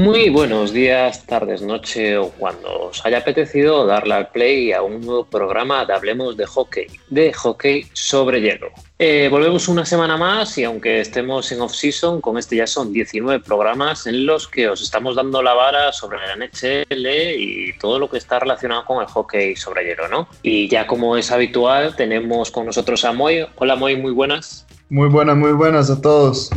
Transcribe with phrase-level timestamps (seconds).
[0.00, 5.02] Muy buenos días, tardes, noche o cuando os haya apetecido darle al play a un
[5.02, 8.68] nuevo programa de Hablemos de Hockey, de hockey sobre hielo.
[8.98, 13.40] Eh, volvemos una semana más y aunque estemos en off-season, con este ya son 19
[13.44, 18.08] programas en los que os estamos dando la vara sobre la NHL y todo lo
[18.08, 20.28] que está relacionado con el hockey sobre hielo, ¿no?
[20.42, 23.46] Y ya como es habitual, tenemos con nosotros a Moy.
[23.56, 24.66] Hola Moy, muy buenas.
[24.88, 26.48] Muy buenas, muy buenas a todos.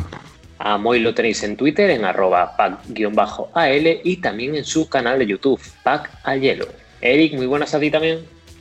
[0.66, 5.28] A Moy lo tenéis en Twitter en arroba pack-al y también en su canal de
[5.28, 6.68] YouTube, Pack al Hielo.
[7.02, 8.20] Eric, muy buenas a ti también.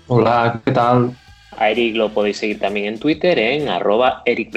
[0.08, 1.16] Hola, ¿qué tal?
[1.56, 4.50] A Eric lo podéis seguir también en Twitter en arroba Eric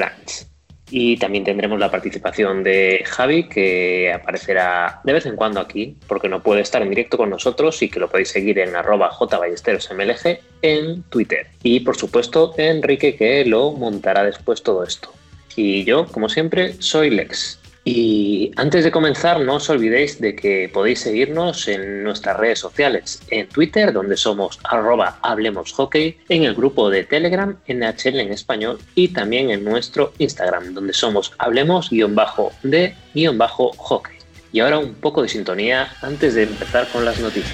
[0.90, 6.28] Y también tendremos la participación de Javi, que aparecerá de vez en cuando aquí, porque
[6.28, 10.40] no puede estar en directo con nosotros y que lo podéis seguir en arroba jballesterosmlg
[10.64, 11.46] en Twitter.
[11.62, 15.12] Y por supuesto Enrique, que lo montará después todo esto.
[15.56, 17.60] Y yo, como siempre, soy Lex.
[17.88, 23.22] Y antes de comenzar, no os olvidéis de que podéis seguirnos en nuestras redes sociales,
[23.30, 28.80] en Twitter, donde somos arroba Hablemos Hockey, en el grupo de Telegram, NHL en español,
[28.96, 34.16] y también en nuestro Instagram, donde somos Hablemos-de-hockey.
[34.52, 37.54] Y ahora un poco de sintonía antes de empezar con las noticias.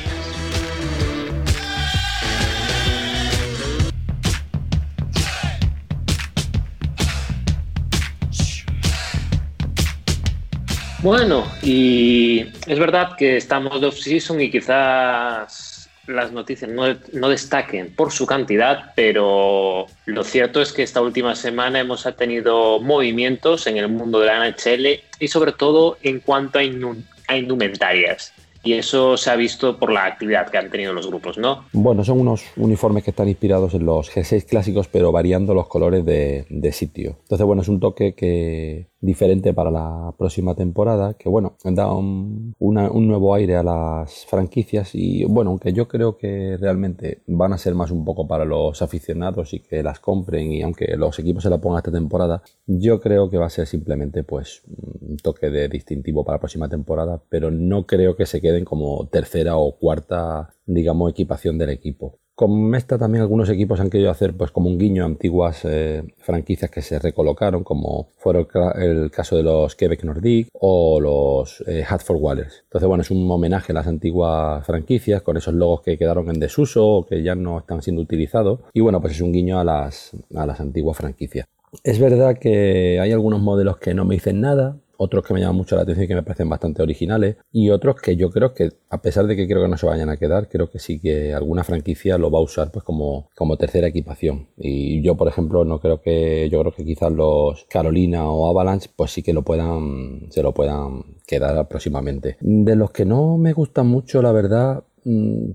[11.04, 18.12] Bueno, y es verdad que estamos de off-season y quizás las noticias no, destaquen por
[18.12, 23.90] su cantidad, pero lo cierto es que esta última semana hemos tenido movimientos en el
[23.90, 28.32] mundo de la NHL y sobre todo en cuanto a, a indumentarias
[28.64, 31.66] y eso se ha visto por la actividad que han tenido los grupos, ¿no?
[31.74, 36.06] Bueno, son unos uniformes que están inspirados en los G6 clásicos, pero variando los colores
[36.06, 37.18] de, sitio.
[37.24, 42.54] Entonces, bueno, es un toque que diferente para la próxima temporada, que bueno, da un,
[42.60, 47.58] un, nuevo aire a las franquicias y bueno, aunque yo creo que realmente van a
[47.58, 51.44] ser más un poco para los aficionados y que las compren y aunque los equipos
[51.44, 55.50] se la pongan esta temporada, yo creo que va a ser simplemente pues un toque
[55.50, 59.78] de distintivo para la próxima temporada, pero no creo que se queden como tercera o
[59.78, 62.20] cuarta, digamos, equipación del equipo.
[62.36, 66.04] Con esta también algunos equipos han querido hacer pues como un guiño a antiguas eh,
[66.20, 71.84] franquicias que se recolocaron, como fue el, caso de los Quebec Nordic o los eh,
[71.88, 72.64] Hatford Wallers.
[72.64, 76.40] Entonces, bueno, es un homenaje a las antiguas franquicias con esos logos que quedaron en
[76.40, 78.62] desuso o que ya no están siendo utilizados.
[78.74, 81.48] Y bueno, pues es un guiño a las, a las antiguas franquicias.
[81.84, 85.56] Es verdad que hay algunos modelos que no me dicen nada, otros que me llaman
[85.56, 88.70] mucho la atención y que me parecen bastante originales, y otros que yo creo que,
[88.90, 91.34] a pesar de que creo que no se vayan a quedar, creo que sí que
[91.34, 94.50] alguna franquicia lo va a usar pues como, como tercera equipación.
[94.58, 98.90] Y yo, por ejemplo, no creo que, yo creo que quizás los Carolina o Avalanche,
[98.96, 102.38] pues sí que lo puedan, se lo puedan quedar próximamente.
[102.40, 104.84] De los que no me gustan mucho, la verdad,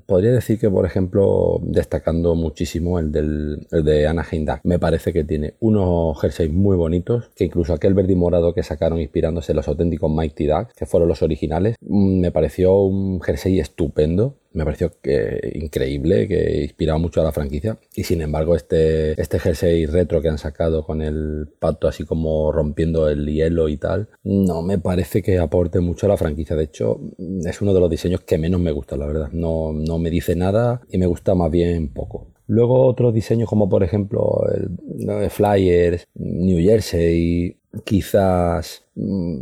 [0.07, 4.61] podría decir que, por ejemplo, destacando muchísimo el, del, de Anaheim Duck.
[4.65, 8.63] Me parece que tiene unos jerseys muy bonitos, que incluso aquel verde y morado que
[8.63, 13.21] sacaron inspirándose en los auténticos Mighty Ducks, que fueron los originales, mm, me pareció un
[13.21, 17.79] jersey estupendo me pareció que, increíble, que inspiraba mucho a la franquicia.
[17.95, 22.51] Y sin embargo, este, este jersey retro que han sacado con el pato así como
[22.53, 26.57] rompiendo el hielo y tal, no me parece que aporte mucho a la franquicia.
[26.57, 27.01] De hecho,
[27.45, 29.29] es uno de los diseños que menos me gusta, la verdad.
[29.33, 32.29] No, no me dice nada y me gusta más bien poco.
[32.49, 39.41] Luego otros diseños como por ejemplo el, Flyers, New Jersey, quizás, mm,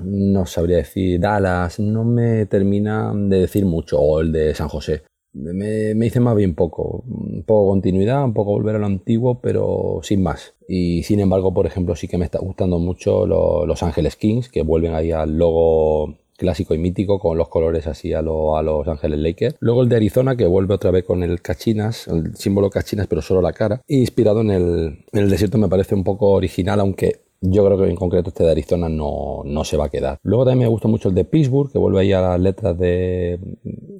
[0.00, 5.02] no sabría decir, Dallas, no me termina de decir mucho, o el de San José.
[5.34, 9.40] Me, me dice más bien poco, un poco continuidad, un poco volver a lo antiguo,
[9.40, 10.54] pero sin más.
[10.66, 14.62] Y sin embargo, por ejemplo, sí que me está gustando mucho Los Ángeles Kings, que
[14.62, 19.18] vuelven ahí al logo clásico y mítico con los colores así a, a Los Ángeles
[19.18, 19.56] Lakers.
[19.60, 23.20] Luego el de Arizona que vuelve otra vez con el cachinas, el símbolo cachinas pero
[23.20, 23.82] solo la cara.
[23.88, 27.88] inspirado en el, en el desierto me parece un poco original aunque yo creo que
[27.88, 30.18] en concreto este de Arizona no, no, se va a quedar.
[30.22, 33.38] Luego también me gusta mucho el de Pittsburgh, que vuelve ahí a las letras de.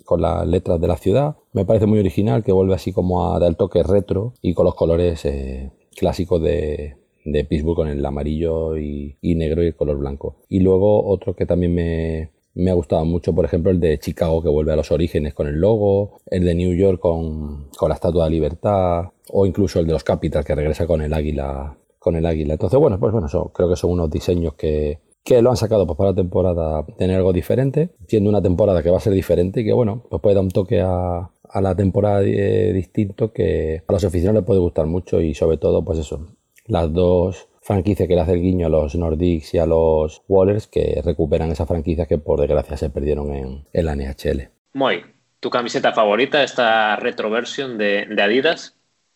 [0.05, 1.37] con las letras de la ciudad.
[1.53, 4.65] Me parece muy original, que vuelve así como a dar el toque retro y con
[4.65, 9.99] los colores eh, clásicos de, de Pittsburgh con el amarillo y, negro y el color
[9.99, 10.37] blanco.
[10.49, 14.43] Y luego otro que también me, me ha gustado mucho, por ejemplo, el de Chicago
[14.43, 17.95] que vuelve a los orígenes con el logo, el de New York con, con la
[17.95, 21.77] Estatua de Libertad, o incluso el de los Capitals que regresa con el águila.
[21.99, 22.55] Con el águila.
[22.55, 25.97] Entonces, bueno, pues bueno, creo que son unos diseños que, que lo han sacado pues,
[25.97, 29.65] para la temporada tener algo diferente, siendo una temporada que va a ser diferente y
[29.65, 33.93] que bueno, pues puede dar un toque a, a la temporada eh, distinto que a
[33.93, 36.27] los aficionados les puede gustar mucho y sobre todo pues eso,
[36.67, 40.67] las dos franquicia que le hace el guiño a los Nordics y a los Wallers
[40.67, 44.49] que recuperan esas franquicias que por desgracia se perdieron en, en la NHL.
[44.73, 45.05] Muy.
[45.41, 48.75] ¿Tu camiseta favorita, esta retroversión de, de Adidas?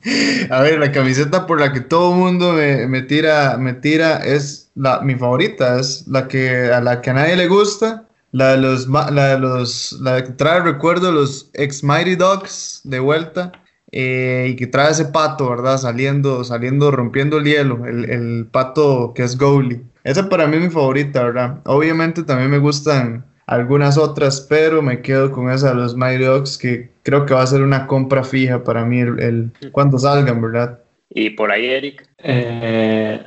[0.49, 5.01] a ver, la camiseta por la que todo mundo me, tira, me tira es la,
[5.01, 8.87] mi favorita, es la que a la que a nadie le gusta, la de los,
[8.87, 13.51] la de los, que trae recuerdo los ex Mighty Dogs de vuelta.
[13.95, 15.77] Eh, y que trae ese pato, ¿verdad?
[15.77, 19.83] Saliendo, saliendo, rompiendo el hielo, el, el pato que es goalie.
[20.03, 21.59] Esa para mí es mi favorita, ¿verdad?
[21.65, 26.57] Obviamente también me gustan algunas otras, pero me quedo con esa de los Mighty Dogs,
[26.57, 30.79] que creo que va a ser una compra fija para mí el, cuando salgan, ¿verdad?
[31.09, 32.09] ¿Y por ahí, Eric?
[32.17, 33.21] Eh,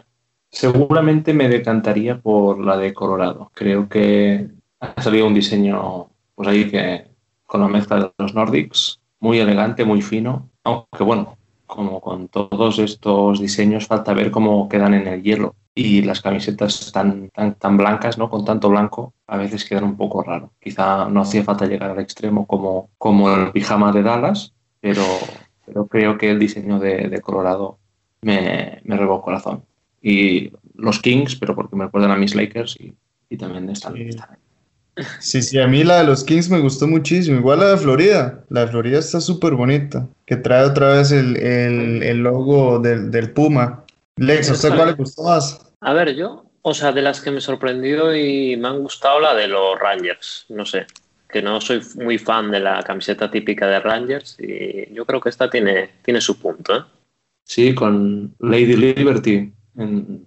[0.51, 3.51] seguramente me decantaría por la de Colorado.
[3.55, 4.49] Creo que
[4.81, 7.05] ha salido un diseño, pues ahí que
[7.47, 11.36] con la mezcla de los Nordics, muy elegante, muy fino, aunque bueno,
[11.67, 16.91] como con todos estos diseños, falta ver cómo quedan en el hielo y las camisetas
[16.93, 18.31] tan, tan, tan blancas, ¿no?
[18.31, 20.53] Con tanto blanco, a veces quedan un poco raro.
[20.61, 25.03] Quizá no hacía falta llegar al extremo como, como el pijama de Dallas, pero,
[25.67, 27.79] pero creo que el diseño de, Colorado
[28.23, 29.65] me, me robó corazón.
[30.01, 32.95] Y los Kings, pero porque me recuerdan a mis Lakers y,
[33.29, 34.03] y también están, sí.
[34.03, 34.39] están
[35.21, 37.39] Sí, sí, a mí la de los Kings me gustó muchísimo.
[37.39, 38.45] Igual la de Florida.
[38.49, 40.09] La de Florida está súper bonita.
[40.25, 43.85] Que trae otra vez el, el, el logo del, del Puma.
[44.17, 45.61] Lex, ¿a usted cuál le gustó más?
[45.83, 49.35] A ver, yo, o sea, de las que me sorprendió y me han gustado la
[49.35, 50.87] de los Rangers, no sé,
[51.29, 55.29] que no soy muy fan de la camiseta típica de Rangers y yo creo que
[55.29, 56.75] esta tiene, tiene su punto.
[56.75, 56.81] ¿eh?
[57.45, 60.27] Sí, con Lady Liberty, en,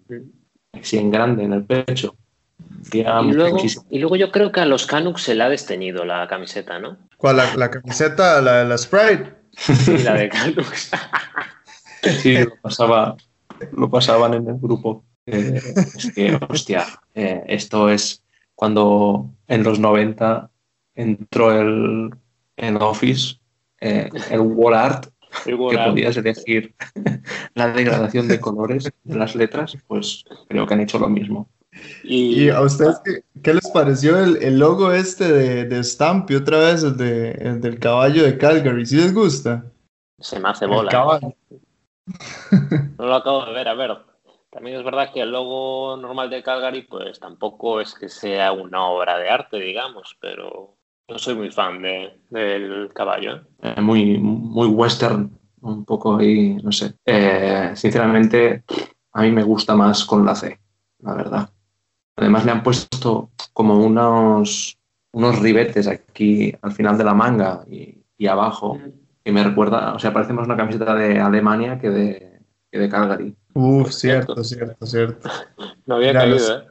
[0.81, 2.15] sí, en grande, en el pecho.
[2.91, 3.57] Y luego,
[3.89, 6.97] y luego, yo creo que a los Canucks se le ha desteñido la camiseta, ¿no?
[7.17, 7.37] ¿Cuál?
[7.37, 8.41] ¿La, la camiseta?
[8.41, 9.33] ¿La, la Sprite?
[9.51, 10.91] Sí, la de Canucks.
[12.21, 13.15] sí, lo, pasaba,
[13.73, 15.03] lo pasaban en el grupo.
[15.25, 18.23] Eh, es que, hostia, eh, esto es
[18.55, 20.49] cuando en los 90
[20.95, 22.09] entró el,
[22.57, 23.35] el Office,
[23.79, 25.07] eh, el Wall Art,
[25.45, 26.75] que podías elegir
[27.53, 31.49] la degradación de colores de las letras, pues creo que han hecho lo mismo.
[32.03, 33.01] ¿Y, a ustedes
[33.43, 37.61] qué, les pareció el, el, logo este de, de Stampy otra vez, el, de, el
[37.61, 38.85] del caballo de Calgary?
[38.85, 39.65] ¿Sí les gusta?
[40.19, 41.19] Se me hace bola.
[42.97, 43.97] No lo acabo de ver, a ver.
[44.49, 48.87] También es verdad que el logo normal de Calgary, pues tampoco es que sea una
[48.87, 50.75] obra de arte, digamos, pero
[51.07, 53.35] no soy muy fan de, del caballo.
[53.35, 53.41] ¿eh?
[53.61, 55.31] Eh, muy, muy western,
[55.61, 56.95] un poco ahí, no sé.
[57.05, 58.63] Eh, sinceramente,
[59.13, 60.59] a mí me gusta más con la C,
[60.99, 61.49] la verdad.
[62.19, 64.77] Además le han puesto como unos,
[65.13, 68.77] unos ribetes aquí al final de la manga y, y abajo,
[69.23, 72.89] que me recuerda, o sea, parece más una camiseta de Alemania que de, que de
[72.89, 73.35] Calgary.
[73.53, 75.29] Uf, cierto, cierto, cierto.
[75.85, 76.63] No había caído, ¿eh?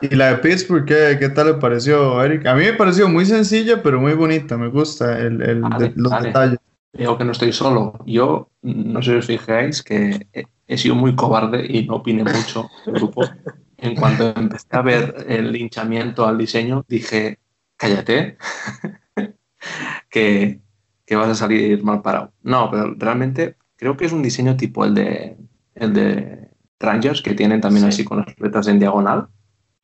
[0.00, 2.46] ¿Y la de Pittsburgh qué, qué, tal le pareció, Eric?
[2.46, 4.56] A mí me pareció muy sencilla, pero muy bonita.
[4.56, 5.60] Me gusta el, el
[5.96, 6.58] los detalles.
[6.92, 7.98] Digo que no estoy solo.
[8.06, 10.26] Yo, no sé si os fijáis, que
[10.66, 13.22] he, sido muy cobarde y no opiné mucho del grupo.
[13.78, 17.38] En cuanto empecé a ver el linchamiento al diseño, dije,
[17.76, 18.36] cállate,
[20.10, 20.60] que,
[21.06, 22.32] que vas a salir mal parado.
[22.42, 25.36] No, pero realmente creo que es un diseño tipo el de
[25.78, 26.48] el de
[26.80, 29.28] Rangers, que tienen también así con las letras en diagonal.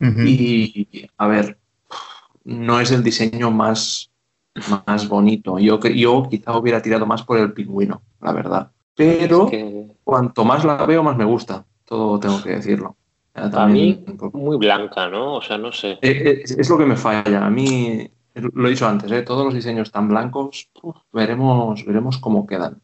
[0.00, 1.58] Y, a ver,
[2.44, 4.10] no es el diseño más,
[4.86, 5.58] más bonito.
[5.58, 8.70] Yo, yo quizá hubiera tirado más por el pingüino, la verdad.
[8.94, 9.50] Pero
[10.02, 11.64] cuanto más la veo, más me gusta.
[11.86, 12.96] Todo tengo que decirlo.
[13.34, 15.34] A mí, muy blanca, ¿no?
[15.34, 15.92] O sea, no sé.
[15.92, 17.44] Eh, eh, es, lo que me falla.
[17.44, 19.22] A mí, lo he dicho antes, ¿eh?
[19.22, 20.70] todos los diseños tan blancos,
[21.12, 22.80] veremos, veremos cómo quedan.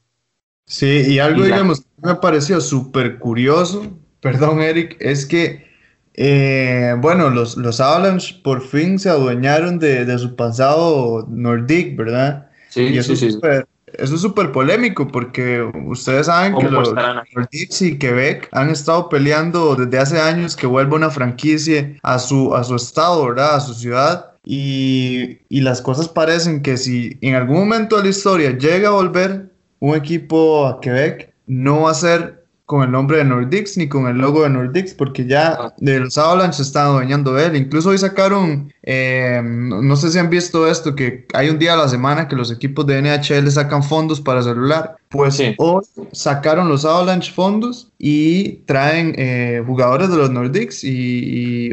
[0.66, 3.82] Sí, y algo, digamos, que me pareció súper curioso,
[4.20, 5.66] perdón, Eric, es que,
[6.14, 12.50] eh, bueno, los, los Avalanche por fin se adueñaron de, su pasado nordic, ¿verdad?
[12.68, 13.66] Sí, y eso sí, es super,
[14.00, 19.76] Eso es súper polémico porque ustedes saben que los Nordics y Quebec han estado peleando
[19.76, 23.56] desde hace años que vuelva una franquicia a su, a su estado, ¿verdad?
[23.56, 24.32] A su ciudad.
[24.44, 28.92] Y, y las cosas parecen que si en algún momento de la historia llega a
[28.92, 32.39] volver un equipo a Quebec no va a ser
[32.70, 35.74] con el nombre de Nordics ni con el logo de Nordics, porque ya ah.
[35.78, 37.56] de los Avalanche se están adueñando de él.
[37.56, 41.76] Incluso hoy sacaron, eh, no sé si han visto esto, que hay un día a
[41.76, 44.94] la semana que los equipos de NHL sacan fondos para celular.
[45.08, 51.70] Pues hoy sacaron los Avalanche fondos y traen eh, jugadores de los Nordics y,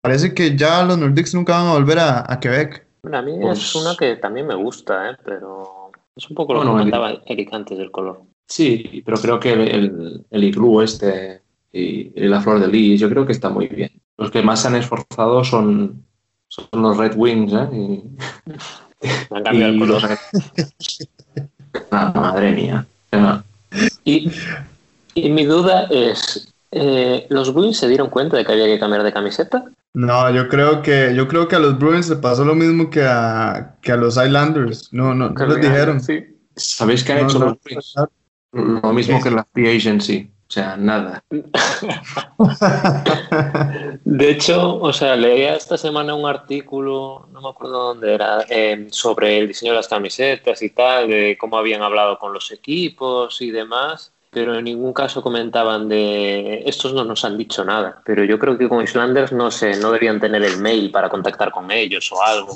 [0.00, 2.86] parece que ya los Nordics nunca van a volver a, Quebec.
[3.02, 5.16] Bueno, a mí es pues una que también me gusta, ¿eh?
[5.22, 8.22] pero es un poco lo que comentaba Eric antes del color.
[8.46, 13.26] Sí, pero creo que el, el, iglú este y, la flor de lis, yo creo
[13.26, 13.90] que está muy bien.
[14.16, 16.04] Los que más se han esforzado son,
[16.48, 17.68] son los Red Wings, ¿eh?
[17.72, 18.04] Y,
[21.90, 22.86] madre mía.
[24.04, 24.30] Y,
[25.14, 29.02] y, mi duda es, eh, ¿los Bruins se dieron cuenta de que había que cambiar
[29.02, 29.64] de camiseta?
[29.94, 33.04] No, yo creo que yo creo que a los Bruins le pasó lo mismo que
[33.04, 34.92] a, que a los Islanders.
[34.92, 36.00] No, no, no les dijeron.
[36.00, 36.24] Sí.
[36.56, 37.94] ¿Sabéis qué han hecho los Bruins?
[38.54, 40.30] Lo mismo que la Free Agency.
[40.46, 41.24] O sea, nada.
[44.04, 48.88] De hecho, o sea, leía esta semana un artículo, no me acuerdo dónde era, em,
[48.90, 53.40] sobre el diseño de las camisetas y tal, de cómo habían hablado con los equipos
[53.40, 58.02] y demás, pero en ningún caso comentaban de estos no nos han dicho nada.
[58.04, 61.50] Pero yo creo que con Islanders no sé, no deberían tener el mail para contactar
[61.50, 62.54] con ellos o algo.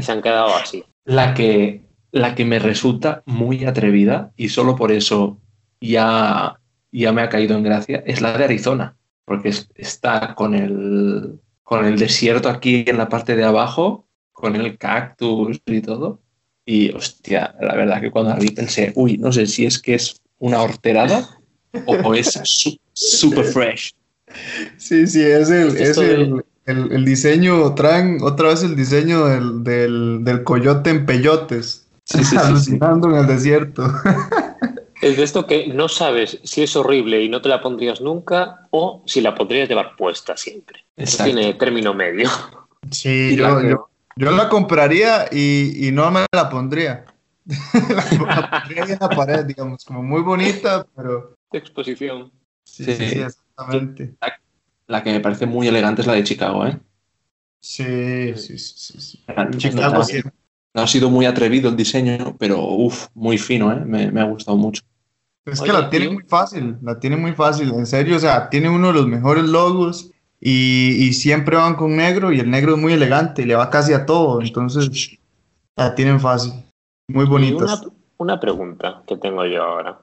[0.00, 0.82] Se han quedado así.
[1.04, 5.38] La que la que me resulta muy atrevida y solo por eso
[5.80, 6.58] ya,
[6.92, 11.84] ya me ha caído en gracia es la de Arizona, porque está con el, con
[11.84, 16.20] el desierto aquí en la parte de abajo, con el cactus y todo.
[16.64, 19.94] Y hostia, la verdad que cuando la vi pensé, uy, no sé si es que
[19.94, 21.28] es una horterada
[21.86, 22.38] o, es
[22.92, 23.94] super fresh.
[24.76, 30.24] Sí, sí, es el, es el, el, diseño, traen otra vez el diseño del, del,
[30.24, 31.87] del coyote en peyotes.
[32.36, 33.84] Alucinando en el desierto.
[35.00, 38.66] Es de esto que no sabes si es horrible y no te la pondrías nunca
[38.70, 40.84] o si la podrías llevar puesta siempre.
[41.22, 42.28] tiene término medio.
[42.90, 43.36] Sí,
[44.16, 47.04] yo, la compraría y, no me la pondría.
[47.46, 51.36] la, pondría en la pared, digamos, como muy bonita, pero...
[51.52, 52.32] De exposición.
[52.64, 54.14] Sí, sí, exactamente.
[54.88, 56.78] La, que me parece muy elegante es la de Chicago, ¿eh?
[57.60, 59.00] Sí, sí, sí.
[59.00, 59.24] sí,
[59.58, 60.02] Chicago,
[60.82, 63.80] ha sido muy atrevido el diseño, pero uff, muy fino, ¿eh?
[63.84, 64.82] me, ha gustado mucho.
[65.44, 68.68] Es que la tiene muy fácil, la tiene muy fácil, en serio, o sea, tiene
[68.68, 72.92] uno de los mejores logos y, siempre van con negro y el negro es muy
[72.92, 75.18] elegante, y le va casi a todo, entonces
[75.76, 76.52] la tienen fácil,
[77.08, 77.82] muy bonitas.
[77.82, 79.98] Una, una, pregunta que tengo yo ahora.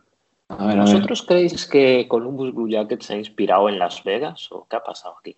[0.47, 4.83] ¿Vosotros creéis que Columbus Blue Jackets se ha inspirado en Las Vegas o qué ha
[4.83, 5.35] pasado aquí?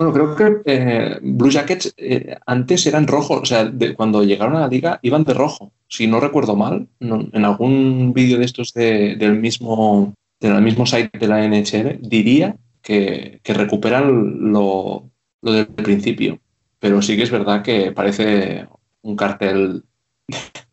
[0.00, 4.60] Bueno, creo que eh, Blue Jackets eh, antes eran rojos, o sea, cuando llegaron a
[4.60, 5.72] la liga iban de rojo.
[5.88, 11.28] Si no recuerdo mal, en algún vídeo de estos del mismo del mismo site de
[11.28, 15.10] la NHL, diría que, recuperan lo,
[15.42, 16.40] del principio.
[16.78, 18.68] Pero sí que es verdad que parece
[19.02, 19.84] un cartel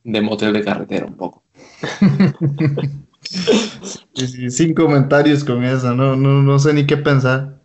[0.06, 1.44] de motel de carretera un poco.
[4.50, 7.57] sin comentarios con eso, no, no, no sé ni qué pensar.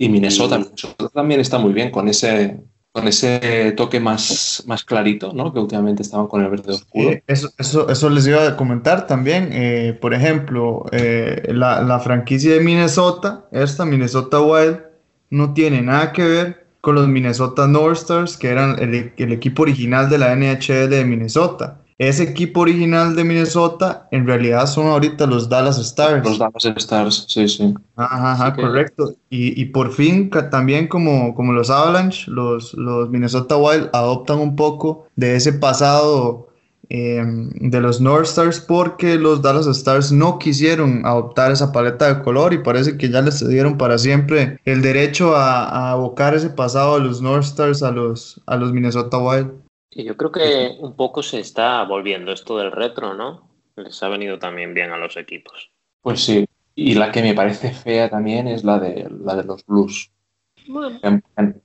[0.00, 2.58] Y Minnesota, Minnesota también está muy bien con ese,
[2.90, 5.52] con ese toque más, más clarito, ¿no?
[5.52, 7.20] Que últimamente estaban con el verde oscuro.
[7.26, 9.50] eso, eso, eso, les iba a comentar también.
[9.52, 14.80] Eh, por ejemplo, eh, la, la, franquicia de Minnesota, esta Minnesota Wild,
[15.28, 19.64] no tiene nada que ver con los Minnesota North Stars, que eran el, el equipo
[19.64, 21.82] original de la NHL de Minnesota.
[22.00, 26.24] Ese equipo original de Minnesota en realidad son ahorita los Dallas Stars.
[26.24, 27.74] Los Dallas Stars, sí, sí.
[27.94, 29.12] Ajá, ajá correcto.
[29.28, 34.56] Y, y, por fin también como, como los Avalanche, los, los Minnesota Wild adoptan un
[34.56, 36.48] poco de ese pasado
[36.88, 42.22] em, de los North Stars porque los Dallas Stars no quisieron adoptar esa paleta de
[42.22, 46.48] color y parece que ya les cedieron para siempre el derecho a, a abocar ese
[46.48, 49.50] pasado de los North Stars a los, a los Minnesota Wild.
[49.90, 53.48] Y yo creo que un poco se está volviendo esto del retro, ¿no?
[53.76, 55.70] Les ha venido también bien a los equipos.
[56.00, 56.46] Pues sí.
[56.74, 60.10] Y la que me parece fea también es la de, la de los blues.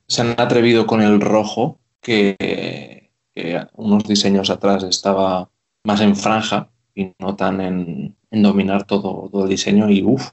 [0.08, 3.10] Se han atrevido con el rojo, que,
[3.74, 5.48] unos diseños atrás estaba
[5.84, 9.88] más en franja y no tan en, dominar todo, todo, el diseño.
[9.88, 10.30] Y uff,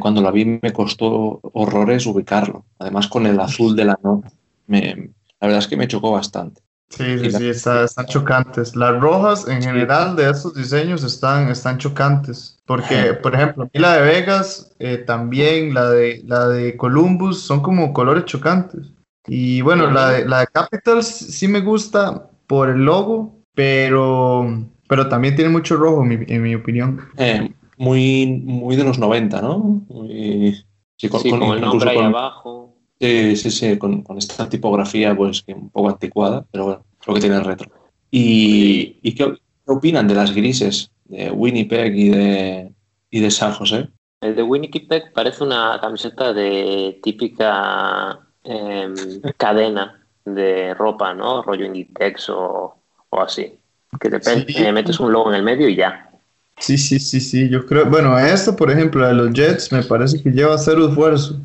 [0.00, 2.66] cuando la vi me costó horrores ubicarlo.
[2.78, 4.32] Además, con el azul de la nota,
[4.66, 6.62] la verdad es que me chocó bastante.
[6.90, 8.74] Sí, sí, sí, están chocantes.
[8.74, 12.58] Las rojas en general de estos diseños están, están chocantes.
[12.66, 17.92] Porque, por ejemplo, la de Vegas, eh, también la de, la de Columbus, son como
[17.92, 18.92] colores chocantes.
[19.26, 25.08] Y bueno, la de, la de Capitals sí me gusta por el logo, pero, pero
[25.08, 27.00] también tiene mucho rojo, en mi, opinión.
[27.16, 29.86] Eh, muy, muy de los 90, ¿no?
[30.96, 32.74] sí, con, el nombre ahí abajo.
[33.00, 37.20] Sí, sí, sí, con, esta tipografía pues que un poco anticuada, pero bueno, creo que
[37.20, 37.70] tiene el retro.
[38.10, 42.72] ¿Y, ¿y qué, opinan de las grises de Winnipeg y de,
[43.10, 43.88] y de San José?
[44.20, 48.94] El de Winnipeg parece una camiseta de típica em,
[49.38, 51.42] cadena de ropa, ¿no?
[51.42, 52.76] Rollo Inditex o,
[53.08, 53.54] o así.
[53.98, 56.10] Que te metes un logo en el medio y ya.
[56.58, 60.22] Sí, sí, sí, sí, yo creo, bueno, esto por ejemplo, de los Jets me parece
[60.22, 61.40] que lleva cero esfuerzo.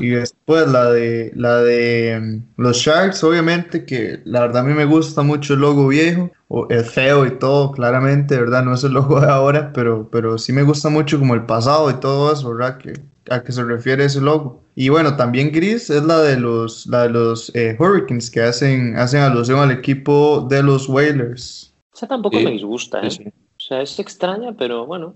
[0.00, 4.72] Y después la de la de mm, los Sharks, obviamente que la verdad a mí
[4.72, 8.64] me gusta mucho el logo viejo, o el feo y todo, claramente, ¿verdad?
[8.64, 11.90] No es el logo de ahora, pero, pero sí me gusta mucho como el pasado
[11.90, 12.78] y todo eso, ¿verdad?
[12.78, 12.94] Que,
[13.30, 14.62] a qué se refiere ese logo.
[14.74, 18.96] Y bueno, también gris es la de los, la de los eh, Hurricanes que hacen,
[18.96, 21.74] hacen alusión al equipo de los Whalers.
[21.92, 23.32] O sea, tampoco me disgusta, ¿eh?
[23.56, 25.14] O sea, es extraña, pero bueno.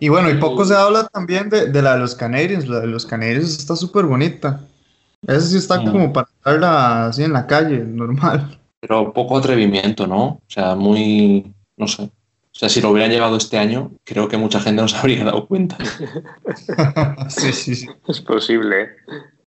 [0.00, 2.66] Y bueno, y poco se habla también de, de la de los Canadiens.
[2.66, 4.60] La de los Canadiens está súper bonita.
[5.26, 5.90] Esa sí está mm.
[5.90, 8.58] como para estarla así en la calle, normal.
[8.80, 10.24] Pero poco atrevimiento, ¿no?
[10.24, 11.52] O sea, muy.
[11.76, 12.04] No sé.
[12.04, 15.24] O sea, si lo hubieran llevado este año, creo que mucha gente no se habría
[15.24, 15.76] dado cuenta.
[17.28, 17.86] sí, sí, sí.
[18.08, 18.96] Es posible.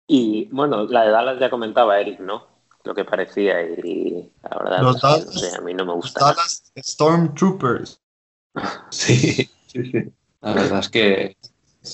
[0.07, 2.47] Y bueno, la de Dallas ya comentaba Eric, ¿no?
[2.85, 6.25] Lo que parecía y la verdad, los Dallas, no sé, a mí no me gusta.
[6.25, 8.01] Dallas Stormtroopers.
[8.91, 10.13] Sí, sí, sí.
[10.41, 11.37] La verdad es que,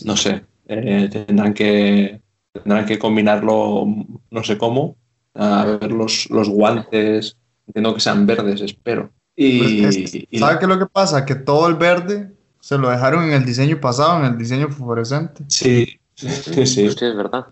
[0.05, 2.21] no sé, eh, tendrán, que,
[2.53, 3.87] tendrán que combinarlo,
[4.31, 4.97] no sé cómo,
[5.35, 7.37] a ver los, los guantes,
[7.67, 9.11] entiendo que sean verdes, espero.
[9.35, 11.25] Y, pues qué es lo que pasa?
[11.25, 15.45] Que todo el verde se lo dejaron en el diseño pasado, en el diseño fluorescente.
[15.49, 16.87] Sí, sí, sí.
[16.87, 17.47] es verdad.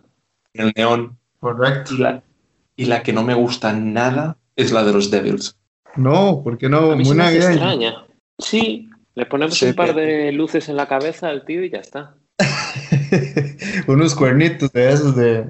[0.55, 1.19] El neón.
[1.39, 1.95] Correcto.
[1.95, 2.23] Y la,
[2.75, 5.57] y la, que no me gusta nada es la de los Devils.
[5.97, 6.97] No, ¿por qué no?
[6.97, 8.07] Muy extraña.
[8.39, 12.15] Sí, le ponemos un par de luces en la cabeza al tío y ya está.
[13.87, 15.47] Unos cuernitos de esos de,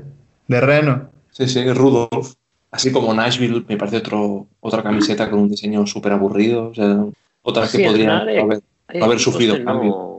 [0.49, 1.11] de reno.
[1.31, 2.35] Sí, sí, Rudolf.
[2.71, 6.69] Así como Nashville, me parece otro, otra camiseta con un diseño súper aburrido.
[6.69, 7.05] O sea,
[7.43, 10.14] otra que podría haber, sufrido cambio.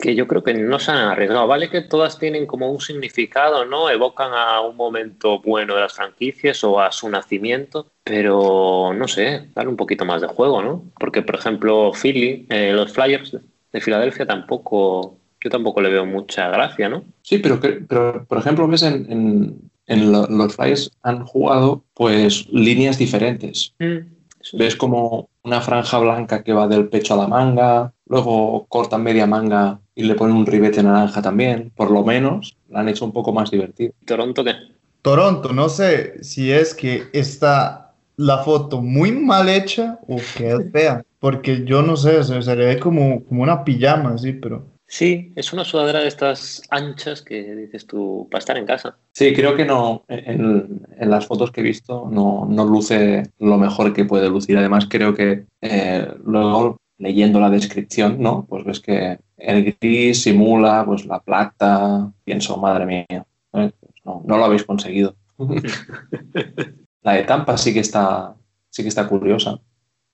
[0.00, 1.46] Que yo creo que no se han arriesgado.
[1.46, 3.90] Vale que todas tienen como un significado, ¿no?
[3.90, 9.48] Evocan a un momento bueno de las franquicias o a su nacimiento, pero no sé,
[9.54, 10.84] darle un poquito más de juego, ¿no?
[10.98, 13.36] Porque, por ejemplo, Philly, eh, los Flyers
[13.72, 17.04] de Filadelfia tampoco, yo tampoco le veo mucha gracia, ¿no?
[17.22, 23.74] Sí, pero, pero por ejemplo, ves en, en, los Flyers han jugado pues líneas diferentes.
[23.78, 24.18] Mm,
[24.54, 29.26] ves como una franja blanca que va del pecho a la manga, luego cortan media
[29.26, 33.12] manga y le ponen un ribete naranja también, por lo menos la han hecho un
[33.12, 33.92] poco más divertido.
[34.06, 34.54] ¿Toronto qué?
[35.02, 40.72] Toronto, no sé si es que está la foto muy mal hecha o que es
[40.72, 41.02] fea.
[41.18, 44.66] Porque yo no sé, se, le ve como, como una pijama, así, pero.
[44.86, 48.96] Sí, es una sudadera de estas anchas que dices tú para estar en casa.
[49.12, 53.92] Sí, creo que no, en, las fotos que he visto no, no, luce lo mejor
[53.92, 54.58] que puede lucir.
[54.58, 58.46] Además, creo que eh, luego leyendo la descripción, ¿no?
[58.48, 62.12] Pues ves que el gris simula pues la plata.
[62.24, 63.24] Pienso, madre mía, ¿eh?
[63.50, 63.72] pues
[64.04, 65.14] no, no lo habéis conseguido.
[67.02, 68.34] La de Tampa sí que está,
[68.68, 69.58] sí que está curiosa.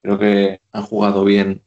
[0.02, 1.62] Creo que han jugado bien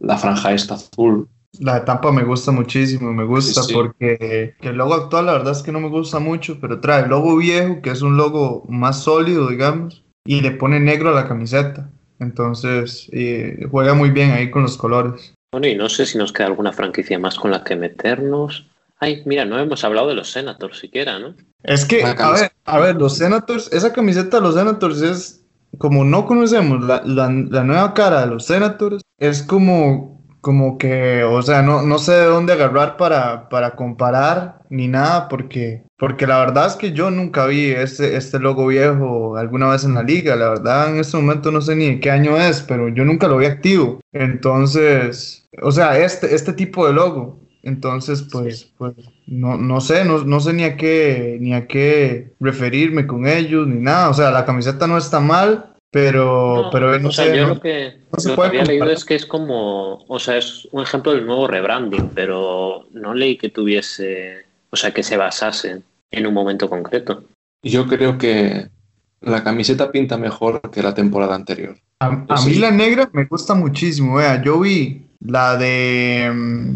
[0.00, 1.28] la franja esta azul.
[1.60, 5.62] La de Tampa me gusta muchísimo, me gusta porque el logo actual la verdad es
[5.62, 9.02] que no me gusta mucho, pero trae el logo viejo, que es un logo más
[9.02, 11.90] sólido, digamos, y le pone negro a la camiseta.
[12.18, 15.33] Entonces eh, juega muy bien ahí con los colores.
[15.54, 18.66] Bueno, y no sé si nos queda alguna franquicia más con la que meternos.
[18.98, 21.36] Ay, mira, no hemos hablado de los Senators siquiera, ¿no?
[21.62, 25.44] Es que, a ver, a ver, los Senators, esa camiseta de los Senators es,
[25.78, 30.13] como no conocemos la, la, nueva cara de los Senators, es como,
[30.44, 35.26] como que, o sea, no, no sé de dónde agarrar para, para comparar ni nada,
[35.30, 39.84] porque, porque la verdad es que yo nunca vi este, este logo viejo alguna vez
[39.84, 42.60] en la liga, la verdad en este momento no sé ni de qué año es,
[42.60, 44.00] pero yo nunca lo vi activo.
[44.12, 47.40] Entonces, o sea, este, este tipo de logo.
[47.62, 48.92] Entonces, pues, pues
[49.26, 53.66] no, no sé, no, no, sé ni a qué, ni a qué referirme con ellos,
[53.66, 54.10] ni nada.
[54.10, 57.36] O sea, la camiseta no está mal, pero no, pero no sé.
[57.36, 60.82] Yo lo que, lo que había leído es que es como, o sea, es un
[60.82, 66.26] ejemplo del nuevo rebranding, pero no leí que tuviese, o sea, que se basase en
[66.26, 67.22] un momento concreto.
[67.62, 68.66] Yo creo que
[69.20, 71.76] la camiseta pinta mejor que la temporada anterior.
[72.00, 72.10] A,
[72.44, 76.74] mí la negra me gusta muchísimo, vea, yo vi la de mm,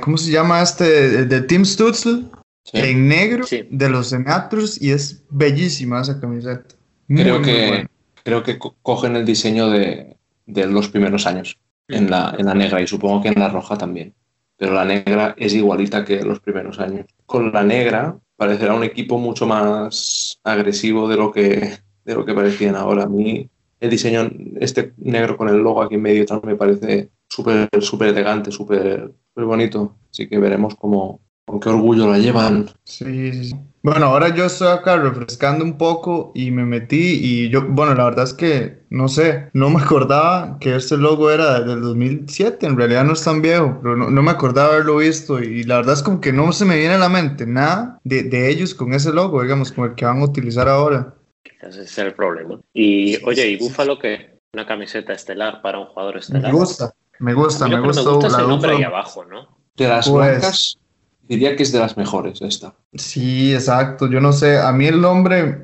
[0.00, 1.26] ¿cómo se llama este?
[1.26, 2.30] De Tim Stutzel,
[2.72, 6.76] en negro, de los Senators, y es bellísima esa camiseta.
[7.08, 7.88] creo, que,
[8.24, 11.58] creo que cogen el diseño de, los primeros años
[11.88, 14.14] en la, en la negra y supongo que en la roja también.
[14.56, 17.06] Pero la negra es igualita que los primeros años.
[17.26, 22.34] Con la negra parecerá un equipo mucho más agresivo de lo que, de lo que
[22.34, 23.04] parecían ahora.
[23.04, 23.48] A mí
[23.80, 28.08] el diseño, este negro con el logo aquí en medio, también me parece súper súper
[28.08, 29.96] elegante, súper bonito.
[30.10, 32.70] Así que veremos cómo, con qué orgullo la llevan.
[32.84, 33.56] Sí, sí, sí.
[33.84, 38.04] Bueno, ahora yo estoy acá refrescando un poco y me metí y yo, bueno, la
[38.04, 42.78] verdad es que no sé, no me acordaba que este logo era del 2007, en
[42.78, 46.02] realidad no es tan viejo, pero no, me acordaba haberlo visto y la verdad es
[46.02, 49.12] como que no se me viene a la mente nada de, de ellos con ese
[49.12, 51.12] logo, digamos, con el que van a utilizar ahora.
[51.42, 52.58] Quizás ese es el problema.
[52.72, 54.38] Y oye, ¿y Búfalo qué?
[54.54, 56.50] Una camiseta estelar para un jugador estelar.
[56.50, 58.02] Me gusta, me gusta, me gusta.
[58.02, 59.58] Me gusta el nombre ahí abajo, ¿no?
[59.76, 60.78] De las pues,
[61.28, 62.74] diría que es de las mejores esta.
[62.94, 64.08] Sí, exacto.
[64.08, 65.60] Yo no sé, a mí el nombre,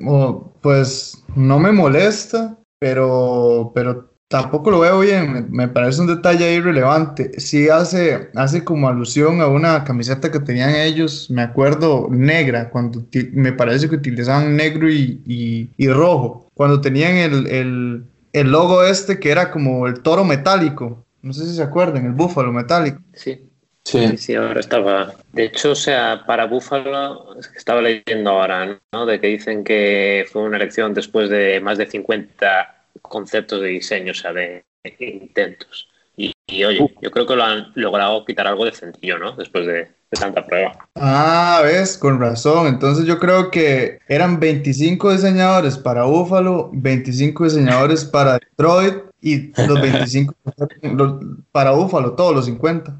[0.61, 5.47] pues no me molesta, pero, pero tampoco lo veo bien.
[5.51, 7.39] Me, parece un detalle irrelevante.
[7.39, 13.05] Sí hace, hace como alusión a una camiseta que tenían ellos, me acuerdo, negra, cuando
[13.33, 16.47] me parece que utilizaban negro y, rojo.
[16.53, 21.05] Cuando tenían el, el, el logo este que era como el toro metálico.
[21.21, 22.99] No sé si se acuerdan, el búfalo metálico.
[23.13, 23.50] Sí.
[23.83, 24.17] Sí.
[24.17, 25.13] sí, ahora estaba.
[25.33, 29.05] De hecho, o sea, para Buffalo, estaba leyendo ahora, ¿no?
[29.05, 34.11] De que dicen que fue una elección después de más de 50 conceptos de diseño,
[34.11, 34.63] o sea, de
[34.99, 35.87] intentos.
[36.17, 39.31] Y, oye, yo creo que lo han logrado quitar algo de sencillo, ¿no?
[39.33, 40.73] Después de, tanta prueba.
[40.95, 42.67] Ah, ves, con razón.
[42.67, 49.81] Entonces yo creo que eran 25 diseñadores para Buffalo, 25 diseñadores para Detroit y los
[49.81, 50.35] 25
[51.51, 52.95] para Buffalo, todos los 50.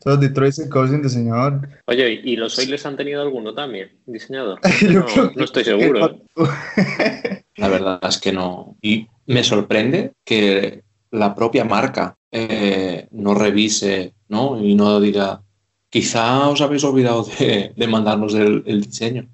[0.00, 0.68] Todos Detroit se
[1.02, 1.68] diseñador.
[1.86, 4.58] Oye, ¿y los Oilers han tenido alguno también diseñado?
[5.36, 6.20] no, estoy seguro.
[7.56, 8.76] La verdad es que no.
[8.82, 14.62] Y me sorprende que la propia marca eh, no revise ¿no?
[14.62, 15.42] y no diga,
[15.90, 19.28] quizá os habéis olvidado de, mandarnos el diseño.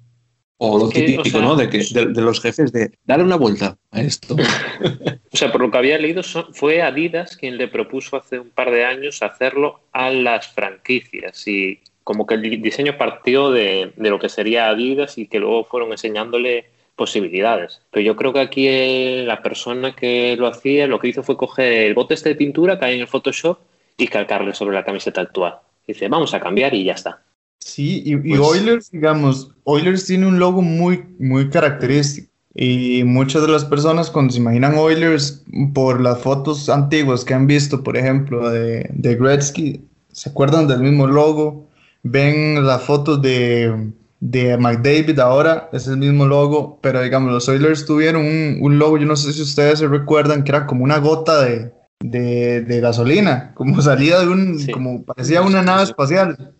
[0.57, 1.55] O lo típico, ¿no?
[1.55, 4.35] De, que, de, los jefes de darle una vuelta a esto.
[5.33, 6.21] o sea, por lo que había leído,
[6.53, 11.79] fue Adidas quien le propuso hace un par de años hacerlo a las franquicias y
[12.05, 16.67] como que el diseño partió de, lo que sería Adidas y que luego fueron enseñándole
[16.95, 17.81] posibilidades.
[17.91, 21.35] Pero yo creo que aquí eh, la persona que lo hacía lo que hizo fue
[21.35, 23.59] coger el bote este de pintura que hay en el Photoshop
[23.97, 25.55] y calcarle sobre la camiseta actual.
[25.85, 27.24] Dice, vamos a cambiar y ya está.
[27.65, 32.29] Sí, y, pues Oilers, digamos, Oilers tiene un logo muy, muy característico.
[32.53, 37.47] Y muchas de las personas cuando se imaginan Oilers por las fotos antiguas que han
[37.47, 41.67] visto, por ejemplo, de, de Gretzky, se acuerdan del mismo logo,
[42.03, 47.87] ven las fotos de, de McDavid ahora, es el mismo logo, pero digamos, los Oilers
[47.87, 48.25] tuvieron
[48.61, 51.73] un, logo, yo no sé si ustedes se recuerdan, que era como una gota de,
[51.99, 56.53] de, gasolina, como salía de un, como parecía una nave espacial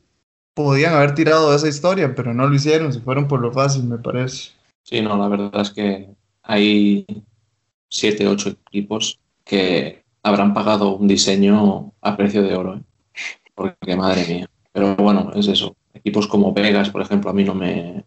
[0.56, 3.84] podían haber tirado de esa historia, pero no lo hicieron, se fueron por lo fácil,
[3.84, 4.54] me parece.
[4.82, 6.10] Sí, no, la verdad es que
[6.42, 7.06] hay
[7.90, 12.82] siete, ocho equipos que habrán pagado un diseño a precio de oro, ¿eh?
[13.54, 14.50] porque madre mía.
[14.72, 15.76] Pero bueno, es eso.
[15.94, 18.04] Equipos como Vegas, por ejemplo, a mí no me,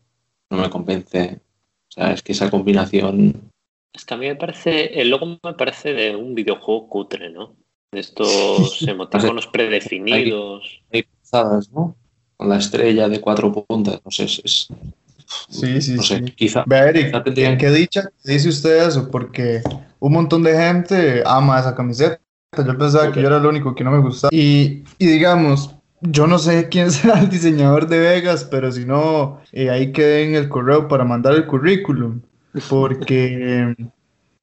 [0.51, 1.41] no me convence.
[1.89, 3.51] O sea, es que esa combinación.
[3.93, 7.57] Es que a mí me parece, el logo me parece de un videojuego cutre, ¿no?
[7.93, 10.83] De estos emoticonos predefinidos.
[10.93, 11.05] Hay,
[11.73, 11.97] ¿no?
[12.39, 14.01] Con la estrella de cuatro puntas.
[14.03, 14.69] No sé, es.
[15.51, 16.33] sí, sí, no sé, sí.
[16.33, 16.65] Quizá.
[16.71, 17.23] Eric,
[17.59, 19.11] ¿qué dicha dice usted eso?
[19.11, 19.61] Porque
[19.99, 22.19] un montón de gente ama esa camiseta.
[22.57, 24.31] Yo pensaba que yo era el único que no me gustaba.
[24.33, 29.41] Y, y digamos, yo no sé quién será el diseñador de Vegas, pero si no,
[29.53, 32.23] eh, ahí quedé en el correo para mandar el currículum.
[32.71, 33.75] Porque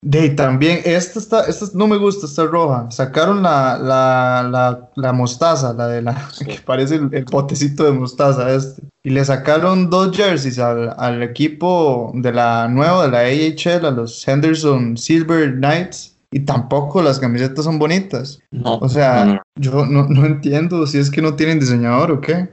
[0.05, 2.85] de también, esta está, esta no me gusta, esta roja.
[2.91, 8.53] Sacaron la, la, la, la mostaza, la de la que parece el, potecito de mostaza
[8.53, 8.83] este.
[9.03, 13.89] Y le sacaron dos jerseys al, al, equipo de la nueva, de la AHL, a
[13.89, 16.15] los Henderson Silver Knights.
[16.31, 18.37] Y tampoco las camisetas son bonitas.
[18.51, 22.49] No, o sea, yo no, no entiendo si es que no tienen diseñador o qué.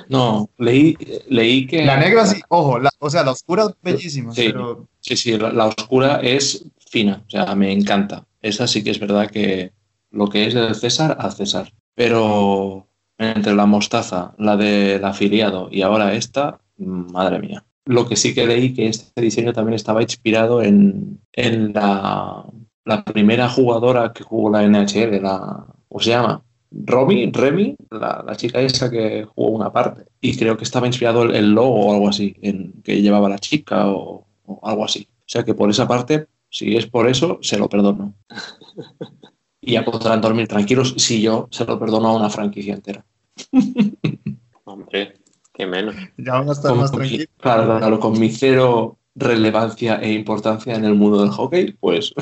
[0.09, 0.96] No, leí,
[1.29, 1.85] leí que.
[1.85, 4.33] La negra sí, ojo, o sea, la oscura es bellísima.
[4.33, 4.53] Sí,
[5.01, 8.27] sí, sí la, oscura es fina, o sea, me encanta.
[8.42, 9.72] Esa sí que es verdad que
[10.11, 11.72] lo que es del César, al César.
[11.94, 12.87] Pero
[13.18, 17.64] entre la mostaza, la del afiliado y ahora esta, madre mía.
[17.85, 22.44] Lo que sí que leí que este diseño también estaba inspirado en, en la,
[22.85, 26.42] la primera jugadora que jugó la NHL, la, ¿cómo se llama?
[26.70, 30.05] Romy, Remy, la, chica esa que jugó una parte.
[30.20, 33.88] Y creo que estaba inspirado el, logo o algo así, en que llevaba la chica
[33.88, 34.26] o,
[34.62, 35.09] algo así.
[35.20, 38.14] O sea que por esa parte, si es por eso, se lo perdono.
[39.61, 43.05] y ya podrán dormir tranquilos si yo se lo perdono a una franquicia entera.
[44.64, 45.14] Hombre,
[45.52, 45.94] qué menos.
[46.16, 47.29] Ya van a estar más tranquilos.
[47.38, 52.12] Claro, claro, con mi cero relevancia e importancia en el mundo del hockey, pues.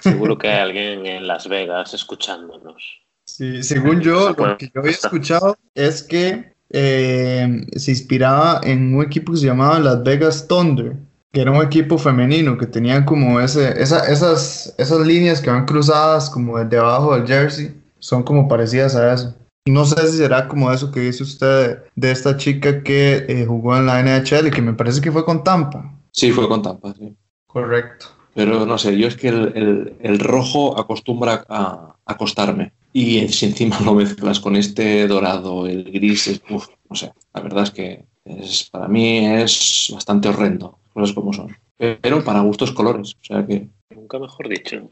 [0.00, 3.01] Seguro que hay alguien en Las Vegas escuchándonos.
[3.32, 9.02] Sí, según yo, lo que yo había escuchado es que eh, se inspiraba en un
[9.02, 10.96] equipo que se llamaba Las Vegas Thunder,
[11.32, 16.28] que era un equipo femenino que tenía como ese, esas, esas líneas que van cruzadas
[16.28, 19.34] como desde abajo del jersey, son como parecidas a eso.
[19.66, 23.78] No sé si será como eso que dice usted de esta chica que eh, jugó
[23.78, 25.90] en la NHL, que me parece que fue con Tampa.
[26.10, 27.16] Sí, fue con Tampa, sí.
[27.46, 28.06] Correcto.
[28.34, 32.72] Pero no sé, yo es que el, rojo acostumbra a acostarme.
[32.92, 37.64] Y si encima lo mezclas con este dorado, el gris, es, no sé, la verdad
[37.64, 41.56] es que es, para mí es bastante horrendo, cosas como son.
[41.76, 43.68] Pero para gustos colores, o sea que...
[43.90, 44.90] Nunca mejor dicho.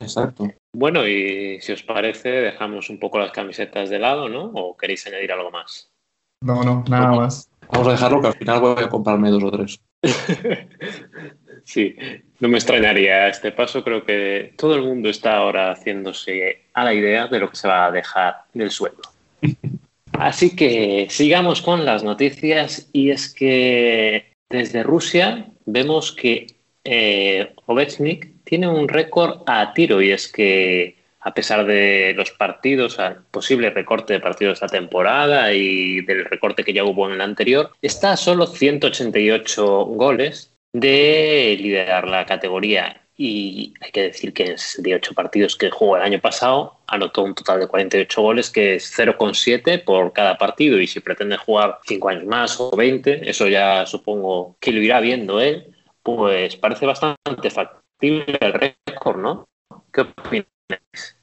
[0.00, 0.48] Exacto.
[0.74, 4.44] Bueno, y si os parece, dejamos un poco las camisetas de lado, ¿no?
[4.54, 5.90] ¿O queréis añadir algo más?
[6.42, 7.50] No, no, nada más.
[7.70, 9.80] Vamos a dejarlo que al final voy a comprarme dos o tres.
[11.70, 11.96] sí,
[12.40, 13.28] no me extrañaría.
[13.28, 17.50] Este paso creo que todo el mundo está ahora haciéndose a la idea de lo
[17.50, 19.02] que se va a dejar del sueldo.
[20.12, 26.48] Así que sigamos con las noticias y es que desde Rusia vemos que
[26.84, 32.98] eh, Ovechnik tiene un récord a tiro y es que a pesar de los partidos,
[32.98, 37.20] al posible recorte de partidos esta temporada y del recorte que ya hubo en el
[37.20, 42.96] anterior, está a solo 188 goles de liderar la categoría.
[43.16, 47.34] Y hay que decir que en 68 partidos que jugó el año pasado, anotó un
[47.34, 50.80] total de 48 goles, que es 0,7 por cada partido.
[50.80, 55.00] Y si pretende jugar 5 años más o 20, eso ya supongo que lo irá
[55.00, 55.66] viendo él,
[56.02, 59.48] pues parece bastante factible el récord, ¿no?
[59.92, 60.59] ¿Qué opinas?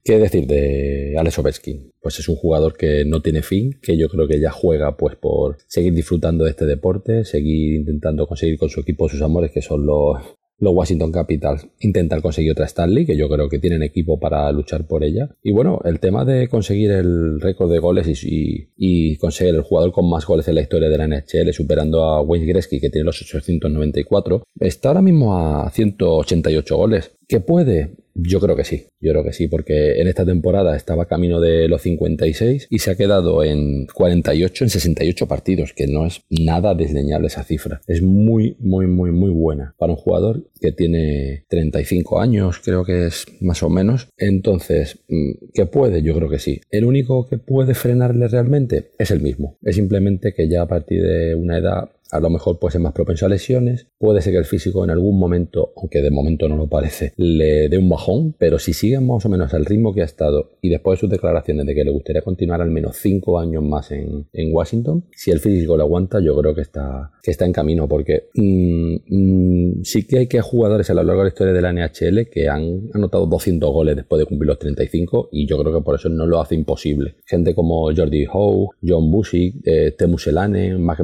[0.03, 1.91] ¿Qué decir de Alex Ovechkin?
[2.01, 5.15] Pues es un jugador que no tiene fin, que yo creo que ya juega pues
[5.15, 9.62] por seguir disfrutando de este deporte, seguir intentando conseguir con su equipo sus amores, que
[9.62, 10.17] son los,
[10.60, 14.88] los Washington Capitals intentar conseguir otra Stanley, que yo creo que tienen equipo para luchar
[14.88, 15.29] por ella.
[15.43, 19.91] Y bueno, el tema de conseguir el récord de goles y, y, conseguir el jugador
[19.91, 23.05] con más goles en la historia de la NHL, superando a Wayne Gretzky, que tiene
[23.05, 27.12] los 894, está ahora mismo a 188 goles.
[27.27, 27.95] ¿Qué puede?
[28.19, 31.67] Yo creo que sí, yo creo que sí, porque en esta temporada estaba camino de
[31.67, 36.73] los 56 y se ha quedado en 48 en 68 partidos, que no es nada
[36.73, 37.82] desdeñable esa cifra.
[37.88, 43.06] Es muy, muy, muy, muy buena para un jugador que tiene 35 años, creo que
[43.06, 44.10] es más o menos.
[44.17, 46.01] Entonces, mm, ¿qué puede?
[46.01, 46.62] Yo creo que sí.
[46.71, 49.58] El único que puede frenarle realmente es el mismo.
[49.62, 52.93] Es simplemente que ya a partir de una edad a lo mejor puede ser más
[52.93, 56.58] propenso a lesiones, puede ser que el físico en algún momento, aunque de momento no
[56.58, 60.02] lo parece, le dé un bajón, pero si sigue más o menos al ritmo que
[60.02, 63.39] ha estado y después de sus declaraciones de que le gustaría continuar al menos 5
[63.39, 67.46] años más en, Washington, si el físico lo aguanta, yo creo que está, que está
[67.46, 71.30] en camino, porque mm, mm, sí que hay que jugadores a lo largo de la
[71.30, 75.48] historia de la NHL que han anotado 200 goles después de cumplir los 35 y
[75.48, 77.15] yo creo que por eso no lo hace imposible.
[77.26, 81.00] Gente como Jordi Howe, John Busick, eh, Teemu Selane, Mac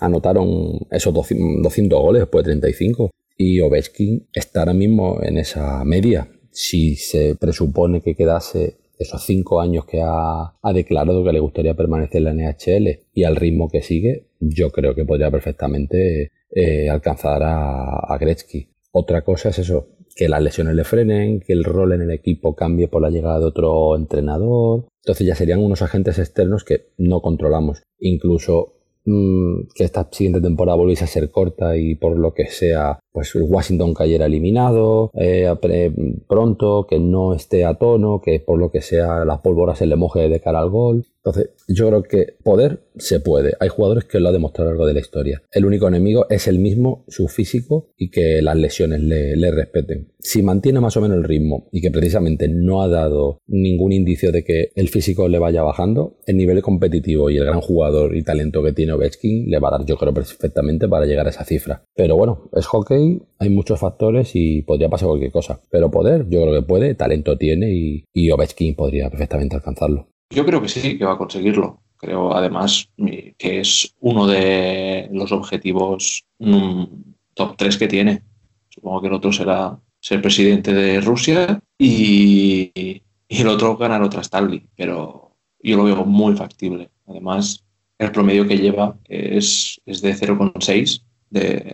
[0.00, 0.45] anotaron
[0.90, 3.10] esos 200 goles después de 35.
[3.38, 6.28] Y Ovechkin está ahora mismo en esa media.
[6.50, 12.18] Si se presupone que quedase esos cinco años que ha, declarado que le gustaría permanecer
[12.18, 17.42] en la NHL y al ritmo que sigue, yo creo que podría perfectamente eh, alcanzar
[17.42, 18.68] a, a, Gretzky.
[18.92, 22.54] Otra cosa es eso, que las lesiones le frenen, que el rol en el equipo
[22.54, 24.86] cambie por la llegada de otro entrenador.
[25.04, 27.82] Entonces ya serían unos agentes externos que no controlamos.
[27.98, 28.75] Incluso
[29.06, 33.94] que esta siguiente temporada volviese a ser corta y por lo que sea, pues Washington
[33.94, 35.48] cayera eliminado eh,
[36.28, 39.96] pronto, que no esté a tono, que por lo que sea la pólvora se le
[39.96, 41.06] moje de cara al gol.
[41.26, 43.54] Entonces, yo creo que poder se puede.
[43.58, 45.42] Hay jugadores que lo han demostrado a lo largo de la historia.
[45.50, 50.12] El único enemigo es el mismo, su físico, y que las lesiones le, respeten.
[50.20, 54.30] Si mantiene más o menos el ritmo y que precisamente no ha dado ningún indicio
[54.30, 58.22] de que el físico le vaya bajando, el nivel competitivo y el gran jugador y
[58.22, 61.44] talento que tiene Ovechkin le va a dar, yo creo, perfectamente para llegar a esa
[61.44, 61.82] cifra.
[61.96, 65.60] Pero bueno, es hockey, hay muchos factores y podría pasar cualquier cosa.
[65.70, 70.08] Pero poder, yo creo que puede, talento tiene y, y Ovechkin podría perfectamente alcanzarlo.
[70.30, 71.80] Yo creo que sí, que va a conseguirlo.
[71.96, 76.84] Creo además que es uno de los objetivos mm,
[77.34, 78.22] top 3 que tiene.
[78.68, 84.66] Supongo que el otro será ser presidente de Rusia y, el otro ganar otra Stanley,
[84.76, 86.90] pero yo lo veo muy factible.
[87.06, 87.64] Además,
[87.98, 91.02] el promedio que lleva es, es de 0,6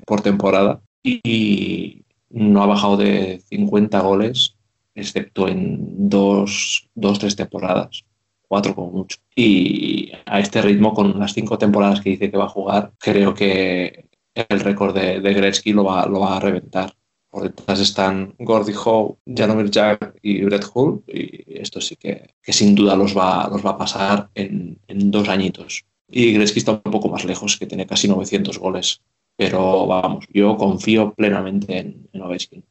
[0.06, 4.56] por temporada y no ha bajado de 50 goles,
[4.94, 8.04] excepto en dos, dos tres temporadas
[8.52, 9.16] cuatro como mucho.
[9.34, 13.32] Y a este ritmo, con las cinco temporadas que dice que va a jugar, creo
[13.32, 16.92] que el récord de, de Gretzky lo va, lo va a reventar.
[17.30, 21.02] Por detrás están Gordy Howe, Janomir Jack y Brett Hull.
[21.06, 24.78] Y esto sí que, sin duda los va, los va a pasar en,
[25.10, 25.86] dos añitos.
[26.10, 29.00] Y Gretzky está un poco más lejos, que tiene casi 900 goles.
[29.34, 32.62] Pero vamos, yo confío plenamente en, en Ovechkin.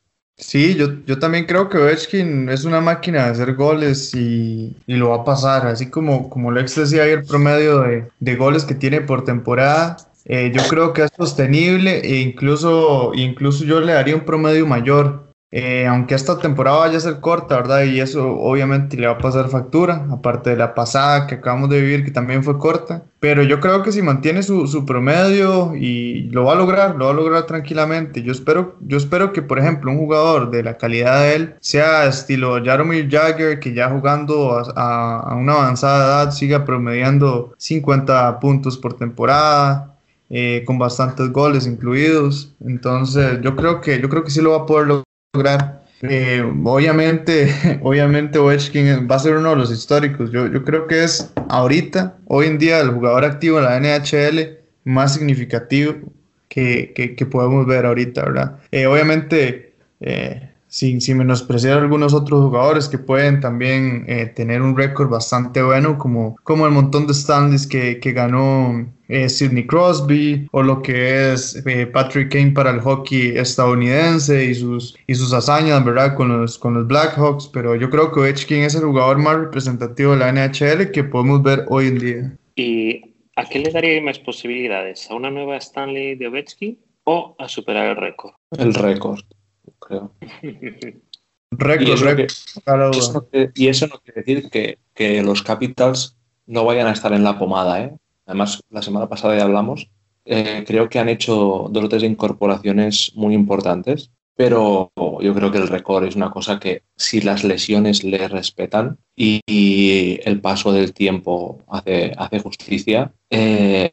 [0.42, 5.10] Sí, yo, yo también creo que Ovechkin es una máquina de hacer goles y, lo
[5.10, 5.68] va a pasar.
[5.68, 7.86] Así como, como Lex decía el promedio
[8.20, 13.64] de, goles que tiene por temporada, eh, yo creo que es sostenible e incluso, incluso
[13.66, 15.31] yo le daría un promedio mayor.
[15.54, 17.84] Eh, aunque esta temporada vaya a ser corta, ¿verdad?
[17.84, 21.82] Y eso obviamente le va a pasar factura, aparte de la pasada que acabamos de
[21.82, 23.04] vivir, que también fue corta.
[23.20, 27.06] Pero yo creo que si mantiene su, su promedio y lo va a lograr, lo
[27.06, 28.24] va a lograr tranquilamente.
[28.24, 32.06] Yo espero, yo espero que, por ejemplo, un jugador de la calidad de él sea
[32.06, 38.78] estilo Jaromir Jagger, que ya jugando a, a una avanzada edad siga promediando 50 puntos
[38.78, 39.88] por temporada.
[40.34, 42.56] Eh, con bastantes goles incluidos.
[42.62, 45.86] Entonces, yo creo que yo creo que sí lo va a poder lograr.
[46.02, 50.32] Eh, obviamente, obviamente Ovechkin va a ser uno de los históricos.
[50.32, 54.58] Yo, yo creo que es ahorita, hoy en día, el jugador activo en la NHL
[54.84, 55.96] más significativo
[56.50, 58.60] que, que, podemos ver ahorita, ¿verdad?
[58.72, 64.06] Eh, obviamente, eh, sin, sin, menospreciar a algunos otros jugadores que pueden también
[64.36, 69.28] tener un récord bastante bueno, como, como el montón de Stanleys que, que ganó eh,
[69.28, 74.98] Sidney Crosby o lo que es eh, Patrick Kane para el hockey estadounidense y sus,
[75.06, 76.16] y sus hazañas, ¿verdad?
[76.16, 80.14] Con los, con los Blackhawks, pero yo creo que Ovechkin es el jugador más representativo
[80.14, 82.38] de la NHL que podemos ver hoy en día.
[82.56, 83.02] ¿Y
[83.36, 85.12] a qué le daría más posibilidades?
[85.12, 88.32] ¿A una nueva Stanley de Ovechkin o a superar el récord?
[88.58, 89.20] El récord,
[89.82, 90.14] creo.
[91.52, 92.32] récord, récord.
[93.56, 96.16] y eso no quiere decir que, que los Capitals
[96.46, 97.96] no vayan a estar en la pomada, ¿eh?
[98.26, 99.90] además la semana pasada ya hablamos,
[100.26, 105.58] eh, creo que han hecho dos o tres incorporaciones muy importantes, pero yo creo que
[105.58, 110.94] el récord es una cosa que si las lesiones le respetan y, el paso del
[110.94, 113.92] tiempo hace, hace justicia, eh,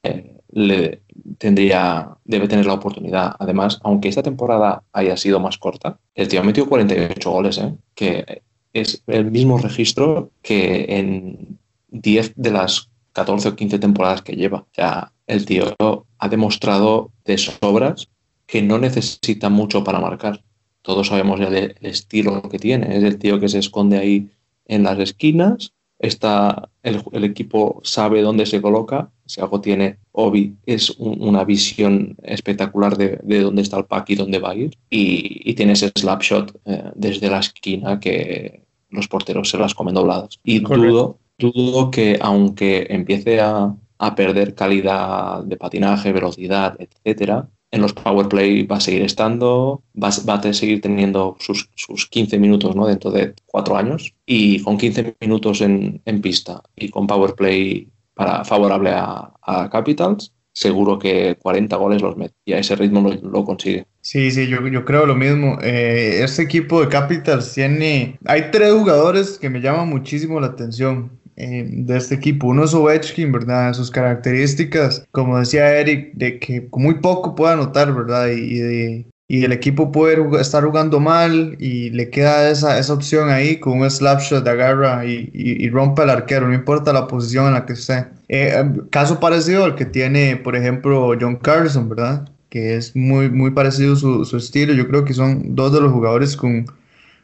[0.50, 1.02] le
[1.36, 3.34] tendría, debe tener la oportunidad.
[3.38, 7.74] Además, aunque esta temporada haya sido más corta, el tío ha metido 48 goles, ¿eh?
[7.94, 11.58] que es el mismo registro que en
[11.90, 14.58] 10 de las 14 o 15 temporadas que lleva.
[14.58, 15.76] O sea, el tío
[16.18, 18.08] ha demostrado de sobras
[18.46, 20.42] que no necesita mucho para marcar.
[20.82, 22.96] Todos sabemos el, estilo que tiene.
[22.96, 24.30] Es el tío que se esconde ahí
[24.66, 25.74] en las esquinas.
[25.98, 29.10] Está, el, equipo sabe dónde se coloca.
[29.26, 34.38] Si algo tiene Obi, es una visión espectacular de, dónde está el pack y dónde
[34.38, 34.76] va a ir.
[34.90, 40.38] Y, tiene ese slapshot eh, desde la esquina que los porteros se las comen dobladas.
[40.44, 43.74] Y dudo dudo que aunque empiece a,
[44.16, 50.08] perder calidad de patinaje, velocidad, etcétera, en los power play va a seguir estando, va,
[50.08, 51.68] a seguir teniendo sus,
[52.06, 52.86] 15 minutos ¿no?
[52.86, 58.44] dentro de cuatro años y con 15 minutos en, pista y con power play para,
[58.44, 59.32] favorable a,
[59.70, 63.86] Capitals, seguro que 40 goles los mete y a ese ritmo lo, consigue.
[64.00, 65.58] Sí, sí, yo, yo, creo lo mismo.
[65.62, 68.18] Eh, este equipo de Capitals tiene...
[68.24, 71.17] Hay tres jugadores que me llaman muchísimo la atención.
[71.40, 72.48] Eh, de este equipo.
[72.48, 73.72] Uno es Ovechkin, ¿verdad?
[73.72, 78.28] Sus características, como decía Eric, de que muy poco puede anotar, ¿verdad?
[78.32, 83.60] Y, y el equipo puede estar jugando mal y le queda esa, esa opción ahí
[83.60, 87.52] con un slapshot de agarra y, y, rompe al arquero, no importa la posición en
[87.52, 88.06] la que esté.
[88.28, 92.28] Eh, caso parecido al que tiene, por ejemplo, John Carlson, ¿verdad?
[92.48, 94.74] Que es muy, muy parecido su, su estilo.
[94.74, 96.66] Yo creo que son dos de los jugadores con,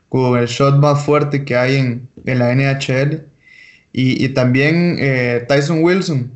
[0.08, 3.33] con el shot más fuerte que hay en, en la NHL.
[3.96, 6.32] Y, también eh, Tyson Wilson.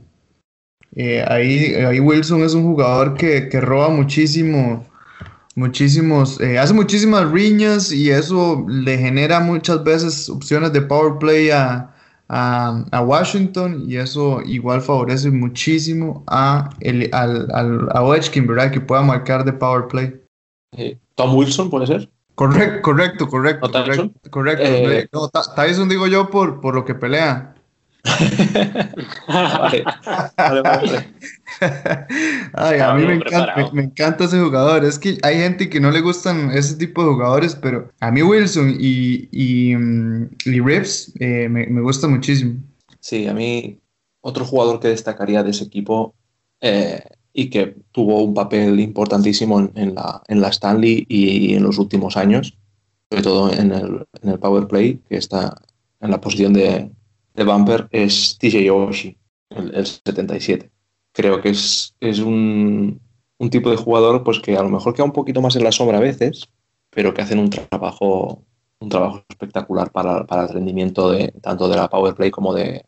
[0.94, 4.86] Eh, ahí, ahí, Wilson es un jugador que, roba muchísimo,
[5.56, 11.50] muchísimos, eh, hace muchísimas riñas y eso le genera muchas veces opciones de power play
[11.50, 11.92] a,
[12.28, 18.70] a, Washington y eso igual favorece muchísimo a, el, al, al, a Ovechkin, ¿verdad?
[18.70, 20.14] Que pueda marcar de power play.
[21.16, 22.08] Tom Wilson puede ser.
[22.38, 23.68] Correcto, correcto, correcto.
[23.72, 24.64] correcto, correcto.
[24.64, 25.08] Eh,
[25.56, 27.52] Tyson digo yo por, por lo que pelea.
[29.26, 29.84] vale,
[32.54, 34.84] Ay, a mí me encanta, me, encanta, ese jugador.
[34.84, 38.22] Es que hay gente que no le gustan ese tipo de jugadores, pero a mí
[38.22, 42.62] Wilson y, y, mm, Rips eh, me, me, gusta muchísimo.
[43.00, 43.80] Sí, a mí
[44.20, 46.14] otro jugador que destacaría de ese equipo
[46.60, 47.02] eh,
[47.32, 52.16] y que tuvo un papel importantísimo en, la, en la Stanley y en los últimos
[52.16, 52.56] años,
[53.10, 55.54] sobre todo en el, en el power play, que está
[56.00, 56.90] en la posición de,
[57.34, 59.16] de bumper, es TJ Oshie,
[59.50, 60.70] el, 77.
[61.12, 63.00] Creo que es, es un,
[63.38, 65.72] un, tipo de jugador pues que a lo mejor queda un poquito más en la
[65.72, 66.48] sombra a veces,
[66.90, 68.42] pero que hacen un trabajo,
[68.80, 72.84] un trabajo espectacular para, para el rendimiento de, tanto de la Power Play como de,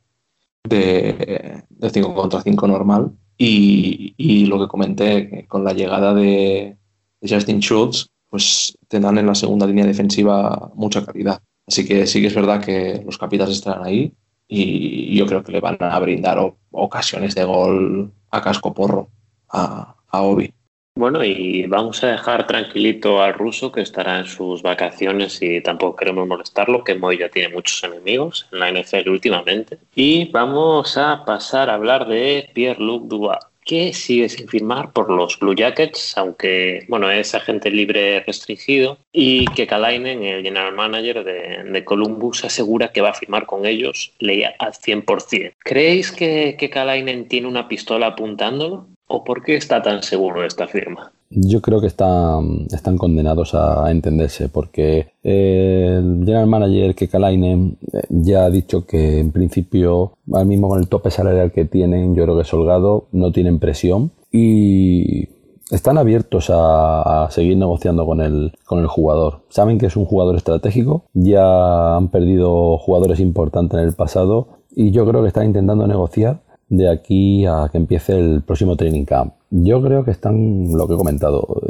[0.64, 1.62] de,
[1.92, 3.12] 5 contra 5 normal.
[3.42, 6.76] Y, lo que comenté, con la llegada de,
[7.22, 11.40] Justin Schultz, pues tendrán en la segunda línea defensiva mucha calidad.
[11.66, 14.12] Así que sí que es verdad que los capitales estarán ahí
[14.46, 16.38] y yo creo que le van a brindar
[16.70, 19.08] ocasiones de gol a casco porro
[19.48, 20.52] a, a Obi.
[20.96, 25.96] Bueno, y vamos a dejar tranquilito al ruso que estará en sus vacaciones y tampoco
[25.96, 29.78] queremos molestarlo, que Moy ya tiene muchos enemigos en la NFL últimamente.
[29.94, 35.38] Y vamos a pasar a hablar de Pierre-Luc Dubois que sigue sin firmar por los
[35.38, 41.84] Blue Jackets, aunque bueno, es agente libre restringido, y que Kalainen, el general manager de,
[41.84, 45.52] Columbus, asegura que va a firmar con ellos leía al 100%.
[45.60, 48.88] ¿Creéis que Kalainen tiene una pistola apuntándolo?
[49.12, 51.10] ¿O por qué está tan seguro esta firma?
[51.30, 58.44] Yo creo que están, están condenados a entenderse porque el general manager Kekalainen eh, ya
[58.44, 62.38] ha dicho que en principio, al mismo con el tope salarial que tienen, yo creo
[62.38, 65.28] que Solgado no tienen presión y
[65.72, 69.40] están abiertos a, seguir negociando con el, con el jugador.
[69.48, 74.92] Saben que es un jugador estratégico, ya han perdido jugadores importantes en el pasado y
[74.92, 79.34] yo creo que están intentando negociar de aquí a que empiece el próximo training camp.
[79.50, 81.60] Yo creo que están, lo que he comentado,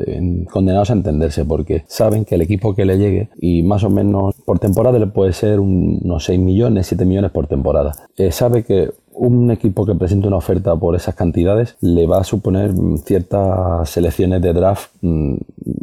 [0.53, 4.35] condenados a entenderse porque saben que el equipo que le llegue, y más o menos
[4.45, 8.91] por temporada le puede ser unos 6 millones, 7 millones por temporada, eh, sabe que
[9.21, 12.73] un equipo que presente una oferta por esas cantidades le va a suponer
[13.05, 15.35] ciertas selecciones de draft mm,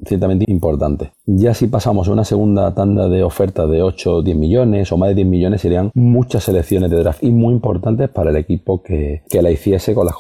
[0.06, 1.10] ciertamente importantes.
[1.28, 4.98] Ya si pasamos a una segunda tanda de ofertas de 8 o 10 millones o
[4.98, 8.82] más de 10 millones serían muchas selecciones de draft y muy importantes para el equipo
[8.82, 10.16] que, la hiciese con las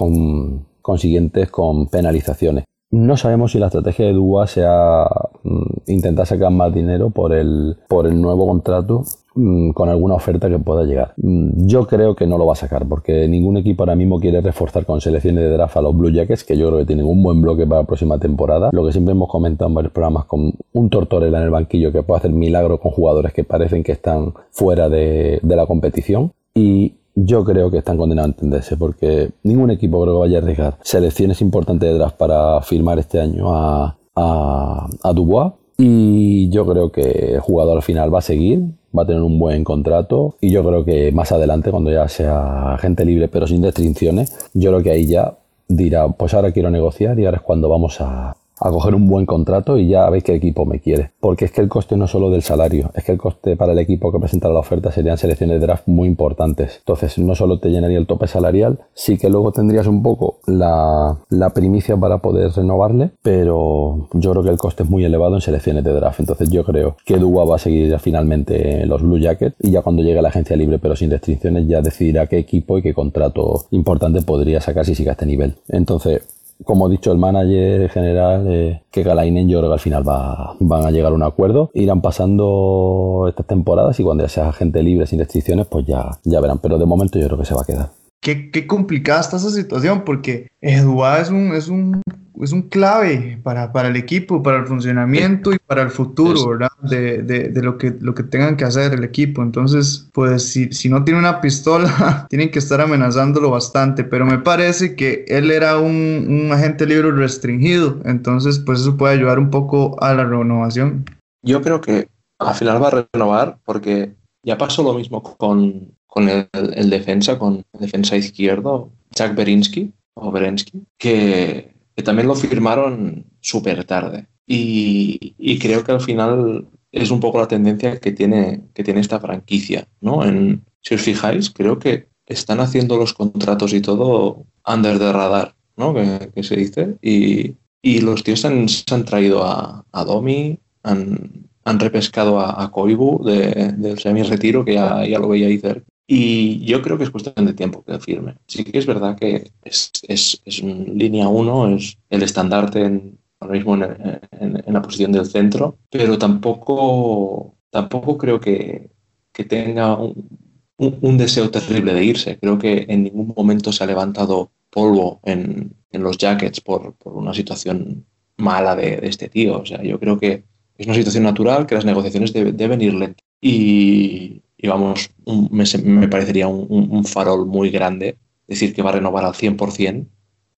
[0.83, 2.65] consiguientes con penalizaciones.
[2.91, 5.07] No sabemos si la estrategia de Dua sea
[5.43, 9.26] mm, intentar sacar más dinero por el, por el nuevo contrato mm,
[9.73, 11.13] con alguna oferta que pueda llegar.
[11.17, 14.41] Mm, yo creo que no lo va a sacar porque ningún equipo ahora mismo quiere
[14.41, 17.21] reforzar con selecciones de draft a los Blue Jackets, que yo creo que tienen un
[17.23, 18.69] buen bloque para la próxima temporada.
[18.71, 22.03] Lo que siempre hemos comentado en varios programas con un Tortorella en el banquillo que
[22.03, 26.31] puede hacer milagro con jugadores que parecen que están fuera de, de la competición.
[26.53, 30.41] Y yo creo que están condenados a entenderse porque ningún equipo creo que vaya a
[30.41, 36.91] arriesgar selecciones importantes de draft para firmar este año a, a, Dubois y yo creo
[36.91, 38.63] que el jugador al final va a seguir,
[38.97, 42.77] va a tener un buen contrato y yo creo que más adelante cuando ya sea
[42.79, 45.35] gente libre pero sin restricciones, yo creo que ahí ya
[45.67, 49.25] dirá pues ahora quiero negociar y ahora es cuando vamos a, a coger un buen
[49.25, 51.11] contrato y ya veis qué equipo me quiere.
[51.19, 53.73] Porque es que el coste no es solo del salario, es que el coste para
[53.73, 56.77] el equipo que presentara la oferta serían selecciones de draft muy importantes.
[56.79, 61.17] Entonces no solo te llenaría el tope salarial, sí que luego tendrías un poco la,
[61.29, 65.41] la primicia para poder renovarle, pero yo creo que el coste es muy elevado en
[65.41, 66.19] selecciones de draft.
[66.19, 69.81] Entonces yo creo que Dua va a seguir finalmente en los Blue Jackets y ya
[69.81, 72.93] cuando llegue a la agencia libre pero sin restricciones ya decidirá qué equipo y qué
[72.93, 75.55] contrato importante podría sacar si sigue a este nivel.
[75.69, 80.07] Entonces como ha dicho el manager general, eh, que Galainen yo creo que al final
[80.07, 81.71] va, van a llegar a un acuerdo.
[81.73, 86.39] Irán pasando estas temporadas y cuando ya sea gente libre sin restricciones, pues ya, ya
[86.41, 86.59] verán.
[86.59, 87.89] Pero de momento yo creo que se va a quedar.
[88.27, 92.01] Qué, qué complicada está esa situación porque Eduard es un, es un
[92.41, 96.67] es un clave para, para, el equipo, para el funcionamiento y para el futuro, ¿verdad?
[96.81, 99.41] De, de, de, lo, que, lo que tengan que hacer el equipo.
[99.41, 104.03] Entonces, pues si, si, no tiene una pistola, tienen que estar amenazándolo bastante.
[104.03, 107.97] Pero me parece que él era un, un agente libre restringido.
[108.03, 111.05] Entonces, pues eso puede ayudar un poco a la renovación.
[111.43, 112.09] Yo creo que
[112.39, 114.11] al final va a renovar porque
[114.43, 119.91] ya pasó lo mismo con, con el, el defensa, con el defensa izquierdo, Jack Berinsky,
[120.15, 124.27] o Berensky, que que también lo firmaron súper tarde.
[124.45, 129.19] Y, creo que al final es un poco la tendencia que tiene, que tiene esta
[129.19, 130.23] franquicia, ¿no?
[130.23, 135.55] En, si os fijáis, creo que están haciendo los contratos y todo under the radar,
[135.75, 135.95] ¿no?
[135.95, 136.97] Que, se dice.
[137.01, 137.55] Y,
[138.01, 143.97] los tíos han, se han traído a, Domi, han, han repescado a, a Koibu del
[143.97, 145.87] semi-retiro, que ya, ya, lo veía ahí cerca.
[146.09, 148.37] Y yo creo que es cuestión de tiempo que firme.
[148.47, 153.53] Sí que es verdad que es, es, es línea uno, es el estandarte en, ahora
[153.53, 158.89] mismo en, en, la posición del centro, pero tampoco, tampoco creo que,
[159.33, 160.39] que tenga un,
[160.77, 162.39] un, deseo terrible de irse.
[162.39, 167.13] Creo que en ningún momento se ha levantado polvo en, en los jackets por, por,
[167.17, 168.05] una situación
[168.37, 169.59] mala de, de, este tío.
[169.59, 170.45] O sea, yo creo que
[170.77, 173.25] es una situación natural, que las negociaciones deben ir lentas.
[173.41, 175.11] Y, y vamos,
[175.51, 180.07] me, parecería un, farol muy grande decir que va a renovar al 100%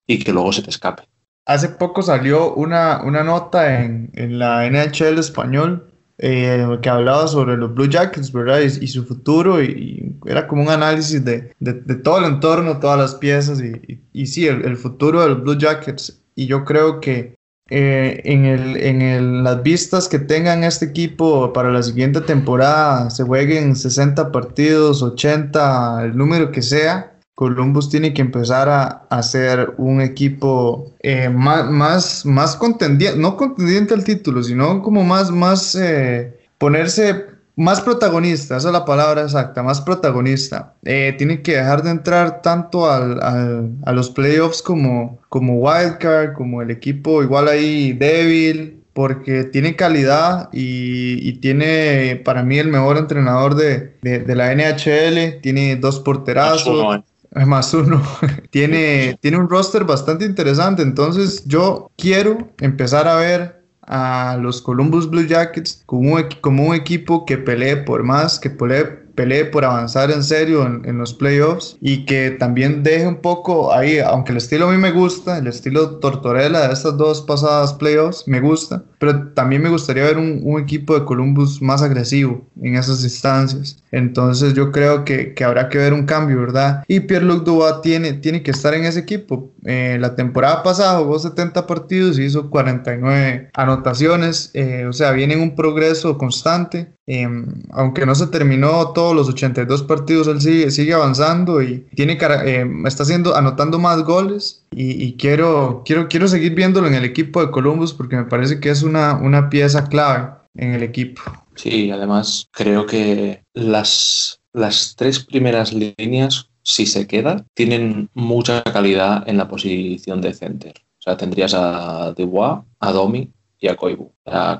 [0.07, 1.03] y que luego se te escape.
[1.45, 5.89] hace poco salió una, una nota en, en la NHL español
[6.21, 8.59] eh, que hablaba sobre los Blue Jackets, ¿verdad?
[8.59, 13.15] Y, su futuro, y, era como un análisis de, de, todo el entorno, todas las
[13.15, 16.21] piezas, y, y sí, el, el, futuro de los Blue Jackets.
[16.35, 17.35] Y yo creo que
[17.69, 23.09] eh, en, el, en el, las vistas que tengan este equipo para la siguiente temporada,
[23.09, 29.73] se jueguen 60 partidos, 80, el número que sea, Columbus tiene que empezar a, hacer
[29.77, 35.73] un equipo eh, más, más, más contendiente, no contendiente al título, sino como más, más
[35.75, 40.73] eh, ponerse más protagonista, esa es la palabra exacta, más protagonista.
[40.85, 46.61] Eh, tiene que dejar de entrar tanto al, a los playoffs como, como wildcard, como
[46.61, 53.55] el equipo igual ahí débil, porque tiene calidad y, tiene para mí el mejor entrenador
[53.55, 57.01] de, de, la NHL, tiene dos porterazos
[57.45, 58.01] más uno.
[58.49, 60.81] tiene, tiene un roster bastante interesante.
[60.81, 63.58] Entonces, yo quiero empezar a ver
[63.89, 69.43] a los Columbus Blue Jackets como un, equipo que pelee por más, que pelee, pelee
[69.43, 74.31] por avanzar en serio en, los playoffs y que también deje un poco ahí, aunque
[74.31, 78.39] el estilo a mí me gusta, el estilo Tortorella de estas dos pasadas playoffs me
[78.39, 83.83] gusta, pero también me gustaría ver un, equipo de Columbus más agresivo en esas instancias.
[83.91, 86.83] Entonces yo creo que, habrá que ver un cambio, ¿verdad?
[86.87, 89.51] Y Pierre-Luc Dubois tiene, tiene que estar en ese equipo.
[89.65, 95.33] Eh, la temporada pasada jugó 70 partidos y hizo 49 anotaciones, eh, o sea, viene
[95.33, 96.93] en un progreso constante.
[97.11, 102.15] Em, aunque no se terminó todos los 82 partidos, él sigue, sigue avanzando y tiene,
[102.45, 107.43] em, está haciendo, anotando más goles y, quiero, quiero, quiero seguir viéndolo en el equipo
[107.43, 111.23] de Columbus porque me parece que es una, una pieza clave en el equipo.
[111.55, 119.27] Sí, además creo que las, las tres primeras líneas, si se queda, tienen mucha calidad
[119.27, 120.73] en la posición de center.
[120.99, 124.11] O sea, tendrías a Dubois, a Domi y a Koibu.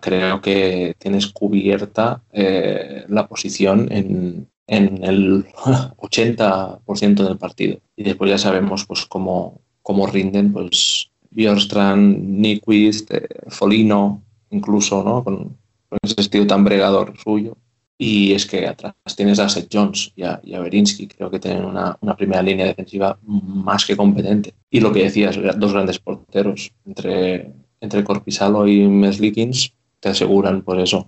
[0.02, 5.46] creo que tienes cubierta eh, la posición en, el
[5.98, 7.80] 80% del partido.
[7.96, 14.22] Y después ya sabemos pues, cómo, cómo rinden pues, Bjorstrand, Nyquist, eh, Folino,
[14.52, 15.24] incluso ¿no?
[15.24, 15.58] con,
[16.04, 17.58] ese estilo tan bregador suyo.
[17.98, 21.08] Y es que atrás tienes a Seth Jones y a, y Berinsky.
[21.08, 24.54] Creo que tienen una, una, primera línea defensiva más que competente.
[24.70, 27.52] Y lo que decías, dos grandes porteros entre
[27.82, 31.08] entre Corpisalo y Meslikins te aseguran, pues eso,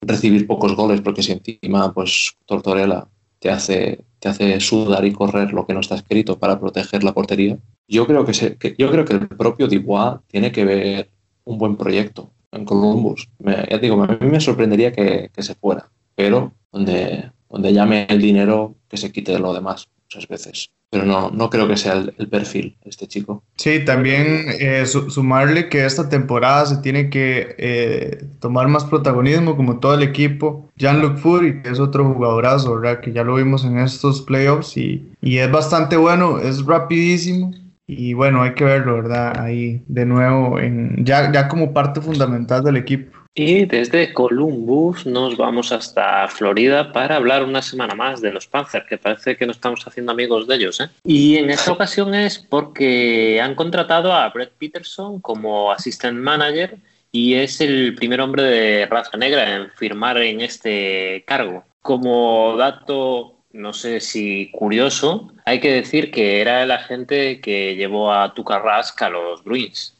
[0.00, 3.06] recibir pocos goles, porque si encima, pues Tortorella
[3.38, 7.12] te hace, te hace sudar y correr lo que no está escrito para proteger la
[7.12, 7.58] portería.
[7.86, 11.10] Yo creo que, se, yo creo que el propio Dubois tiene que ver
[11.44, 13.28] un buen proyecto en Columbus.
[13.38, 18.20] ya digo, a mí me sorprendería que, que se fuera, pero donde, donde llame el
[18.20, 21.94] dinero, que se quite de lo demás muchas veces pero no, no creo que sea
[21.94, 23.42] el, perfil este chico.
[23.56, 29.80] Sí, también eh, sumarle que esta temporada se tiene que eh, tomar más protagonismo como
[29.80, 30.70] todo el equipo.
[30.76, 33.00] Jean-Luc Fury, es otro jugadorazo, ¿verdad?
[33.00, 37.52] Que ya lo vimos en estos playoffs y, y es bastante bueno, es rapidísimo.
[37.86, 39.38] Y bueno, hay que verlo, ¿verdad?
[39.40, 43.17] Ahí de nuevo, en, ya, ya como parte fundamental del equipo.
[43.34, 48.86] Y desde Columbus nos vamos hasta Florida para hablar una semana más de los Panthers,
[48.86, 50.80] que parece que no estamos haciendo amigos de ellos.
[50.80, 50.88] ¿eh?
[51.04, 56.78] Y en esta ocasión es porque han contratado a Brett Peterson como assistant manager
[57.12, 61.64] y es el primer hombre de raza negra en firmar en este cargo.
[61.80, 68.12] Como dato, no sé si curioso, hay que decir que era el agente que llevó
[68.12, 69.97] a Tuca Rask a los Bruins.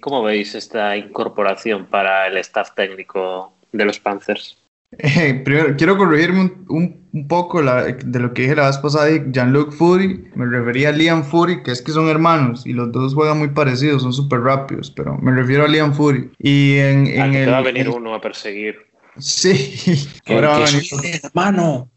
[0.00, 4.60] ¿Cómo veis esta incorporación para el staff técnico de los Panthers?
[4.98, 9.72] Eh, primero, quiero corregirme un, poco de lo que dije la vez pasada de Jean-Luc
[9.72, 10.30] Fury.
[10.34, 13.48] Me refería a Liam Fury, que es que son hermanos y los dos juegan muy
[13.48, 16.30] parecidos, son súper rápidos, pero me refiero a Liam Fury.
[16.38, 18.76] Y en, ah, en el, va a venir uno a perseguir.
[19.18, 21.20] Sí, ahora va a venir.
[21.22, 21.90] hermano!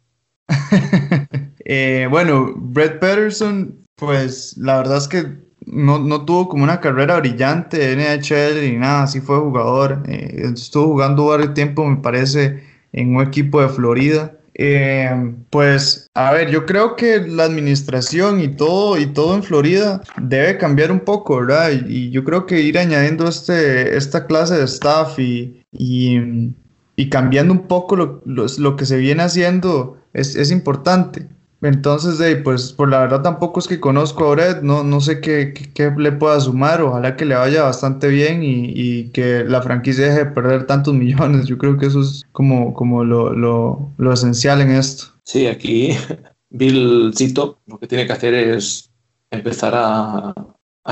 [1.65, 5.25] eh, bueno, Brett Patterson, pues la verdad es que
[5.65, 10.03] no, no, tuvo como una carrera brillante en NHL ni nada, así fue jugador.
[10.07, 14.33] Eh, estuvo jugando varios tiempo, me parece, en un equipo de Florida.
[14.55, 20.01] Eh, pues, a ver, yo creo que la administración y todo, y todo en Florida
[20.21, 21.71] debe cambiar un poco, ¿verdad?
[21.87, 27.67] Y, yo creo que ir añadiendo este, esta clase de staff y, y, cambiando un
[27.67, 31.27] poco lo, lo, que se viene haciendo es, es importante.
[31.63, 35.53] Entonces, pues por la verdad tampoco es que conozco a Ored, no, no sé qué,
[35.97, 40.31] le pueda sumar, ojalá que le vaya bastante bien y, que la franquicia deje de
[40.31, 45.05] perder tantos millones, yo creo que eso es como, como lo, lo, esencial en esto.
[45.23, 45.91] Sí, aquí
[46.49, 48.91] Bill Zito lo que tiene que hacer es
[49.31, 50.33] empezar a,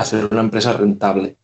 [0.04, 1.36] ser una empresa rentable.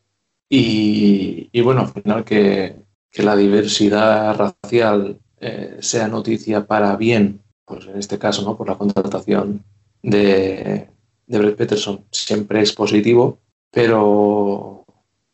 [0.49, 2.77] Y, bueno, al final que,
[3.13, 8.57] la diversidad racial eh, sea noticia para bien, pues en este caso, ¿no?
[8.57, 9.65] Por la contratación
[10.03, 10.89] de,
[11.27, 13.39] de Brett Peterson siempre es positivo,
[13.71, 14.85] pero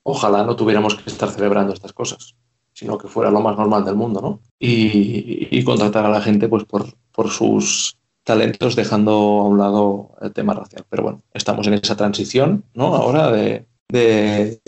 [0.03, 2.35] ojalá no tuviéramos que estar celebrando estas cosas,
[2.73, 4.41] sino que fuera lo más normal del mundo, ¿no?
[4.59, 10.33] Y, contratar a la gente pues por, por sus talentos dejando a un lado el
[10.33, 10.85] tema racial.
[10.91, 12.95] Pero bueno, estamos en esa transición, ¿no?
[12.95, 14.61] Ahora de, de,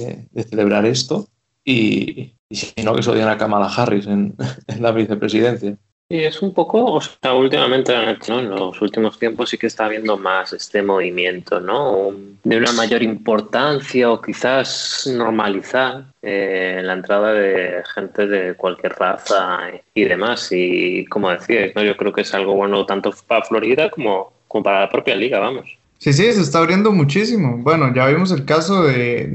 [0.48, 1.28] celebrar esto
[1.64, 4.36] y, si no, que se odian a Kamala Harris en,
[4.80, 5.76] la vicepresidencia.
[6.08, 10.16] Y es un poco, o sea, últimamente, en los últimos tiempos sí que está habiendo
[10.16, 12.12] más este movimiento, ¿no?
[12.44, 19.62] De una mayor importancia o quizás normalizar eh, la entrada de gente de cualquier raza
[19.94, 20.48] y demás.
[20.52, 21.82] Y como decíais, ¿no?
[21.82, 25.40] Yo creo que es algo bueno tanto para Florida como, como para la propia liga,
[25.40, 25.76] vamos.
[25.98, 27.56] Sí, sí, se está abriendo muchísimo.
[27.58, 29.28] Bueno, ya vimos el caso de,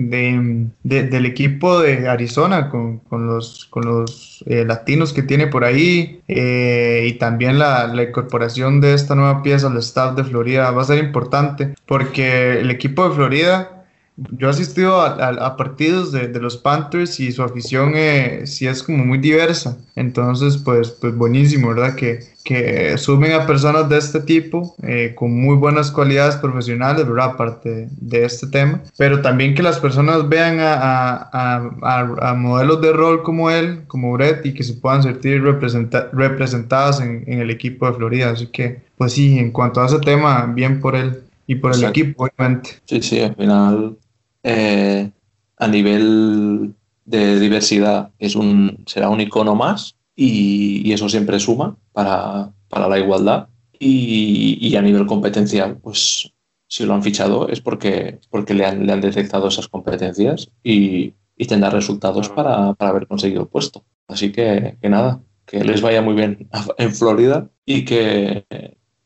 [0.84, 6.22] del equipo de Arizona con, con los, con los eh, latinos que tiene por ahí
[6.28, 10.84] eh, y también la, la, incorporación de esta nueva pieza al staff de Florida va
[10.84, 13.81] a ser importante porque el equipo de Florida
[14.18, 19.06] yo he asistido a, partidos de, los Panthers y su afición eh, sí es como
[19.06, 19.78] muy diversa.
[19.96, 21.96] Entonces, pues, pues buenísimo, ¿verdad?
[21.96, 27.32] Que, que sumen a personas de este tipo eh, con muy buenas cualidades profesionales, ¿verdad?
[27.32, 28.82] Aparte de este tema.
[28.98, 34.46] Pero también que las personas vean a, a, modelos de rol como él, como Brett,
[34.46, 38.32] y que se puedan sentir representadas en, en, el equipo de Florida.
[38.32, 41.84] Así que, pues sí, en cuanto a ese tema, bien por él y por el
[41.84, 42.70] equipo, obviamente.
[42.86, 43.98] Sí, sí, al final
[44.42, 45.12] eh,
[45.58, 46.74] a nivel
[47.04, 53.50] de diversidad es un, será un icono más y, eso siempre suma para, la igualdad.
[53.78, 56.32] Y, a nivel competencial, pues
[56.68, 61.16] si lo han fichado es porque, porque le, han, le han detectado esas competencias y,
[61.50, 63.84] tendrá resultados para, haber conseguido el puesto.
[64.08, 66.48] Así que, que, nada, que les vaya muy bien
[66.78, 68.46] en Florida y que,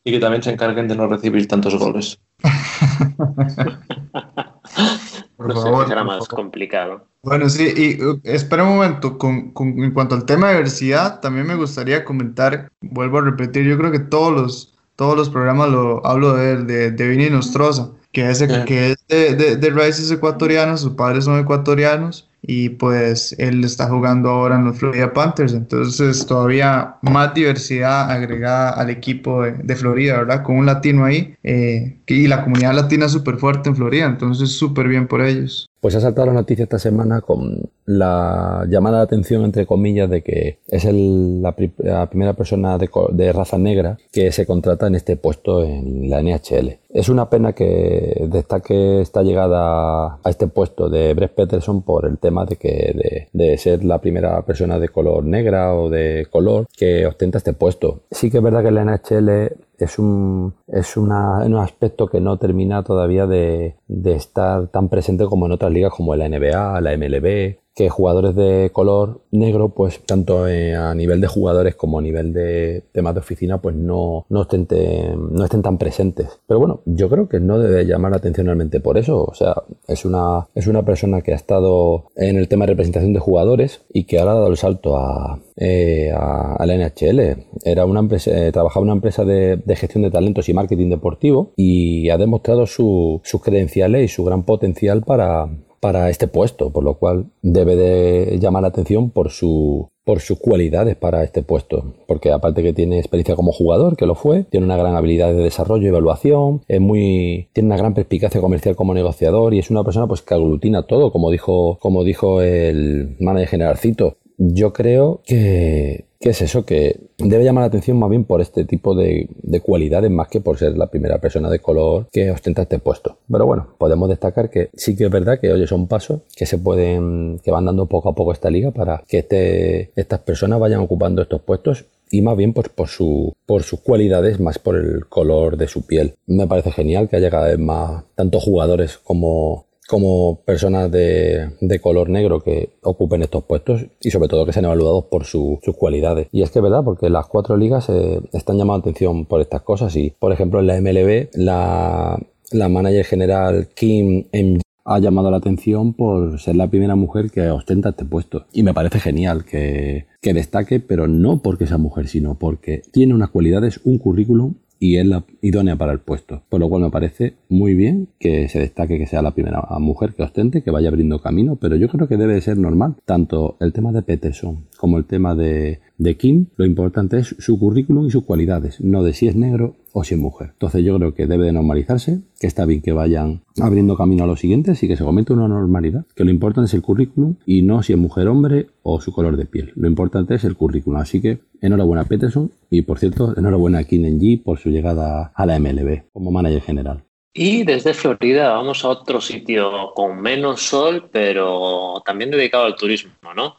[0.06, 2.20] y que también se encarguen de no recibir tantos goles.
[5.36, 7.08] Por favor, será más complicado.
[7.24, 11.20] Bueno, sí, y uh, espera un momento, con, con, en cuanto al tema de diversidad,
[11.20, 15.70] también me gustaría comentar, vuelvo a repetir, yo creo que todos los, todos los programas
[15.70, 20.12] lo hablo de de, de Vini Nostroza, que es, que es de, de, de raíces
[20.12, 25.54] ecuatorianas, sus padres son ecuatorianos, y pues él está jugando ahora en los Florida Panthers,
[25.54, 30.43] entonces todavía más diversidad agregada al equipo de, Florida, ¿verdad?
[30.43, 34.88] Con un latino ahí eh, y la comunidad latina súper fuerte en Florida, entonces súper
[34.88, 35.68] bien por ellos.
[35.86, 40.24] Pues ha saltado la noticia esta semana con la llamada de atención, entre comillas, de
[40.24, 46.10] que es la, primera persona de, raza negra que se contrata en este puesto en
[46.10, 46.80] la NHL.
[46.90, 52.18] Es una pena que destaque esta llegada a este puesto de Brett Peterson por el
[52.18, 57.06] tema de que de, ser la primera persona de color negra o de color que
[57.06, 58.00] ostenta este puesto.
[58.10, 62.38] Sí que es verdad que la NHL es un, es una, un aspecto que no
[62.38, 66.97] termina todavía de, de, estar tan presente como en otras ligas como la NBA, la
[66.97, 72.01] MLB, que jugadores de color negro, pues tanto eh, a nivel de jugadores como a
[72.01, 76.39] nivel de temas de oficina, pues no, no, estén, tan presentes.
[76.47, 79.26] Pero bueno, yo creo que no debe llamar la atención realmente por eso.
[79.26, 79.55] O sea,
[79.89, 83.82] es una, es una persona que ha estado en el tema de representación de jugadores
[83.91, 87.45] y que ahora ha dado el salto a, eh, la NHL.
[87.65, 91.51] Era una empresa, eh, trabajaba en una empresa de, gestión de talentos y marketing deportivo
[91.57, 95.49] y ha demostrado su, sus credenciales y su gran potencial para,
[95.86, 100.40] para este puesto, por lo cual debe de llamar la atención por su por sus
[100.40, 104.66] cualidades para este puesto, porque aparte que tiene experiencia como jugador, que lo fue, tiene
[104.66, 108.96] una gran habilidad de desarrollo y evaluación, es muy tiene una gran perspicacia comercial como
[108.96, 113.50] negociador y es una persona pues que aglutina todo, como dijo como dijo el manager
[113.50, 114.18] generalcito.
[114.38, 116.66] Yo creo que ¿Qué es eso?
[116.66, 119.30] Que debe llamar la atención más bien por este tipo de,
[119.62, 123.20] cualidades más que por ser la primera persona de color que ostenta este puesto.
[123.32, 126.58] Pero bueno, podemos destacar que sí que es verdad que oye, son pasos que se
[126.58, 130.80] pueden, que van dando poco a poco esta liga para que este, estas personas vayan
[130.80, 135.06] ocupando estos puestos y más bien por, por, su, por sus cualidades, más por el
[135.06, 136.16] color de su piel.
[136.26, 142.10] Me parece genial que haya cada vez más tanto jugadores como como personas de, color
[142.10, 146.28] negro que ocupen estos puestos y sobre todo que sean evaluados por sus cualidades.
[146.32, 149.62] Y es que es verdad, porque las cuatro ligas eh, están llamando atención por estas
[149.62, 152.20] cosas y, por ejemplo, en la MLB, la,
[152.52, 157.50] la manager general Kim M ha llamado la atención por ser la primera mujer que
[157.50, 158.46] ostenta este puesto.
[158.54, 163.16] Y me parece genial que, que destaque, pero no porque sea mujer, sino porque tiene
[163.16, 164.56] unas cualidades, un currículum
[164.86, 166.44] y es la idónea para el puesto.
[166.48, 170.14] Por lo cual me parece muy bien que se destaque que sea la primera mujer
[170.14, 172.96] que ostente, que vaya abriendo camino, pero yo creo que debe ser normal.
[173.04, 177.60] Tanto el tema de Peterson como el tema de, de Kim, lo importante es su
[177.60, 180.50] currículum y sus cualidades, no de si es negro o si es mujer.
[180.54, 184.28] Entonces yo creo que debe de normalizarse, que está bien que vayan abriendo camino a
[184.28, 187.62] los siguientes y que se comente una normalidad, que lo importante es el currículum y
[187.62, 189.72] no si es mujer, hombre o su color de piel.
[189.76, 191.00] Lo importante es el currículum.
[191.00, 195.32] Así que enhorabuena a Peterson y por cierto, enhorabuena a Kim G por su llegada
[195.34, 197.04] a la MLB como manager general.
[197.38, 203.12] Y desde Florida vamos a otro sitio con menos sol, pero también dedicado al turismo,
[203.36, 203.56] ¿no?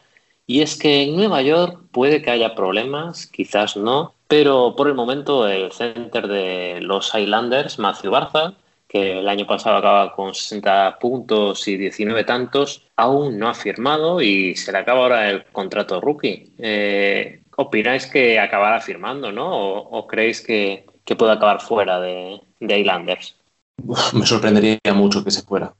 [0.47, 4.95] Y es que en Nueva York puede que haya problemas, quizás no, pero por el
[4.95, 8.55] momento el center de los Highlanders, Matthew Barza,
[8.87, 14.21] que el año pasado acaba con 60 puntos y 19 tantos, aún no ha firmado
[14.23, 16.53] y se le acaba ahora el contrato rookie.
[16.59, 19.49] Eh, ¿Opináis que acabará firmando, no?
[19.51, 23.37] ¿O, creéis que, que, puede acabar fuera de, de Highlanders?
[24.13, 25.75] me sorprendería mucho que se fuera.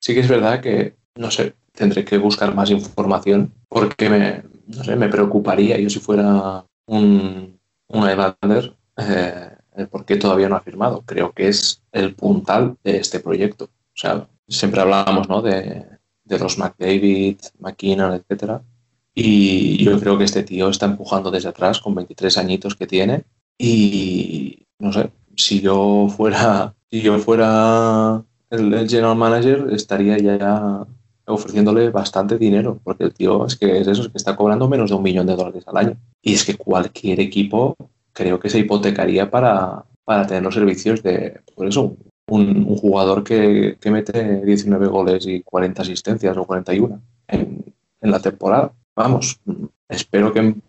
[0.00, 4.84] Sí que es verdad que, no sé, tendré que buscar más información porque me, no
[4.84, 9.50] sé, me preocuparía yo si fuera un, un Evander eh,
[9.90, 11.02] por qué todavía no ha firmado.
[11.04, 13.64] Creo que es el puntal de este proyecto.
[13.66, 15.42] O sea, siempre hablábamos ¿no?
[15.42, 15.84] de,
[16.24, 18.62] de los McDavid, McKinnon, etcétera.
[19.14, 23.24] Y yo creo que este tío está empujando desde atrás con 23 añitos que tiene.
[23.58, 30.86] Y no sé, si yo fuera, si yo fuera el general manager, estaría ya
[31.26, 34.90] ofreciéndole bastante dinero, porque el tío es que es eso, es que está cobrando menos
[34.90, 35.96] de un millón de dólares al año.
[36.22, 37.76] Y es que cualquier equipo
[38.12, 41.96] creo que se hipotecaría para, para tener los servicios de, por eso,
[42.28, 47.64] un, jugador que, mete 19 goles y 40 asistencias o 41 en,
[48.00, 48.72] en la temporada.
[48.94, 49.40] Vamos,
[49.88, 50.62] espero que en,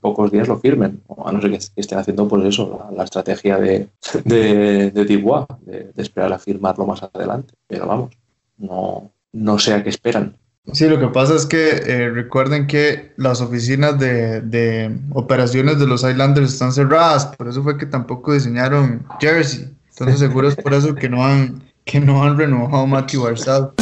[0.00, 3.88] pocos días lo firmen, a no ser que estén haciendo pues eso, la, estrategia de,
[4.24, 7.54] de, de de, de esperar a firmarlo más adelante.
[7.66, 8.16] Pero vamos,
[8.58, 10.36] no, no sé a qué esperan.
[10.72, 15.86] Sí, lo que pasa es que eh, recuerden que las oficinas de, de, operaciones de
[15.86, 19.72] los Islanders están cerradas, por eso fue que tampoco diseñaron Jersey.
[19.90, 23.72] Entonces seguro es por eso que no han, que no han renovado Matthew Barzal.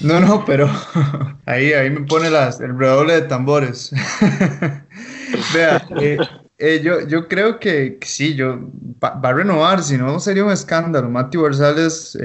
[0.00, 0.70] No, no, pero
[1.46, 3.92] ahí, ahí me pone las, el redoble de tambores.
[5.54, 6.18] Vea, eh,
[6.58, 8.60] eh, yo, yo creo que, sí, yo,
[9.02, 11.10] va, a renovar, si no sería un escándalo.
[11.10, 12.16] Matthew Barzal es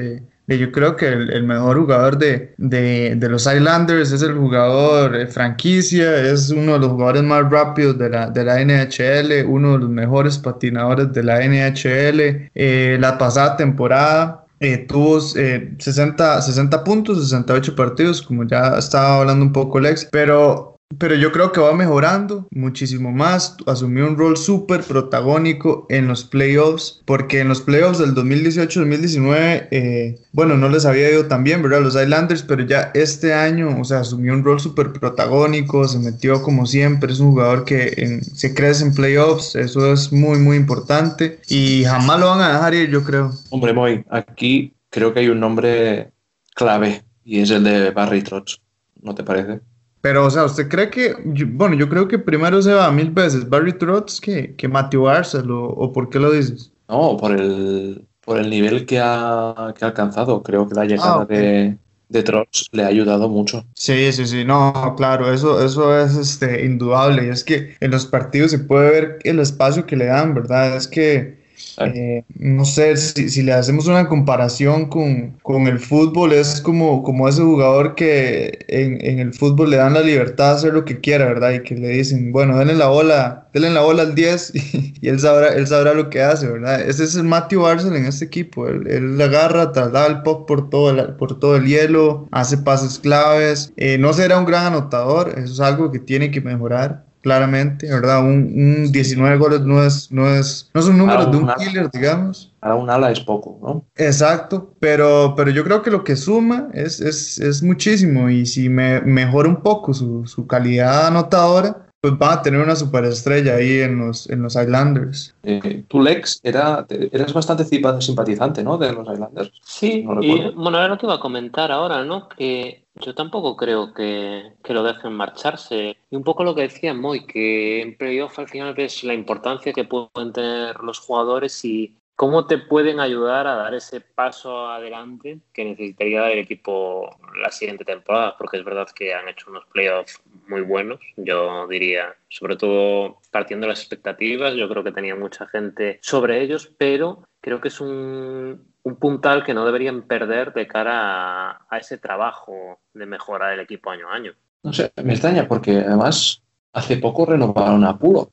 [0.58, 6.50] yo creo que el, mejor jugador de, los Islanders es el jugador eh, franquicia, es
[6.50, 10.38] uno de los jugadores más rápidos de la, de la NHL, uno de los mejores
[10.38, 12.50] patinadores de la NHL.
[12.56, 19.46] Eh, la pasada temporada eh, tuvo 60, 60 puntos, 68 partidos, como ya estaba hablando
[19.46, 23.58] un poco Lex, pero pero yo creo que va mejorando muchísimo más.
[23.66, 30.20] Asumió un rol súper protagónico en los playoffs, porque en los playoffs del 2018-2019, eh,
[30.32, 31.82] bueno, no les había ido tan bien, ¿verdad?
[31.82, 36.42] Los Islanders, pero ya este año, o sea, asumió un rol súper protagónico, se metió
[36.42, 41.40] como siempre, es un jugador que se crece en playoffs, eso es muy, muy importante
[41.48, 43.32] y jamás lo van a dejar ir, yo creo.
[43.50, 46.12] Hombre, Moy, aquí creo que hay un nombre
[46.56, 48.58] clave y es el de Barry Trotz,
[49.02, 49.62] ¿no te parece?
[50.02, 51.16] Pero, o sea, ¿usted cree que,
[51.48, 55.50] bueno, yo creo que primero se va mil veces Barry Trotz que, que Matthew Arcel,
[55.52, 56.72] o, por qué lo dices?
[56.90, 60.42] No, por el, por el nivel que ha, que ha alcanzado.
[60.42, 61.78] Creo que la llegada ah, de,
[62.10, 63.64] de Trotz le ha ayudado mucho.
[63.76, 67.28] Sí, sí, sí, no, claro, eso, eso es este, indudable.
[67.28, 70.76] Y es que en los partidos se puede ver el espacio que le dan, ¿verdad?
[70.76, 71.41] Es que
[71.78, 77.42] eh, no sé, si, le hacemos una comparación con, el fútbol, es como, como ese
[77.42, 81.52] jugador que en, el fútbol le dan la libertad de hacer lo que quiera, ¿verdad?
[81.52, 84.54] Y que le dicen, bueno, denle la bola, denle la bola al 10
[85.02, 86.82] y, él, sabrá, él sabrá lo que hace, ¿verdad?
[86.82, 88.68] Ese es el Matthew Arcel en este equipo.
[88.68, 93.74] Él, agarra, traslada el puck por todo el, por todo el hielo, hace pases claves.
[93.78, 98.24] Eh, no será un gran anotador, eso es algo que tiene que mejorar claramente, ¿verdad?
[98.24, 102.54] Un, 19 goles no es, no es, no son números de un killer, digamos.
[102.60, 103.86] Para un ala es poco, ¿no?
[103.96, 108.70] Exacto, pero, pero yo creo que lo que suma es, es, es muchísimo y si
[108.70, 113.80] me mejora un poco su, su calidad anotadora, pues van a tener una superestrella ahí
[113.80, 115.36] en los, en los Islanders.
[115.44, 118.80] Eh, tú, Lex, era, eras bastante simpatizante, ¿no?
[118.80, 119.52] De los Islanders.
[119.62, 122.28] Sí, y bueno, era lo que iba a comentar ahora, ¿no?
[122.28, 125.96] Que yo tampoco creo que, que, lo dejen marcharse.
[126.10, 129.72] Y un poco lo que decía Moy, que en playoff al final ves la importancia
[129.72, 135.40] que pueden tener los jugadores y cómo te pueden ayudar a dar ese paso adelante
[135.54, 140.22] que necesitaría el equipo la siguiente temporada, porque es verdad que han hecho unos playoffs
[140.48, 145.48] muy buenos, yo diría, sobre todo partiendo de las expectativas, yo creo que tenía mucha
[145.48, 148.68] gente sobre ellos, pero creo que es un,
[149.00, 154.10] puntal que no deberían perder de cara a, ese trabajo de mejora del equipo año
[154.10, 154.34] a año.
[154.64, 156.44] No sé, me extraña porque además
[156.74, 158.32] hace poco renovaron a Puro,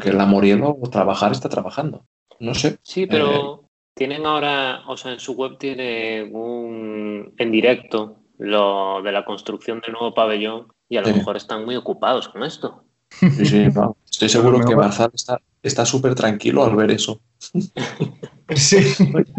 [0.00, 2.04] que la Morielo trabajar está trabajando.
[2.40, 2.78] No sé.
[2.82, 9.02] Sí, pero eh, tienen ahora, o sea, en su web tiene un en directo lo
[9.02, 12.84] de la construcción del nuevo pabellón y a lo mejor están muy ocupados con esto.
[13.10, 13.66] Sí, sí,
[14.10, 15.10] Estoy seguro que Barzal
[15.62, 17.20] está súper tranquilo al ver eso.
[18.54, 18.78] sí.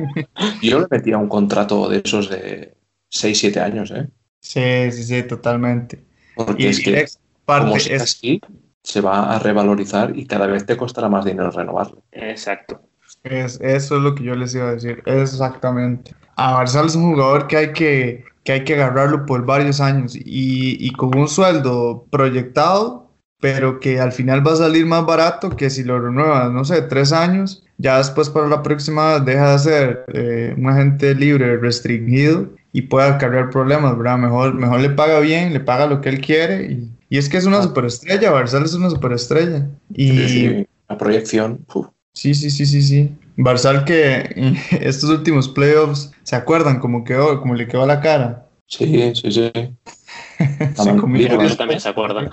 [0.61, 2.75] Yo le metía un contrato de esos de
[3.09, 4.07] 6, 7 años, ¿eh?
[4.39, 6.03] Sí, sí, sí, totalmente.
[6.35, 7.05] Porque es que
[7.45, 7.89] como es...
[7.91, 8.41] así,
[8.83, 12.03] se va a revalorizar y cada vez te costará más dinero renovarlo.
[12.11, 12.81] Exacto.
[13.23, 16.13] Es, eso es lo que yo les iba a decir, exactamente.
[16.35, 20.15] A Barzal es un jugador que hay que, que hay que agarrarlo por varios años
[20.15, 25.49] y, y, con un sueldo proyectado, pero que al final va a salir más barato
[25.51, 29.59] que si lo renuevas, no sé, tres años, ya después para la próxima deja de
[29.59, 34.17] ser eh, un agente libre restringido y puede acarrear problemas, ¿verdad?
[34.17, 37.37] Mejor, mejor le paga bien, le paga lo que él quiere y, y es que
[37.37, 37.63] es una ah.
[37.63, 39.67] superestrella, Barzal es una superestrella.
[39.93, 41.65] Y la proyección.
[42.13, 43.15] Sí, sí, sí, sí, sí.
[43.37, 48.47] Barzal que estos últimos playoffs, ¿se acuerdan cómo quedó, cómo le quedó la cara?
[48.67, 49.51] Sí, sí, sí.
[50.75, 52.29] sí también se acuerdan.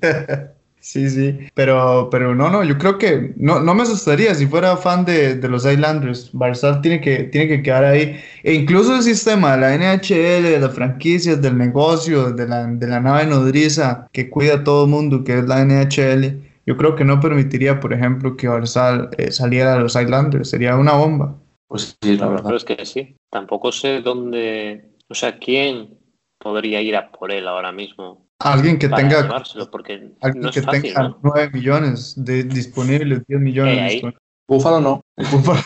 [0.80, 1.38] sí, sí.
[1.54, 5.34] Pero, pero no, no, yo creo que no, no me asustaría si fuera fan de,
[5.34, 6.30] de, los Islanders.
[6.32, 8.18] Barzal tiene que, tiene que quedar ahí.
[8.42, 12.86] E incluso el sistema de la NHL, de las franquicias, del negocio, de la, de
[12.86, 16.96] la nave nodriza que cuida a todo el mundo, que es la NHL yo creo
[16.96, 20.50] que no permitiría, por ejemplo, que Barzal eh, saliera a los Islanders.
[20.50, 21.38] Sería una bomba.
[21.68, 22.44] Pues sí, la verdad.
[22.44, 23.16] Pero es que sí.
[23.30, 24.90] Tampoco sé dónde.
[25.08, 25.98] O sea, quién
[26.38, 28.26] podría ir a por él ahora mismo.
[28.38, 29.42] Alguien que tenga.
[29.70, 34.02] Porque alguien que tenga 9 millones de disponibles, 10 millones.
[34.46, 35.00] Búfalo no.
[35.32, 35.60] Búfalo.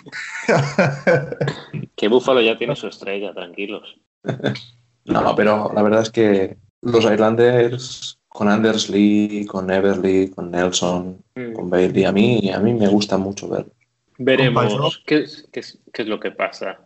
[1.96, 3.96] que Búfalo ya tiene su estrella, tranquilos.
[5.04, 11.22] no, pero la verdad es que los Islanders con Anders Lee, con Everly, con Nelson,
[11.34, 11.52] mm.
[11.52, 12.04] con Bailey.
[12.04, 13.72] A mí, a mí me gusta mucho verlo.
[14.18, 16.80] Veremos qué es, qué, es, lo que pasa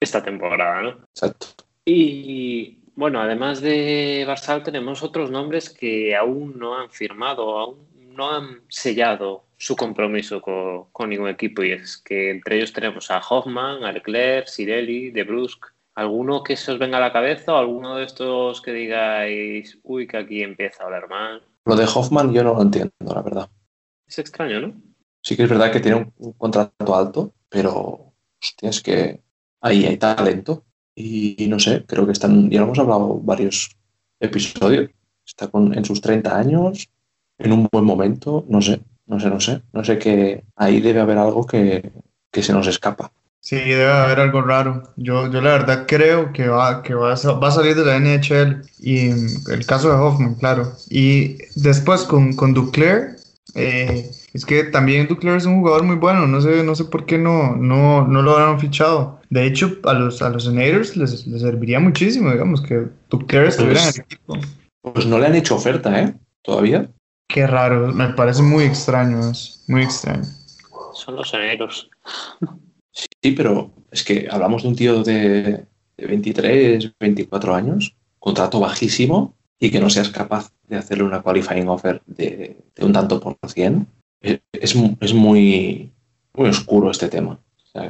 [0.00, 0.90] esta temporada, ¿no?
[1.14, 1.46] Exacto.
[1.84, 8.30] Y bueno, además de Barsal, tenemos otros nombres que aún no han firmado, aún no
[8.30, 11.62] han sellado su compromiso con, ningún equipo.
[11.62, 15.68] Y es que entre ellos tenemos a Hoffman, a Leclerc, Sirelli, De Brusque,
[15.98, 20.06] ¿Alguno que se os venga a la cabeza o alguno de estos que digáis, uy,
[20.06, 21.42] que aquí empieza a hablar mal?
[21.64, 23.50] Lo de Hoffman yo no lo entiendo, la verdad.
[24.06, 24.74] Es extraño, ¿no?
[25.24, 28.12] Sí que es verdad que tiene un, contrato alto, pero
[28.56, 29.20] tienes que
[29.60, 30.62] ahí hay talento.
[30.94, 33.76] Y, no sé, creo que están, ya lo hemos hablado varios
[34.20, 34.90] episodios.
[35.26, 36.88] Está con, en sus 30 años,
[37.38, 39.62] en un buen momento, no sé, no sé, no sé.
[39.72, 41.90] No sé que ahí debe haber algo que,
[42.30, 43.10] que se nos escapa.
[43.40, 44.82] Sí, debe haber algo raro.
[44.96, 47.98] Yo, yo la verdad creo que va, que va, a, va a salir de la
[47.98, 49.08] NHL y
[49.50, 50.72] el caso de Hoffman, claro.
[50.90, 53.16] Y después con, con Duclair,
[53.54, 56.26] eh, es que también Duclair es un jugador muy bueno.
[56.26, 59.20] No sé, no sé por qué no, no, no lo han fichado.
[59.30, 63.82] De hecho, a los, a los Senators les, les serviría muchísimo, digamos, que Duclair estuviera
[63.82, 64.38] en el equipo.
[64.82, 66.14] Pues no le han hecho oferta, ¿eh?
[66.42, 66.90] Todavía.
[67.28, 70.24] Qué raro, me parece muy extraño, es muy extraño.
[70.94, 71.88] Son los Senators.
[73.22, 75.64] Sí, pero es que hablamos de un tío de,
[75.96, 82.00] 23, 24 años, contrato bajísimo, y que no seas capaz de hacerle una qualifying offer
[82.06, 83.86] de, un tanto por cien.
[84.20, 85.90] Es, es, muy,
[86.34, 87.38] muy oscuro este tema.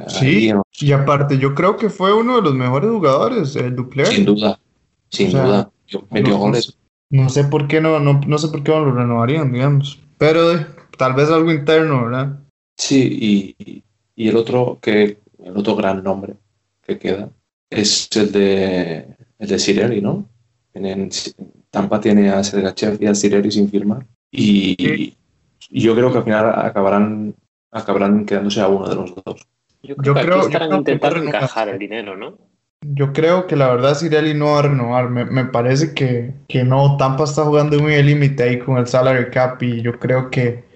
[0.07, 4.07] sí, y aparte yo creo que fue uno de los mejores jugadores, el Duclair.
[4.07, 4.59] Sin duda,
[5.09, 5.71] sin duda.
[6.09, 6.77] Metió goles.
[7.11, 9.99] No, sé por qué no, no, sé por qué no lo renovarían, digamos.
[10.19, 10.67] Pero eh,
[10.97, 12.39] tal vez algo interno, ¿verdad?
[12.77, 13.83] Sí, y,
[14.19, 16.33] y el otro, que, el otro gran nombre
[16.85, 17.29] que queda
[17.69, 19.07] es el de,
[19.39, 20.27] el de Sireri, ¿no?
[20.73, 21.09] En,
[21.69, 24.05] Tampa tiene a Sergachev y a Sireri sin firmar.
[24.29, 25.15] Y,
[25.69, 27.33] yo creo que al final acabarán,
[27.71, 29.47] acabarán quedándose a uno de los dos.
[29.83, 32.37] Yo creo, que creo, estarán intentando encajar el dinero, ¿no?
[32.81, 35.09] Yo creo que la verdad Sireli no va a renovar.
[35.09, 36.97] Me, me parece que, que, no.
[36.97, 40.67] Tampa está jugando muy al límite ahí con el salary cap y yo creo que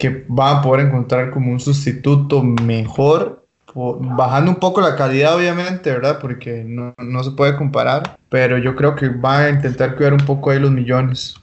[0.00, 5.92] que van a poder encontrar como un sustituto mejor, bajando un poco la calidad obviamente,
[5.92, 6.18] ¿verdad?
[6.18, 10.50] Porque no, se puede comparar, pero yo creo que van a intentar cuidar un poco
[10.50, 11.36] ahí los millones.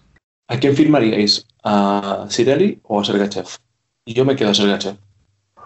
[0.47, 1.45] ¿A quién firmaríais?
[1.63, 3.45] ¿A Sireli o a Sergachev?
[4.07, 4.95] Yo me quedo a Sergachev.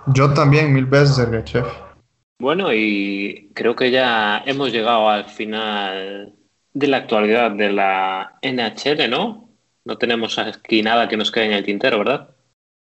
[0.08, 1.66] Yo también, mil veces Sergachev.
[2.39, 6.34] Bueno, y creo que ya hemos llegado al final
[6.74, 9.50] de la actualidad de la NHL, ¿no?
[9.86, 12.31] No tenemos aquí nada que nos quede en el tintero, ¿verdad?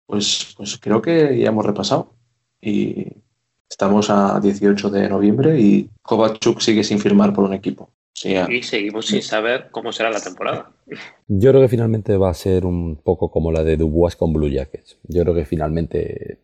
[0.06, 2.14] Pues, pues creo que ya hemos repasado.
[2.60, 3.06] Y
[3.68, 7.90] estamos a 18 de noviembre y Kovacic sigue sin firmar por un equipo.
[8.48, 10.70] y seguimos sin saber cómo será la temporada.
[11.28, 14.48] Yo creo que finalmente va a ser un poco como la de Dubois con Blue
[14.48, 14.98] Jackets.
[15.04, 16.38] Yo creo que finalmente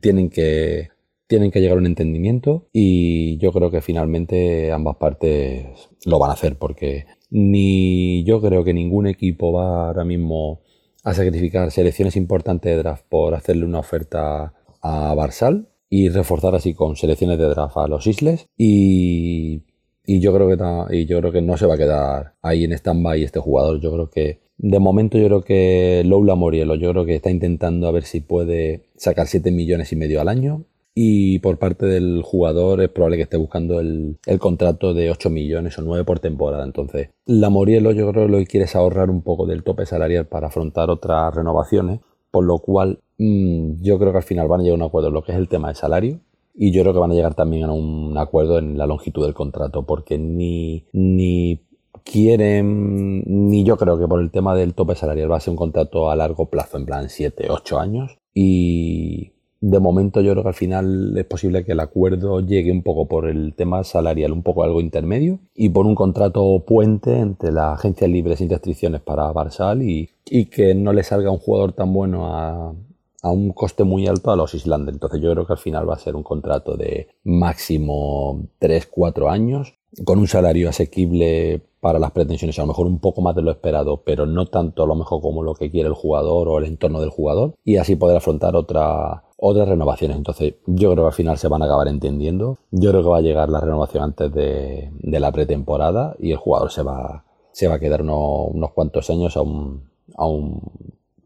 [0.00, 0.90] tienen que
[1.26, 5.66] tienen que llegar a un entendimiento y yo creo que finalmente ambas partes
[6.04, 10.60] lo van a hacer porque ni yo creo que ningún equipo va ahora mismo
[11.06, 14.52] a sacrificar selecciones importantes de draft por hacerle una oferta
[14.82, 19.62] a Barsal y reforzar así con selecciones de draft a los Isles y,
[20.04, 23.22] yo creo que y yo creo que no se va a quedar ahí en stand-by
[23.22, 23.80] este jugador.
[23.80, 27.86] Yo creo que de momento yo creo que Loula Morielo, yo creo que está intentando
[27.86, 30.64] a ver si puede sacar 7 millones y medio al año
[30.98, 35.78] y por parte del jugador es probable que esté buscando el, contrato de 8 millones
[35.78, 36.64] o 9 por temporada.
[36.64, 39.84] Entonces, la Morielo yo creo que lo que quiere es ahorrar un poco del tope
[39.84, 44.60] salarial para afrontar otras renovaciones, por lo cual mm, yo creo que al final van
[44.60, 46.20] a llegar a un acuerdo en lo que es el tema de salario.
[46.54, 49.34] Y yo creo que van a llegar también a un acuerdo en la longitud del
[49.34, 51.60] contrato, porque ni, ni
[52.04, 55.58] quieren, ni yo creo que por el tema del tope salarial va a ser un
[55.58, 58.16] contrato a largo plazo, en plan 7, 8 años.
[58.32, 62.82] Y de momento yo creo que al final es posible que el acuerdo llegue un
[62.82, 67.52] poco por el tema salarial, un poco algo intermedio, y por un contrato puente entre
[67.52, 70.10] la agencia libre sin restricciones para Barsal y,
[70.50, 72.74] que no le salga un jugador tan bueno a,
[73.22, 74.96] a un coste muy alto a los Islanders.
[74.96, 79.74] Entonces yo creo que al final va a ser un contrato de máximo 3-4 años,
[80.04, 83.50] con un salario asequible para las pretensiones, a lo mejor un poco más de lo
[83.50, 86.64] esperado, pero no tanto a lo mejor como lo que quiere el jugador o el
[86.64, 90.16] entorno del jugador, y así poder afrontar otra, otras renovaciones.
[90.16, 92.58] Entonces, yo creo que al final se van a acabar entendiendo.
[92.70, 96.70] Yo creo que va a llegar la renovación antes de, la pretemporada y el jugador
[96.70, 100.60] se va, se va a quedar unos, cuantos años a un, a un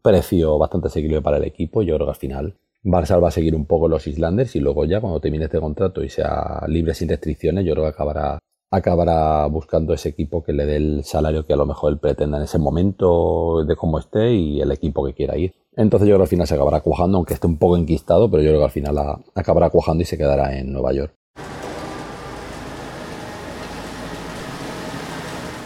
[0.01, 1.81] precio bastante asequible para el equipo.
[1.81, 4.85] Yo creo que al final Barça va a seguir un poco los Islanders y luego
[4.85, 8.39] ya cuando termine este contrato y sea libre sin restricciones, yo creo que acabará
[8.71, 12.37] acabará buscando ese equipo que le dé el salario que a lo mejor él pretenda
[12.37, 15.53] en ese momento de cómo esté y el equipo que quiera ir.
[15.75, 18.41] Entonces yo creo que al final se acabará cuajando, aunque esté un poco enquistado, pero
[18.41, 18.97] yo creo que al final
[19.35, 21.13] acabará cuajando y se quedará en Nueva York.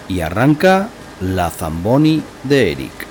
[0.07, 0.89] Y arranca
[1.21, 3.07] la Zamboni de Eric.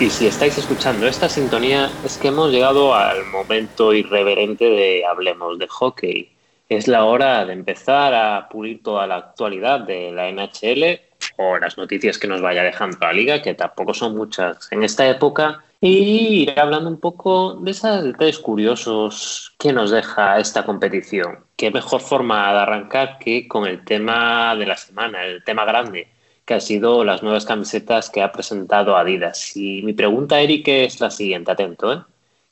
[0.00, 5.58] Y si estáis escuchando esta sintonía, es que hemos llegado al momento irreverente de Hablemos
[5.58, 6.33] de Hockey
[6.68, 11.00] es la hora de empezar a pulir toda la actualidad de la NHL
[11.36, 15.08] o las noticias que nos vaya dejando la liga, que tampoco son muchas en esta
[15.08, 21.40] época, y ir hablando un poco de esos detalles curiosos que nos deja esta competición.
[21.56, 26.08] Qué mejor forma de arrancar que con el tema de la semana, el tema grande,
[26.44, 29.56] que ha sido las nuevas camisetas que ha presentado Adidas.
[29.56, 31.98] Y mi pregunta, Eric, es la siguiente, atento, ¿eh?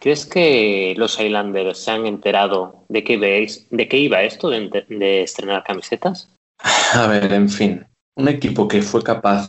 [0.03, 5.22] ¿Crees que los Highlanders se han enterado de qué, veis, de qué iba esto de,
[5.22, 6.28] estrenar camisetas?
[6.94, 7.86] A ver, en fin,
[8.16, 9.48] un equipo que fue capaz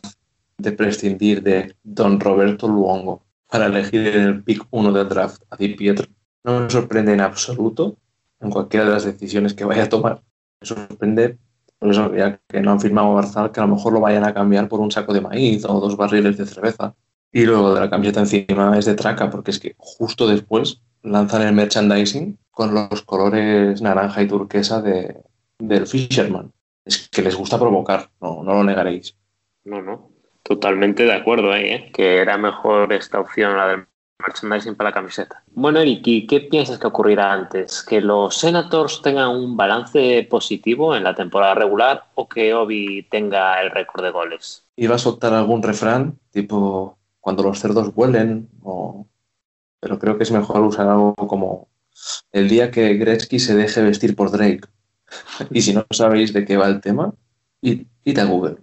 [0.60, 5.56] de prescindir de Don Roberto Luongo para elegir en el pick 1 del draft a
[5.58, 6.06] Di Pietro
[6.43, 7.97] no me sorprende en absoluto
[8.39, 10.22] en cualquiera de las decisiones que vaya a tomar.
[10.62, 11.38] Me sorprende
[11.80, 14.34] por eso ya que no han firmado Barzal que a lo mejor lo vayan a
[14.34, 16.93] cambiar por un saco de maíz o dos barriles de cerveza.
[17.36, 21.42] Y luego de la camiseta encima es de traca, porque es que justo después lanzan
[21.42, 25.18] el merchandising con los colores naranja y turquesa de,
[25.58, 26.54] del Fisherman.
[26.86, 29.16] Es que les gusta provocar, no, no lo negaréis.
[29.64, 30.12] No, no,
[30.44, 31.92] totalmente de acuerdo ahí, ¿eh?
[31.92, 33.88] que era mejor esta opción, la del
[34.20, 35.44] merchandising para la camiseta.
[35.54, 37.82] Bueno, Eric, qué piensas que ocurrirá antes?
[37.82, 43.60] ¿Que los Senators tengan un balance positivo en la temporada regular o que Obi tenga
[43.60, 44.68] el récord de goles?
[44.76, 48.49] Iba a soltar algún refrán tipo cuando los cerdos huelen,
[49.80, 51.69] pero creo que es mejor usar algo como
[52.34, 54.67] el día que Gretzky se deje vestir por Drake.
[55.49, 57.13] y si no sabéis de qué va el tema,
[57.61, 58.57] id, a Google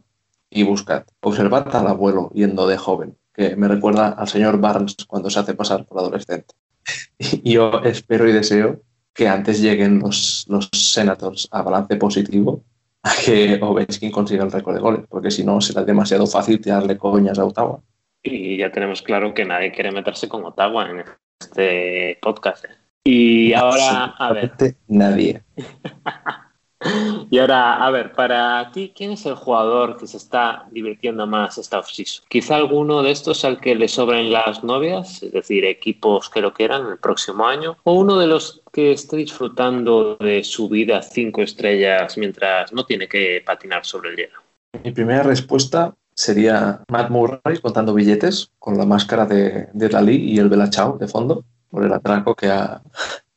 [0.51, 1.05] y buscad.
[1.23, 5.55] Observad al abuelo yendo de joven, que me recuerda al señor Barnes cuando se hace
[5.55, 6.55] pasar por adolescente.
[7.19, 8.83] y yo espero y deseo
[9.15, 12.63] que antes lleguen los, los Senators a balance positivo
[13.05, 16.99] a que Ovechkin consiga el récord de goles, porque si no será demasiado fácil tirarle
[16.99, 17.81] coñas a Ottawa.
[18.23, 21.05] Y ya tenemos claro que nadie quiere meterse con Ottawa en
[21.41, 22.65] este podcast.
[22.67, 22.69] ¿eh?
[23.05, 24.53] Y ahora, a ver.
[24.89, 25.43] Nadie.
[27.31, 31.57] y ahora, a ver, para ti, ¿quién es el jugador que se está divirtiendo más
[31.57, 32.27] esta offseason?
[32.29, 36.53] Quizá alguno de estos al que le sobren las novias, es decir, equipos que lo
[36.53, 41.41] quieran el próximo año, o uno de los que esté disfrutando de su vida cinco
[41.41, 44.41] estrellas mientras no tiene que patinar sobre el hielo.
[44.85, 50.39] Mi primera respuesta sería Matt Murray contando billetes con la máscara de, de Dalí y
[50.39, 52.83] el Belachao de fondo por el atraco que ha,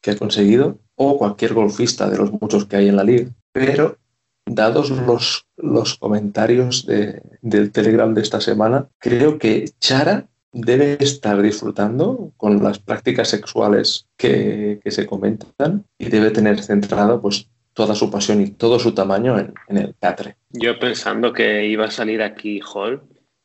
[0.01, 3.29] que ha conseguido, o cualquier golfista de los muchos que hay en la liga.
[3.53, 3.97] Pero
[4.45, 11.41] dados los, los comentarios de, del Telegram de esta semana, creo que Chara debe estar
[11.41, 17.95] disfrutando con las prácticas sexuales que, que se comentan y debe tener centrado pues toda
[17.95, 20.37] su pasión y todo su tamaño en, en el catre.
[20.51, 23.01] Yo pensando que iba a salir aquí Hall,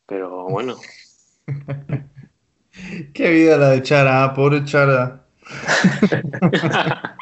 [0.07, 0.77] pero bueno.
[3.13, 4.35] Qué vida la de Chara, ¿ah?
[4.35, 5.25] pobre Chara.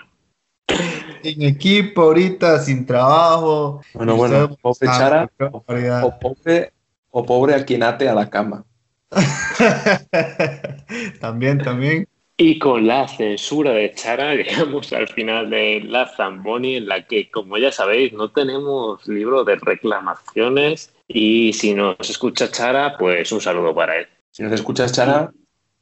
[1.22, 3.80] en equipo ahorita, sin trabajo.
[3.94, 6.72] Bueno, bueno, pobre Chara o, o, pobre,
[7.10, 8.64] o pobre a quien ate a la cama.
[11.20, 12.06] también, también.
[12.38, 17.30] Y con la censura de Chara llegamos al final de la Zamboni, en la que,
[17.30, 20.92] como ya sabéis, no tenemos libro de reclamaciones.
[21.08, 24.06] Y si nos escucha Chara, pues un saludo para él.
[24.32, 25.32] Si nos escuchas Chara,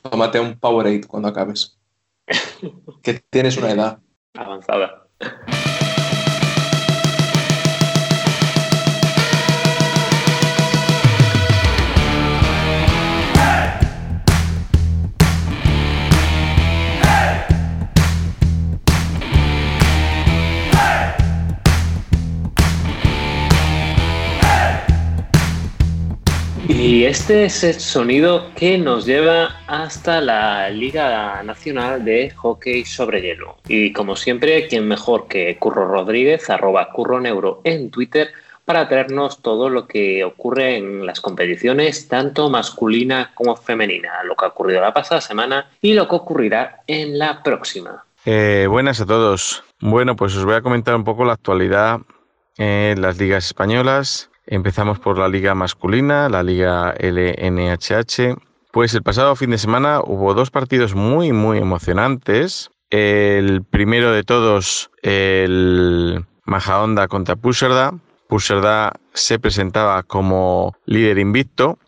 [0.02, 1.76] tómate un Powerade cuando acabes.
[3.02, 3.98] que tienes una edad
[4.34, 5.08] avanzada.
[27.06, 33.58] Este es el sonido que nos lleva hasta la Liga Nacional de Hockey sobre Hielo.
[33.68, 38.30] Y como siempre, ¿quién mejor que Curro Rodríguez, arroba Curro Neuro en Twitter,
[38.64, 44.46] para traernos todo lo que ocurre en las competiciones, tanto masculina como femenina, lo que
[44.46, 48.06] ha ocurrido la pasada semana y lo que ocurrirá en la próxima.
[48.24, 49.62] Eh, buenas a todos.
[49.78, 52.00] Bueno, pues os voy a comentar un poco la actualidad
[52.56, 58.36] en las ligas españolas Empezamos por la liga masculina, la liga LNHH.
[58.72, 62.70] Pues el pasado fin de semana hubo dos partidos muy, muy emocionantes.
[62.90, 67.94] El primero de todos, el Majahonda contra Puserda.
[68.28, 71.78] Puserda se presentaba como líder invicto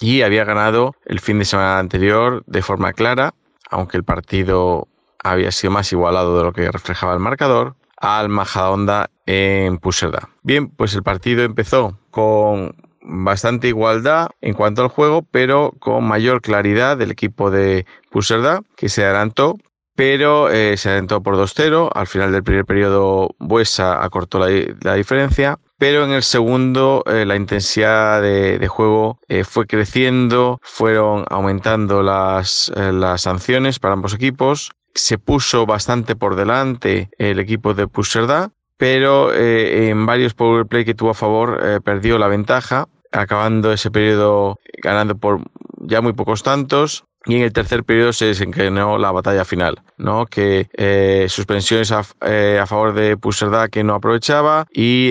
[0.00, 3.34] y había ganado el fin de semana anterior de forma clara,
[3.70, 4.88] aunque el partido
[5.22, 10.28] había sido más igualado de lo que reflejaba el marcador al Majadahonda en Puserda.
[10.42, 12.74] Bien, pues el partido empezó con
[13.06, 18.88] bastante igualdad en cuanto al juego, pero con mayor claridad del equipo de Puserda, que
[18.88, 19.56] se adelantó,
[19.94, 21.90] pero eh, se adelantó por 2-0.
[21.94, 27.36] Al final del primer periodo, Buesa acortó la, diferencia, pero en el segundo eh, la
[27.36, 32.72] intensidad de, juego eh, fue creciendo, fueron aumentando las
[33.16, 39.88] sanciones para ambos equipos se puso bastante por delante el equipo de Puserda, pero eh,
[39.88, 44.58] en varios power play que tuvo a favor eh, perdió la ventaja, acabando ese periodo
[44.82, 45.40] ganando por
[45.80, 47.04] ya muy pocos tantos.
[47.28, 50.26] Y en el tercer periodo se desencadenó la batalla final, ¿no?
[50.26, 55.10] que eh, suspensiones a, favor de Puserda que no aprovechaba y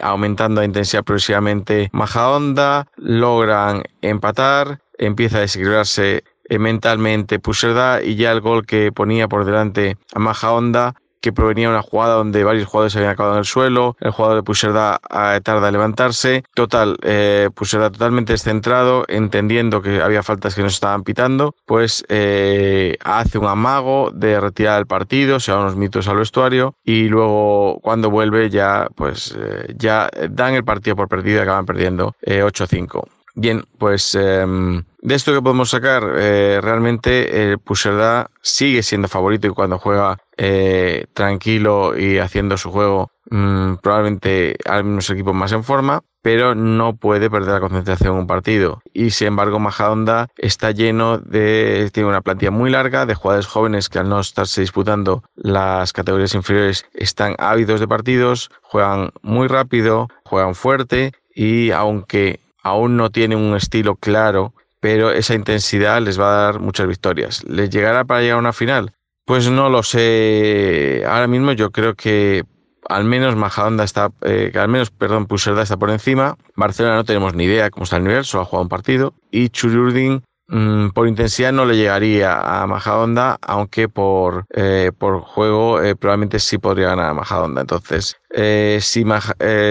[0.00, 8.16] aumentando la intensidad progresivamente Maja Onda, logran empatar, empieza a desequilibrarse eh, mentalmente Puserda y
[8.16, 12.16] ya el gol que ponía por delante a Maja Onda que provenía de una jugada
[12.16, 15.72] donde varios jugadores habían acabado en el suelo, el jugador de Puserda eh, tarda en
[15.72, 22.04] levantarse, total, eh, Puserda totalmente descentrado, entendiendo que había faltas que nos estaban pitando, pues
[22.08, 27.08] eh, hace un amago de retirar el partido, se van unos mitos al vestuario y
[27.08, 29.38] luego cuando vuelve ya, pues
[29.76, 33.21] ya dan el partido por perdido y acaban perdiendo 8-5.
[33.34, 39.46] Bien, pues em, de esto que podemos sacar, eh, realmente el Puserda sigue siendo favorito
[39.46, 45.52] y cuando juega eh, tranquilo y haciendo su juego, mm, probablemente hay unos equipos más
[45.52, 48.82] en forma, pero no puede perder la concentración en un partido.
[48.92, 51.90] Y sin embargo, Majadonda está lleno de.
[51.92, 56.34] tiene una plantilla muy larga de jugadores jóvenes que al no estarse disputando las categorías
[56.34, 63.38] inferiores están ávidos de partidos, juegan muy rápido, juegan fuerte y aunque aún no tienen
[63.38, 67.44] un estilo claro, pero esa intensidad les va a dar muchas victorias.
[67.44, 68.92] ¿Les llegará para llegar a una final?
[69.24, 71.04] Pues no lo sé.
[71.06, 72.44] Ahora mismo yo creo que
[72.88, 76.36] al menos Majadahonda está, eh, al menos, perdón, Puserda está por encima.
[76.56, 79.14] Barcelona no tenemos ni idea cómo está el nivel, solo ha jugado un partido.
[79.30, 80.22] Y Churiurdin
[80.52, 86.38] mm, por intensidad no le llegaría a Majadonda, aunque por, eh, por juego eh, probablemente
[86.38, 87.62] sí podría ganar a Majadonda.
[87.62, 89.04] Entonces, eh, si,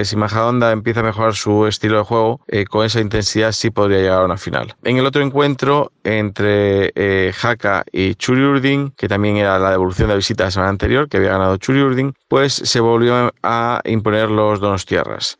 [0.04, 4.22] si Majadonda empieza a mejorar su estilo de juego, con esa intensidad sí podría llegar
[4.22, 4.76] a una final.
[4.84, 6.94] En el otro encuentro, entre
[7.42, 11.18] Haka y Churiurdin, que también era la devolución de visita de la semana anterior, que
[11.18, 15.38] había ganado Churiurdin, pues se volvió a imponer los Donos Tierras.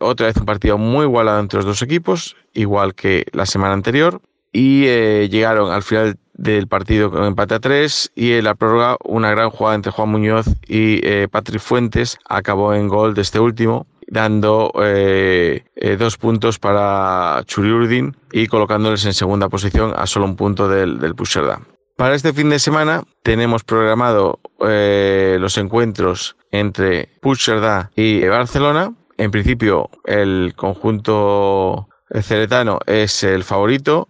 [0.00, 4.20] otra vez un partido muy igualado entre los dos equipos, igual que la semana anterior
[4.58, 8.96] y eh, llegaron al final del partido con empate a tres y en la prórroga
[9.04, 13.38] una gran jugada entre Juan Muñoz y eh, Patrick Fuentes acabó en gol de este
[13.38, 15.62] último dando eh,
[15.96, 21.14] dos puntos para Churiurdin y colocándoles en segunda posición a solo un punto del, del
[21.14, 21.60] Puigcerdá.
[21.96, 28.92] Para este fin de semana tenemos programado los encuentros entre Puigcerdá y Barcelona.
[29.18, 31.88] En principio el conjunto
[32.22, 34.08] ceretano es el favorito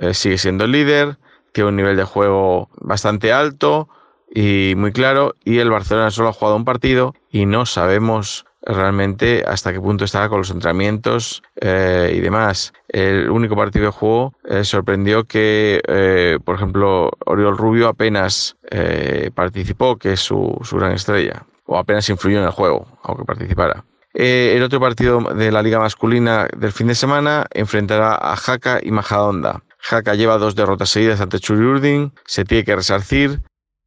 [0.00, 1.18] eh, sigue siendo el líder,
[1.52, 3.88] tiene un nivel de juego bastante alto
[4.34, 9.44] y muy claro, y el Barcelona solo ha jugado un partido y no sabemos realmente
[9.46, 12.72] hasta qué punto estará con los entrenamientos eh, y demás.
[12.88, 18.56] El único partido que jugó eh, sorprendió que, por ejemplo, Oriol Rubio apenas
[19.34, 23.84] participó, que es su, su, gran estrella, o apenas influyó en el juego, aunque participara.
[24.14, 28.92] el otro partido de la liga masculina del fin de semana enfrentará a Jaca y
[28.92, 29.62] Majadonda.
[29.88, 33.40] Haka lleva dos derrotas seguidas ante Churiurdin, se tiene que resarcir.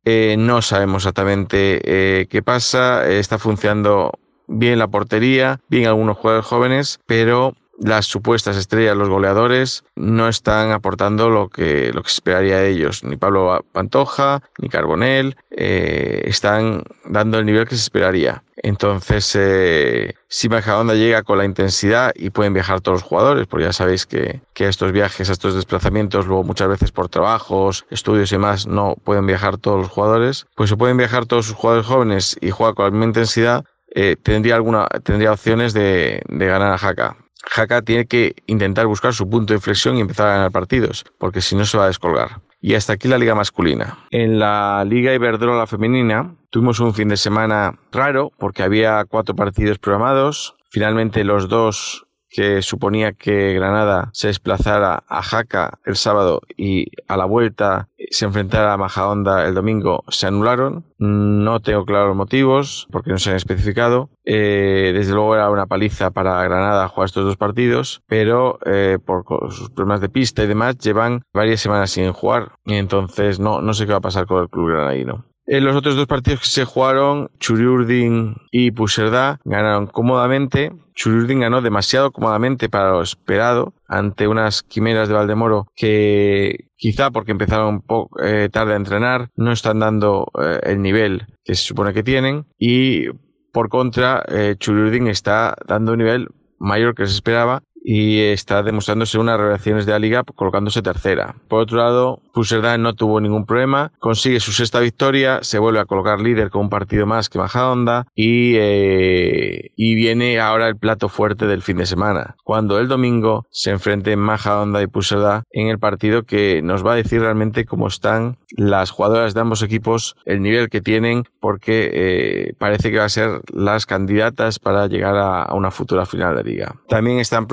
[0.06, 3.08] Eh, no sabemos exactamente eh, qué pasa.
[3.08, 4.12] está funcionando
[4.48, 10.72] bien la portería, bien algunos jugadores jóvenes, pero las supuestas estrellas, los goleadores, no están
[10.72, 13.04] aportando lo que, lo que se esperaría de ellos.
[13.04, 18.44] Ni Pablo Pantoja, ni Carbonell, eh, están dando el nivel que se esperaría.
[18.58, 23.66] Entonces, eh, si Majadonda llega con la intensidad y pueden viajar todos los jugadores, porque
[23.66, 28.36] ya sabéis que, que estos viajes, estos desplazamientos, luego muchas veces por trabajos, estudios y
[28.36, 32.38] demás, no pueden viajar todos los jugadores, pues se pueden viajar todos sus jugadores jóvenes
[32.40, 36.78] y juega con la misma intensidad, eh, tendría alguna tendría opciones de, de ganar a
[36.78, 37.18] Jaca.
[37.56, 41.42] Haka tiene que intentar buscar su punto de inflexión y empezar a ganar partidos, porque
[41.42, 42.42] si no se va a descolgar.
[42.62, 43.98] Y hasta aquí la liga masculina.
[44.12, 49.80] En la liga Iberdrola femenina tuvimos un fin de semana raro porque había cuatro partidos
[49.80, 50.56] programados.
[50.70, 57.16] Finalmente los dos que suponía que Granada se desplazara a Jaca el sábado y a
[57.16, 60.84] la vuelta se enfrentara a Majahonda el domingo, se anularon.
[60.98, 64.10] No tengo claros motivos porque no se han especificado.
[64.26, 69.24] Eh, desde luego era una paliza para Granada jugar estos dos partidos, pero eh, por
[69.52, 72.54] sus problemas de pista y demás llevan varias semanas sin jugar.
[72.66, 75.24] Y entonces no, no sé qué va a pasar con el club granadino.
[75.46, 80.72] En los otros dos partidos que se jugaron, Churiurdin y Puserda ganaron cómodamente.
[80.96, 87.32] Churiurdin ganó demasiado cómodamente para lo esperado ante unas quimeras de Valdemoro que quizá porque
[87.32, 91.94] empezaron poco eh, tarde a entrenar no están dando eh, el nivel que se supone
[91.94, 93.08] que tienen y
[93.52, 96.28] por contra eh, Churiurdin está dando un nivel
[96.60, 101.36] mayor que se esperaba y está demostrándose unas revelaciones de la liga colocándose tercera.
[101.48, 105.86] Por otro lado, Puserdan no tuvo ningún problema, consigue su sexta victoria, se vuelve a
[105.86, 111.10] colocar líder con un partido más que Majadonda y, eh, y viene ahora el plato
[111.10, 115.80] fuerte del fin de semana, cuando el domingo se enfrenten Majadonda y Puserda en el
[115.80, 120.42] partido que nos va a decir realmente cómo están las jugadoras de ambos equipos, el
[120.42, 125.54] nivel que tienen, porque eh, parece que va a ser las candidatas para llegar a,
[125.54, 126.76] una futura final de liga.
[126.88, 127.48] También están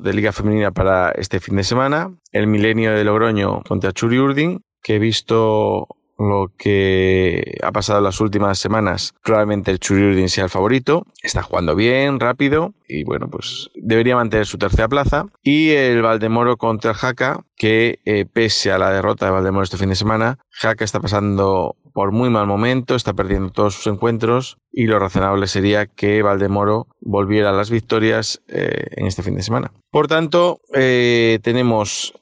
[0.00, 2.12] de Liga Femenina para este fin de semana.
[2.32, 5.86] El Milenio de Logroño contra Churi Urdin, que he visto
[6.18, 11.06] lo que ha pasado las últimas semanas, probablemente el Churiurdin sea el favorito.
[11.22, 15.26] Está jugando bien, rápido y bueno, pues debería mantener su tercera plaza.
[15.42, 19.76] Y el Valdemoro contra el Jaca, que eh, pese a la derrota de Valdemoro este
[19.76, 24.58] fin de semana, Jaca está pasando por muy mal momento, está perdiendo todos sus encuentros
[24.70, 29.42] y lo razonable sería que Valdemoro volviera a las victorias eh, en este fin de
[29.42, 29.72] semana.
[29.90, 32.12] Por tanto, eh, tenemos,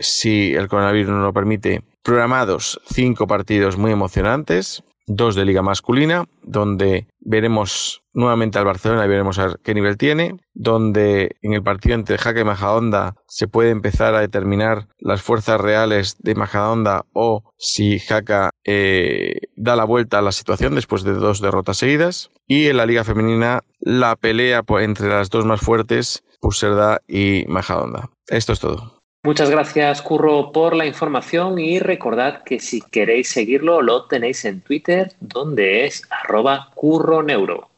[0.00, 6.24] si el coronavirus no lo permite, programados cinco partidos muy emocionantes, dos de liga masculina,
[6.42, 11.96] donde veremos nuevamente al Barcelona y veremos a qué nivel tiene, donde en el partido
[11.96, 17.42] entre Jaca y Majadonda se puede empezar a determinar las fuerzas reales de Majadonda o
[17.58, 22.68] si Jaca eh, da la vuelta a la situación después de dos derrotas seguidas, y
[22.68, 28.08] en la liga femenina la pelea entre las dos más fuertes, Puserda y Majadonda.
[28.28, 28.97] Esto es todo.
[29.24, 34.60] Muchas gracias, Curro, por la información y recordad que si queréis seguirlo lo tenéis en
[34.60, 37.68] Twitter, donde es arroba curroneuro.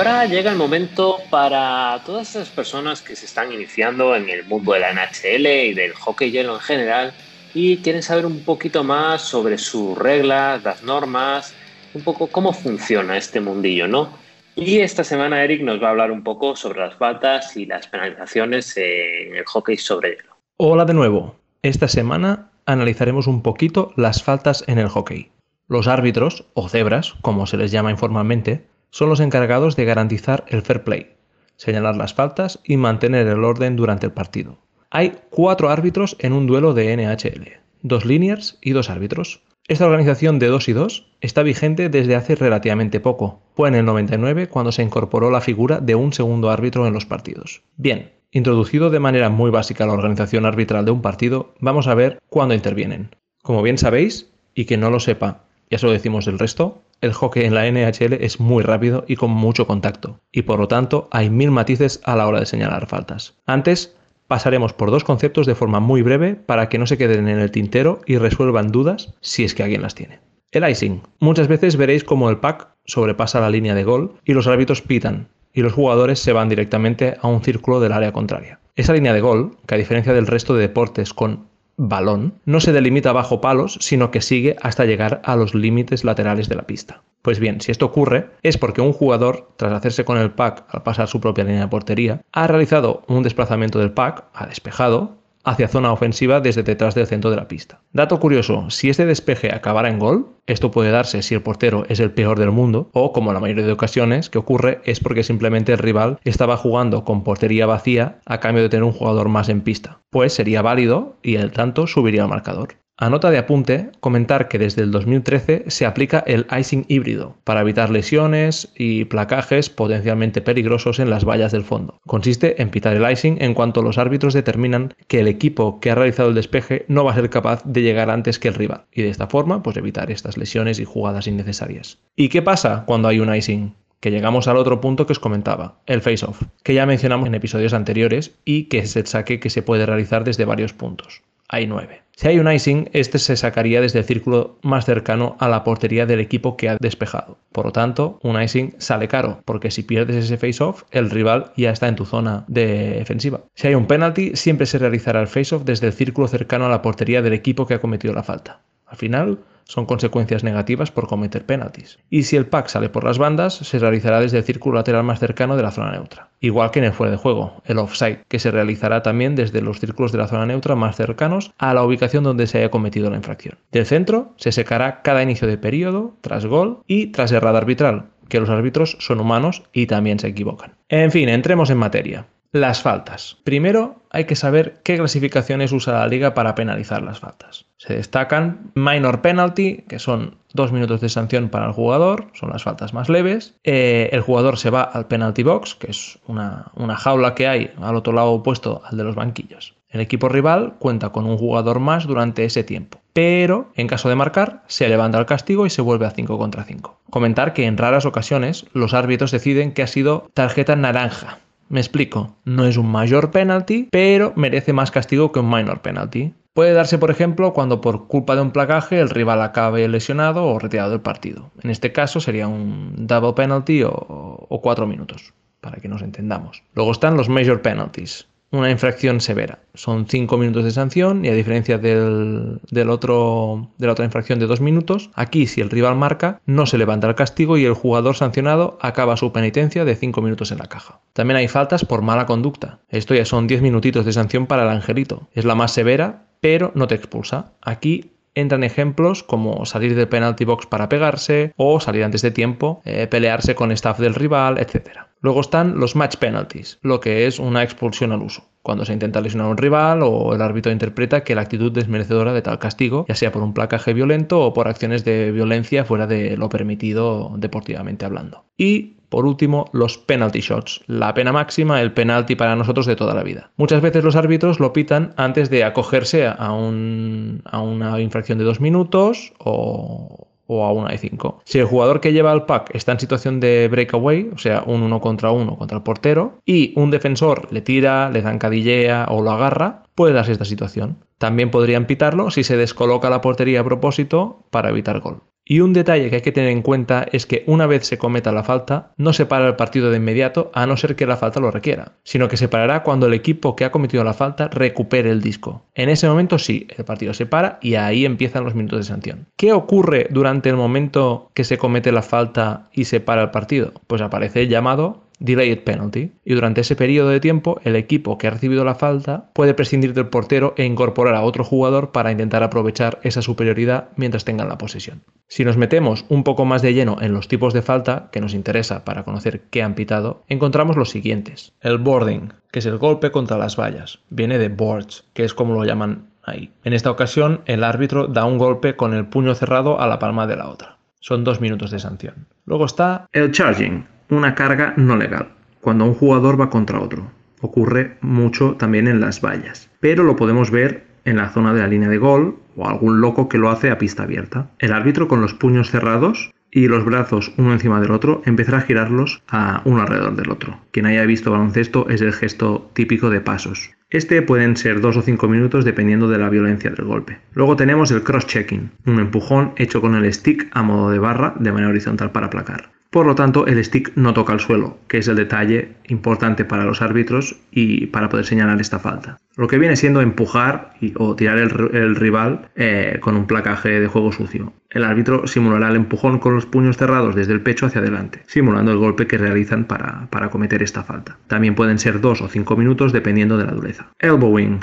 [0.00, 4.72] Ahora llega el momento para todas esas personas que se están iniciando en el mundo
[4.72, 7.12] de la NHL y del hockey hielo en general
[7.52, 11.54] y quieren saber un poquito más sobre sus reglas, las normas,
[11.92, 14.08] un poco cómo funciona este mundillo, ¿no?
[14.56, 17.86] Y esta semana Eric nos va a hablar un poco sobre las faltas y las
[17.86, 20.34] penalizaciones en el hockey sobre hielo.
[20.56, 21.36] Hola de nuevo.
[21.60, 25.30] Esta semana analizaremos un poquito las faltas en el hockey.
[25.68, 30.62] Los árbitros, o cebras, como se les llama informalmente, son los encargados de garantizar el
[30.62, 31.14] fair play,
[31.56, 34.58] señalar las faltas y mantener el orden durante el partido.
[34.90, 39.42] Hay cuatro árbitros en un duelo de NHL, dos linears y dos árbitros.
[39.68, 43.40] Esta organización de 2 y 2 está vigente desde hace relativamente poco.
[43.54, 47.06] Fue en el 99 cuando se incorporó la figura de un segundo árbitro en los
[47.06, 47.62] partidos.
[47.76, 52.18] Bien, introducido de manera muy básica la organización arbitral de un partido, vamos a ver
[52.28, 53.14] cuándo intervienen.
[53.42, 57.12] Como bien sabéis, y que no lo sepa, ya se lo decimos el resto, el
[57.12, 61.08] hockey en la NHL es muy rápido y con mucho contacto, y por lo tanto
[61.12, 63.34] hay mil matices a la hora de señalar faltas.
[63.46, 67.38] Antes, pasaremos por dos conceptos de forma muy breve para que no se queden en
[67.38, 70.20] el tintero y resuelvan dudas si es que alguien las tiene.
[70.52, 71.02] El icing.
[71.20, 75.28] Muchas veces veréis como el pack sobrepasa la línea de gol y los árbitros pitan
[75.52, 78.60] y los jugadores se van directamente a un círculo del área contraria.
[78.76, 81.49] Esa línea de gol, que a diferencia del resto de deportes con
[81.88, 86.48] balón, no se delimita bajo palos, sino que sigue hasta llegar a los límites laterales
[86.48, 87.02] de la pista.
[87.22, 90.82] Pues bien, si esto ocurre, es porque un jugador, tras hacerse con el pack al
[90.82, 95.68] pasar su propia línea de portería, ha realizado un desplazamiento del pack, ha despejado, hacia
[95.68, 97.80] zona ofensiva desde detrás del centro de la pista.
[97.92, 102.00] Dato curioso, si este despeje acabara en gol, esto puede darse si el portero es
[102.00, 105.72] el peor del mundo, o como la mayoría de ocasiones que ocurre es porque simplemente
[105.72, 109.60] el rival estaba jugando con portería vacía a cambio de tener un jugador más en
[109.60, 110.00] pista.
[110.10, 112.79] Pues sería válido y el tanto subiría al marcador.
[113.02, 117.62] A nota de apunte, comentar que desde el 2013 se aplica el icing híbrido para
[117.62, 121.98] evitar lesiones y placajes potencialmente peligrosos en las vallas del fondo.
[122.06, 125.94] Consiste en pitar el icing en cuanto los árbitros determinan que el equipo que ha
[125.94, 129.00] realizado el despeje no va a ser capaz de llegar antes que el rival y
[129.00, 131.96] de esta forma pues evitar estas lesiones y jugadas innecesarias.
[132.16, 133.74] ¿Y qué pasa cuando hay un icing?
[134.00, 137.74] que llegamos al otro punto que os comentaba, el face-off, que ya mencionamos en episodios
[137.74, 141.20] anteriores y que es el saque que se puede realizar desde varios puntos.
[141.50, 142.02] Hay nueve.
[142.20, 146.04] Si hay un icing, este se sacaría desde el círculo más cercano a la portería
[146.04, 147.38] del equipo que ha despejado.
[147.50, 151.70] Por lo tanto, un icing sale caro, porque si pierdes ese face-off, el rival ya
[151.70, 153.40] está en tu zona defensiva.
[153.54, 156.82] Si hay un penalty, siempre se realizará el face-off desde el círculo cercano a la
[156.82, 158.60] portería del equipo que ha cometido la falta.
[158.84, 159.38] Al final,
[159.70, 161.98] son consecuencias negativas por cometer penaltis.
[162.10, 165.20] Y si el pack sale por las bandas, se realizará desde el círculo lateral más
[165.20, 166.30] cercano de la zona neutra.
[166.40, 169.78] Igual que en el fuera de juego, el offside, que se realizará también desde los
[169.78, 173.16] círculos de la zona neutra más cercanos a la ubicación donde se haya cometido la
[173.16, 173.58] infracción.
[173.70, 178.40] Del centro se secará cada inicio de periodo, tras gol y tras errada arbitral, que
[178.40, 180.74] los árbitros son humanos y también se equivocan.
[180.88, 182.26] En fin, entremos en materia.
[182.52, 183.36] Las faltas.
[183.44, 187.66] Primero hay que saber qué clasificaciones usa la liga para penalizar las faltas.
[187.76, 192.64] Se destacan minor penalty, que son dos minutos de sanción para el jugador, son las
[192.64, 193.54] faltas más leves.
[193.62, 197.70] Eh, el jugador se va al penalty box, que es una, una jaula que hay
[197.80, 199.76] al otro lado opuesto al de los banquillos.
[199.88, 204.16] El equipo rival cuenta con un jugador más durante ese tiempo, pero en caso de
[204.16, 206.98] marcar se levanta el castigo y se vuelve a 5 contra 5.
[207.10, 211.38] Comentar que en raras ocasiones los árbitros deciden que ha sido tarjeta naranja
[211.70, 216.34] me explico, no es un mayor penalty, pero merece más castigo que un minor penalty.
[216.52, 220.58] Puede darse, por ejemplo, cuando por culpa de un placaje el rival acabe lesionado o
[220.58, 221.50] retirado del partido.
[221.62, 226.64] En este caso sería un double penalty o, o cuatro minutos, para que nos entendamos.
[226.74, 229.60] Luego están los major penalties una infracción severa.
[229.74, 234.46] Son cinco minutos de sanción y a diferencia del, otro, de la otra infracción de
[234.46, 238.16] dos minutos, aquí si el rival marca no se levanta el castigo y el jugador
[238.16, 241.00] sancionado acaba su penitencia de cinco minutos en la caja.
[241.12, 242.80] También hay faltas por mala conducta.
[242.88, 245.28] Esto ya son 10 minutitos de sanción para el angelito.
[245.32, 247.52] Es la más severa, pero no te expulsa.
[247.62, 252.80] Aquí entran ejemplos como salir del penalty box para pegarse o salir antes de tiempo,
[252.84, 255.00] eh, pelearse con staff del rival, etc.
[255.20, 259.20] Luego están los match penalties, lo que es una expulsión al uso, cuando se intenta
[259.20, 262.58] lesionar a un rival o el árbitro interpreta que la actitud es merecedora de tal
[262.58, 266.48] castigo, ya sea por un placaje violento o por acciones de violencia fuera de lo
[266.48, 268.46] permitido deportivamente hablando.
[268.56, 273.14] Y por último, los penalty shots, la pena máxima, el penalty para nosotros de toda
[273.14, 273.50] la vida.
[273.56, 278.60] Muchas veces los árbitros lo pitan antes de acogerse a, a una infracción de dos
[278.60, 281.42] minutos o, o a una de 5.
[281.44, 284.82] Si el jugador que lleva el pack está en situación de breakaway, o sea, un
[284.82, 289.30] uno contra uno contra el portero, y un defensor le tira, le zancadillea o lo
[289.30, 291.04] agarra, puede darse esta situación.
[291.18, 295.22] También podrían pitarlo si se descoloca la portería a propósito para evitar gol.
[295.50, 298.30] Y un detalle que hay que tener en cuenta es que una vez se cometa
[298.30, 301.40] la falta, no se para el partido de inmediato a no ser que la falta
[301.40, 305.10] lo requiera, sino que se parará cuando el equipo que ha cometido la falta recupere
[305.10, 305.66] el disco.
[305.74, 309.26] En ese momento sí, el partido se para y ahí empiezan los minutos de sanción.
[309.36, 313.72] ¿Qué ocurre durante el momento que se comete la falta y se para el partido?
[313.88, 318.26] Pues aparece el llamado delayed penalty, y durante ese periodo de tiempo el equipo que
[318.26, 322.42] ha recibido la falta puede prescindir del portero e incorporar a otro jugador para intentar
[322.42, 325.02] aprovechar esa superioridad mientras tengan la posesión.
[325.28, 328.34] Si nos metemos un poco más de lleno en los tipos de falta que nos
[328.34, 331.52] interesa para conocer qué han pitado, encontramos los siguientes.
[331.60, 335.54] El boarding, que es el golpe contra las vallas, viene de boards, que es como
[335.54, 336.50] lo llaman ahí.
[336.64, 340.26] En esta ocasión, el árbitro da un golpe con el puño cerrado a la palma
[340.26, 340.78] de la otra.
[341.00, 342.26] Son dos minutos de sanción.
[342.44, 345.28] Luego está el charging, una carga no legal,
[345.60, 347.10] cuando un jugador va contra otro.
[347.40, 351.68] Ocurre mucho también en las vallas, pero lo podemos ver en la zona de la
[351.68, 354.50] línea de gol o algún loco que lo hace a pista abierta.
[354.58, 358.62] El árbitro con los puños cerrados y los brazos uno encima del otro empezará a
[358.62, 360.58] girarlos a uno alrededor del otro.
[360.72, 363.70] Quien haya visto baloncesto es el gesto típico de pasos.
[363.88, 367.18] Este pueden ser dos o cinco minutos dependiendo de la violencia del golpe.
[367.34, 371.52] Luego tenemos el cross-checking, un empujón hecho con el stick a modo de barra de
[371.52, 372.70] manera horizontal para aplacar.
[372.90, 376.64] Por lo tanto, el stick no toca el suelo, que es el detalle importante para
[376.64, 379.18] los árbitros y para poder señalar esta falta.
[379.36, 384.10] Lo que viene siendo empujar o tirar el, rival eh, con un placaje de juego
[384.10, 384.52] sucio.
[384.70, 388.72] El árbitro simulará el empujón con los puños cerrados desde el pecho hacia adelante, simulando
[388.72, 391.16] el golpe que realizan para, para cometer esta falta.
[391.28, 393.86] También pueden ser dos o cinco minutos dependiendo de la dureza.
[394.00, 394.60] Elbowing,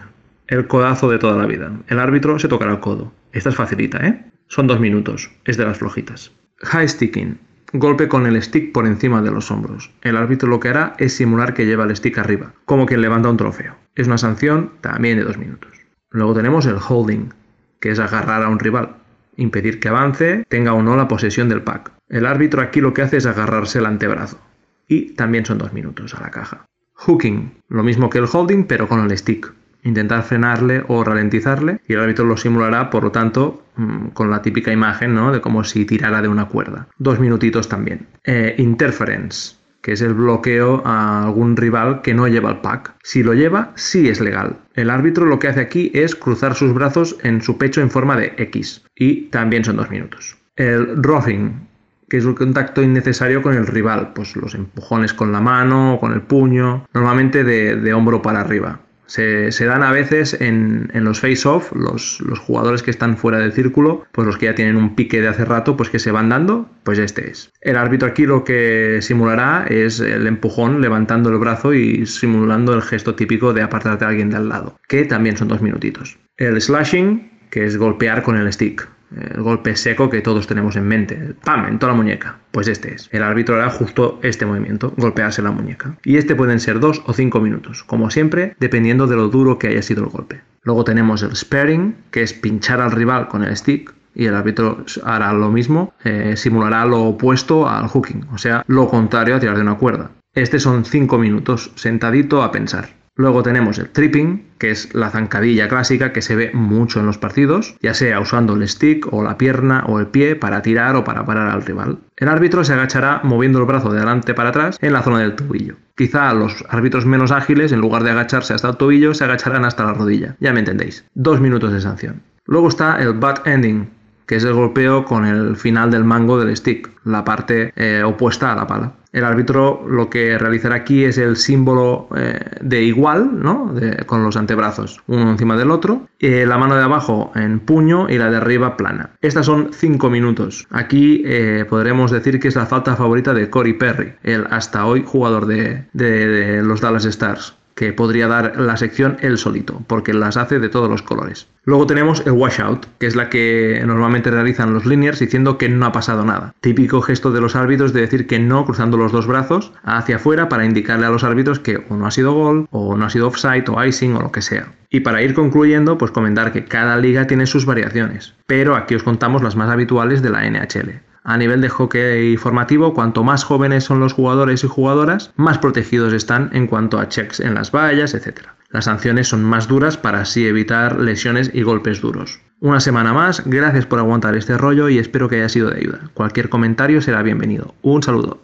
[0.48, 1.72] el codazo de toda la vida.
[1.88, 3.14] El árbitro se tocará el codo.
[3.32, 4.26] Esta es facilita, ¿eh?
[4.48, 6.32] Son dos minutos, es de las flojitas.
[6.62, 7.38] High sticking,
[7.74, 9.92] Golpe con el stick por encima de los hombros.
[10.02, 13.30] El árbitro lo que hará es simular que lleva el stick arriba, como quien levanta
[13.30, 13.76] un trofeo.
[13.94, 15.72] Es una sanción también de dos minutos.
[16.10, 17.34] Luego tenemos el holding,
[17.82, 18.96] que es agarrar a un rival,
[19.36, 21.92] impedir que avance, tenga o no la posesión del pack.
[22.08, 24.40] El árbitro aquí lo que hace es agarrarse el antebrazo.
[24.88, 26.66] Y también son dos minutos a la caja.
[26.94, 29.54] Hooking, lo mismo que el holding, pero con el stick
[29.88, 34.42] intentar frenarle o ralentizarle y el árbitro lo simulará, por lo tanto, mm, con la
[34.42, 35.32] típica imagen ¿no?
[35.32, 36.88] de como si tirara de una cuerda.
[36.98, 38.08] Dos minutitos también.
[38.26, 42.96] Eh, interference, que es el bloqueo a algún rival que no lleva el pack.
[43.04, 44.58] Si lo lleva, sí es legal.
[44.74, 48.18] El árbitro lo que hace aquí es cruzar sus brazos en su pecho en forma
[48.18, 50.38] de X y también son dos minutos.
[50.58, 51.68] El roughing,
[52.10, 56.00] que es un contacto innecesario con el rival, pues los empujones con la mano o
[56.00, 58.80] con el puño, normalmente de hombro para arriba.
[59.08, 64.06] Se, dan a veces en, los face-off, los, los, jugadores que están fuera del círculo,
[64.12, 66.70] pues los que ya tienen un pique de hace rato, pues que se van dando,
[66.84, 67.52] pues este es.
[67.62, 72.82] El árbitro aquí lo que simulará es el empujón levantando el brazo y simulando el
[72.82, 76.18] gesto típico de apartarte a alguien de al lado, que también son dos minutitos.
[76.38, 80.88] El slashing, que es golpear con el stick el golpe seco que todos tenemos en
[80.88, 81.34] mente.
[81.44, 81.66] ¡Pam!
[81.68, 82.38] En toda la muñeca.
[82.52, 83.10] Pues este es.
[83.12, 85.98] El árbitro hará justo este movimiento, golpearse la muñeca.
[86.04, 89.68] Y este pueden ser dos o cinco minutos, como siempre, dependiendo de lo duro que
[89.68, 90.42] haya sido el golpe.
[90.64, 93.94] Luego tenemos el sparing, que es pinchar al rival con el stick.
[94.14, 98.90] Y el árbitro hará lo mismo, eh, simulará lo opuesto al hooking, o sea, lo
[98.90, 100.10] contrario a tirar de una cuerda.
[100.34, 102.97] Este son cinco minutos, sentadito a pensar.
[103.18, 107.18] Luego tenemos el tripping, que es la zancadilla clásica que se ve mucho en los
[107.18, 111.04] partidos, ya sea usando el stick o la pierna o el pie para tirar o
[111.04, 111.98] para parar al rival.
[112.16, 115.36] El árbitro se agachará moviendo el brazo de adelante para atrás en la zona del
[115.36, 115.76] tobillo.
[115.96, 119.84] Quizá los árbitros menos ágiles, en lugar de agacharse hasta el tobillo, se agacharán hasta
[119.84, 120.36] la rodilla.
[120.40, 121.04] Ya me entendéis.
[121.16, 122.22] Dos minutos de sanción.
[122.46, 123.90] Luego está el butt ending,
[124.28, 128.52] que es el golpeo con el final del mango del stick, la parte eh, opuesta
[128.52, 128.92] a la pala.
[129.18, 133.74] El árbitro lo que realizará aquí es el símbolo eh, de igual, ¿no?
[134.06, 138.20] con los antebrazos uno encima del otro, eh, la mano de abajo en puño y
[138.20, 139.10] la de arriba plana.
[139.22, 140.68] Estas son 5 minutos.
[140.70, 141.24] Aquí
[141.68, 146.62] podremos decir que es la falta favorita de Cory Perry, el hasta hoy jugador de
[146.62, 150.90] los Dallas Stars que podría dar la sección él solito, porque las hace de todos
[150.90, 151.48] los colores.
[151.64, 155.86] Luego tenemos el washout, que es la que normalmente realizan los linears diciendo que no
[155.86, 156.56] ha pasado nada.
[156.60, 160.50] Típico gesto de los árbitros de decir que no cruzando los dos brazos hacia afuera
[160.50, 163.28] para indicarle a los árbitros que o no ha sido gol, o no ha sido
[163.28, 164.74] offside, o icing, o lo que sea.
[164.90, 169.04] Y para ir concluyendo, pues comentar que cada liga tiene sus variaciones, pero aquí os
[169.04, 171.02] contamos las más habituales de la NHL.
[171.28, 176.14] A nivel de hockey formativo, cuanto más jóvenes son los jugadores y jugadoras, más protegidos
[176.14, 178.48] están en cuanto a checks en las vallas, etc.
[178.70, 182.40] Las sanciones son más duras para así evitar lesiones y golpes duros.
[182.62, 186.10] Una semana más, gracias por aguantar este rollo y espero que haya sido de ayuda.
[186.14, 187.76] Cualquier comentario será bienvenido.
[187.82, 188.40] Un saludo.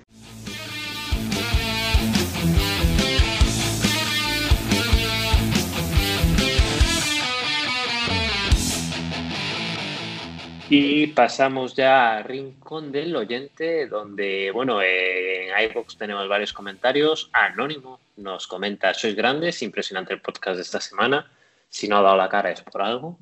[10.76, 17.30] Y pasamos ya a Rincón del Oyente, donde, bueno, en iVoox tenemos varios comentarios.
[17.32, 21.32] Anónimo nos comenta, sois grandes, impresionante el podcast de esta semana.
[21.70, 23.20] Si no ha dado la cara es por algo.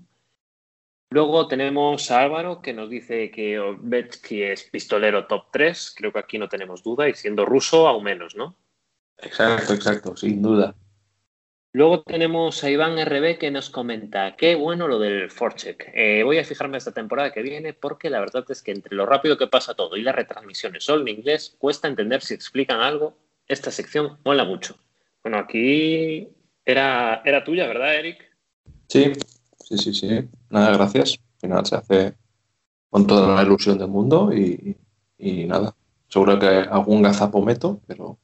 [1.09, 5.95] Luego tenemos a Álvaro que nos dice que Ovechki es pistolero top 3.
[5.97, 8.55] Creo que aquí no tenemos duda y siendo ruso aún menos, ¿no?
[9.17, 10.73] Exacto, exacto, sin duda.
[11.73, 15.89] Luego tenemos a Iván RB que nos comenta, qué bueno lo del forecheck.
[15.93, 19.05] Eh, voy a fijarme esta temporada que viene porque la verdad es que entre lo
[19.05, 23.15] rápido que pasa todo y las retransmisiones solo en inglés, cuesta entender si explican algo.
[23.47, 24.75] Esta sección mola mucho.
[25.23, 26.27] Bueno, aquí
[26.65, 28.29] era, era tuya, ¿verdad, Eric?
[28.87, 29.13] Sí,
[29.63, 30.29] sí, sí, sí.
[30.49, 31.13] Nada, gracias.
[31.35, 32.13] Al final se hace
[32.89, 34.75] con toda la ilusión del mundo y,
[35.17, 35.73] y nada.
[36.09, 38.17] Seguro que algún gazapo meto, pero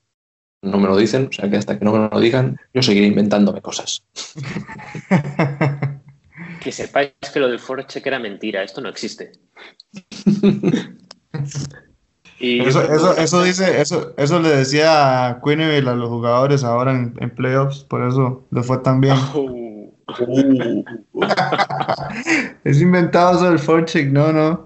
[0.61, 3.07] no me lo dicen, o sea que hasta que no me lo digan, yo seguiré
[3.07, 4.03] inventándome cosas.
[6.61, 9.31] que sepáis que lo del forecheck era mentira, esto no existe.
[12.39, 17.35] y eso, eso, dice, eso, eso le decía a Quenneville a los jugadores ahora en,
[17.35, 19.15] playoffs, por eso le fue tan bien.
[19.33, 19.93] Oh.
[22.63, 24.65] es inventado eso del forecheck, no, no.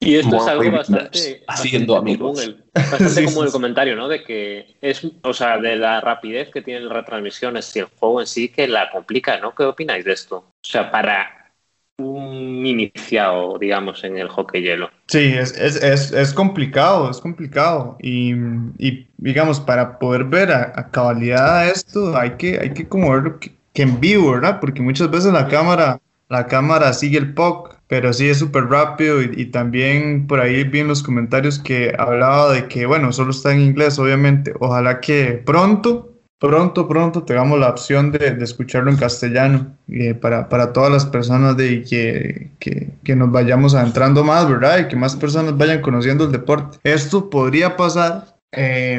[0.00, 1.42] Y esto es algo bastante.
[1.48, 2.56] Haciendo amigos.
[2.72, 4.08] bastante como el comentario, ¿no?
[4.08, 8.20] De que es, o sea, de la rapidez que tienen las retransmisiones y el juego
[8.20, 9.54] en sí que la complica, ¿no?
[9.54, 10.36] ¿Qué opináis de esto?
[10.36, 11.52] O sea, para
[11.98, 14.88] un iniciado, digamos, en el hockey hielo.
[15.08, 17.96] Sí, es, es, es, es complicado, es complicado.
[18.00, 18.34] Y,
[18.78, 23.52] y, digamos, para poder ver a, cabalidad esto, hay que, hay que como verlo que,
[23.72, 24.60] que en vivo, ¿verdad?
[24.60, 29.22] Porque muchas veces la cámara, la cámara sigue el puck pero sí es súper rápido
[29.22, 33.52] y, también por ahí vi en los comentarios que hablaba de que, bueno, solo está
[33.52, 34.52] en inglés, obviamente.
[34.60, 40.74] Ojalá que pronto, pronto, pronto tengamos la opción de, escucharlo en castellano eh, para, para,
[40.74, 44.80] todas las personas de que, que, que, nos vayamos adentrando más, ¿verdad?
[44.80, 46.76] Y que más personas vayan conociendo el deporte.
[46.84, 48.96] Esto podría pasar eh,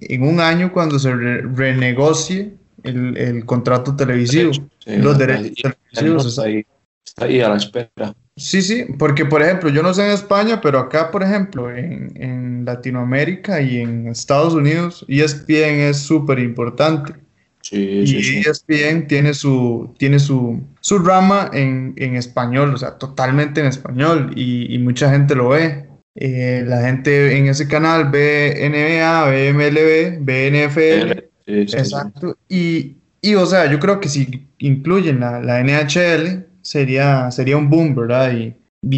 [0.00, 2.54] en un año cuando se renegocie
[2.84, 4.52] el, el, contrato televisivo,
[4.86, 6.38] los derechos televisivos.
[6.38, 6.64] ahí,
[7.04, 8.14] está ahí a la espera.
[8.40, 12.10] Sí, sí, porque por ejemplo, yo no sé en España, pero acá, por ejemplo, en,
[12.16, 17.12] en Latinoamérica y en Estados Unidos, ESPN es súper importante.
[17.60, 17.76] Sí,
[18.06, 23.66] y ESPN tiene su, tiene su, su rama en, en, español, o sea, totalmente en
[23.66, 25.84] español, y, y mucha gente lo ve.
[26.14, 31.52] Eh, la gente en ese canal ve NBA, ve MLB, ve NFL.
[31.68, 32.38] exacto.
[32.48, 37.70] Y, y, o sea, yo creo que si incluyen la, la NHL, sería, sería un
[37.70, 38.32] boom, ¿verdad?
[38.32, 38.56] Y,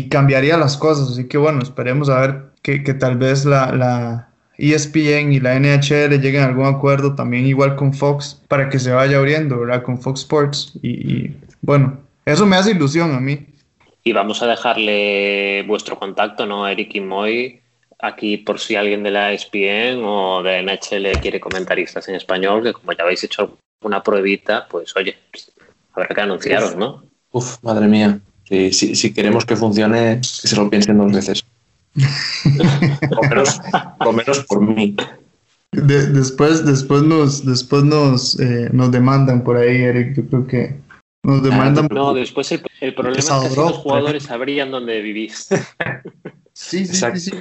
[0.08, 1.10] cambiaría las cosas.
[1.10, 4.28] Así que bueno, esperemos a ver que, tal vez la, la,
[4.58, 8.92] ESPN y la NHL lleguen a algún acuerdo también igual con Fox para que se
[8.92, 9.82] vaya abriendo, ¿verdad?
[9.82, 10.72] Con Fox Sports.
[10.82, 11.30] Y,
[11.62, 13.46] bueno, eso me hace ilusión a mí.
[14.04, 16.66] Y vamos a dejarle vuestro contacto, ¿no?
[16.68, 17.60] Eric y Moy,
[17.98, 22.72] aquí por si alguien de la ESPN o de NHL quiere comentaristas en español, que
[22.72, 25.16] como ya habéis hecho una pruebita, pues oye,
[25.92, 27.04] habrá que anunciaros, ¿no?
[27.32, 28.20] Uf, madre mía.
[28.48, 31.44] Si, si, queremos que funcione, que se lo piensen dos veces.
[33.98, 34.94] por, menos, por mí.
[35.72, 40.16] después, después nos, después nos, eh, nos demandan por ahí, Eric.
[40.16, 40.76] Yo creo que
[41.22, 41.88] nos ah, demandan.
[41.90, 45.48] no, después el, problema es que los jugadores sabrían dónde vivís.
[46.52, 47.32] sí, sí, sí, sí,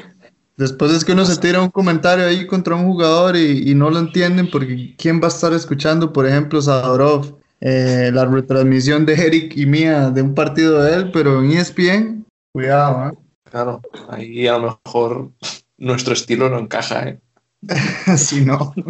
[0.56, 3.90] Después es que uno se tira un comentario ahí contra un jugador y, y, no
[3.90, 9.14] lo entienden porque ¿quién va a estar escuchando, por ejemplo, Sadorov eh, la retransmisión de
[9.14, 13.18] Eric y mía de un partido de él, pero en ESPN, cuidado, ¿eh?
[13.50, 15.32] Claro, ahí a lo mejor
[15.78, 17.20] nuestro estilo no encaja, ¿eh?
[18.18, 18.74] si no.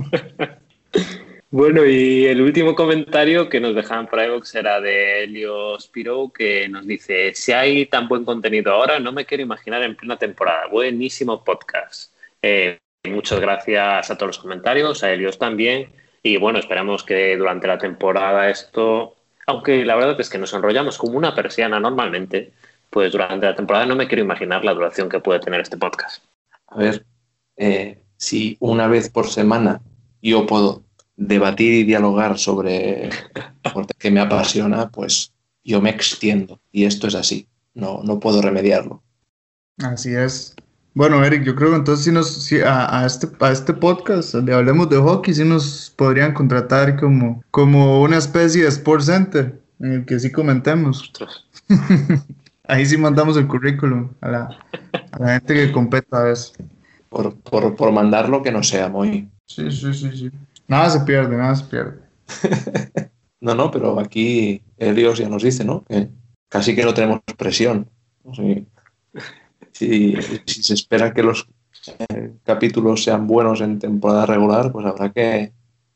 [1.54, 6.70] Bueno, y el último comentario que nos dejaban por ahí era de Helio Spiro, que
[6.70, 10.68] nos dice, si hay tan buen contenido ahora, no me quiero imaginar en plena temporada.
[10.68, 12.14] Buenísimo podcast.
[12.42, 15.90] Eh, muchas gracias a todos los comentarios, a Helios también.
[16.24, 19.16] Y bueno, esperamos que durante la temporada esto,
[19.48, 22.52] aunque la verdad es que nos enrollamos como una persiana normalmente,
[22.90, 26.24] pues durante la temporada no me quiero imaginar la duración que puede tener este podcast.
[26.68, 27.06] A ver,
[27.58, 29.82] eh, si una vez por semana
[30.22, 30.84] yo puedo
[31.16, 33.10] debatir y dialogar sobre
[33.64, 35.34] lo que me apasiona, pues
[35.64, 36.60] yo me extiendo.
[36.72, 39.04] Y esto es así, no, no puedo remediarlo.
[39.80, 40.56] Así es.
[40.94, 44.54] Bueno, Eric, yo creo que entonces si nos, si a, este, a este podcast de
[44.54, 49.92] Hablemos de Hockey, sí nos podrían contratar como, como una especie de Sports Center en
[49.94, 51.14] el que sí comentemos.
[52.68, 54.60] Ahí sí mandamos el currículum a la,
[55.14, 56.54] a la gente que compete a veces.
[57.08, 59.30] Por, por, por mandarlo que no sea muy...
[59.46, 60.32] Sí, sí, sí, sí.
[60.68, 62.00] Nada se pierde, nada se pierde.
[63.42, 65.86] no, no, pero aquí Helios ya nos dice, ¿no?
[65.86, 66.10] Que
[66.50, 67.88] casi que no tenemos presión.
[68.34, 68.68] Sí
[69.74, 70.16] si,
[70.46, 71.48] se espera que los
[72.10, 75.54] eh, capítulos sean buenos en temporada regular, pues habrá que,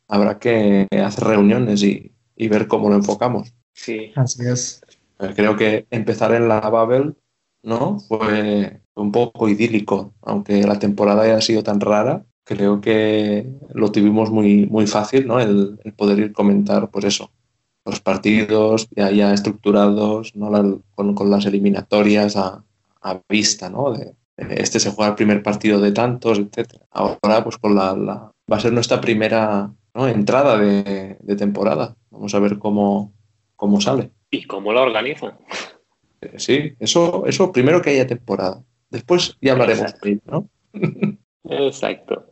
[0.07, 2.11] habrá que hacer reuniones y,
[2.47, 3.53] ver cómo lo enfocamos.
[3.73, 4.11] Sí.
[4.15, 4.81] Así es.
[5.19, 7.15] Eh, creo que empezar en la Babel
[7.63, 7.99] ¿no?
[7.99, 14.31] fue un poco idílico, aunque la temporada haya sido tan rara, creo que lo tuvimos
[14.31, 15.39] muy, muy fácil, ¿no?
[15.39, 17.31] El, poder ir comentar, pues eso,
[17.85, 20.81] los partidos ya, ya estructurados, ¿no?
[20.95, 22.63] con, las eliminatorias a,
[23.29, 23.91] vista, ¿no?
[23.91, 26.73] De, este se juega el primer partido de tantos, etc.
[26.91, 31.95] Ahora, pues con la, va a ser nuestra primera entrada de, temporada.
[32.11, 33.13] Vamos a ver cómo,
[33.55, 34.11] cómo sale.
[34.31, 35.37] ¿Y cómo la organizan?
[36.37, 38.61] Sí, eso, eso primero que haya temporada.
[38.89, 40.49] Después ya hablaremos de ¿no?
[41.49, 42.25] Exacto.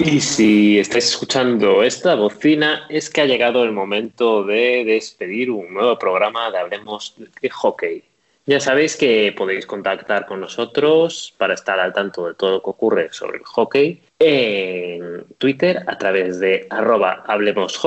[0.00, 5.74] Y si estáis escuchando esta bocina, es que ha llegado el momento de despedir un
[5.74, 8.04] nuevo programa de Hablemos de Hockey.
[8.46, 12.70] Ya sabéis que podéis contactar con nosotros para estar al tanto de todo lo que
[12.70, 17.80] ocurre sobre el hockey en Twitter a través de arroba hablemos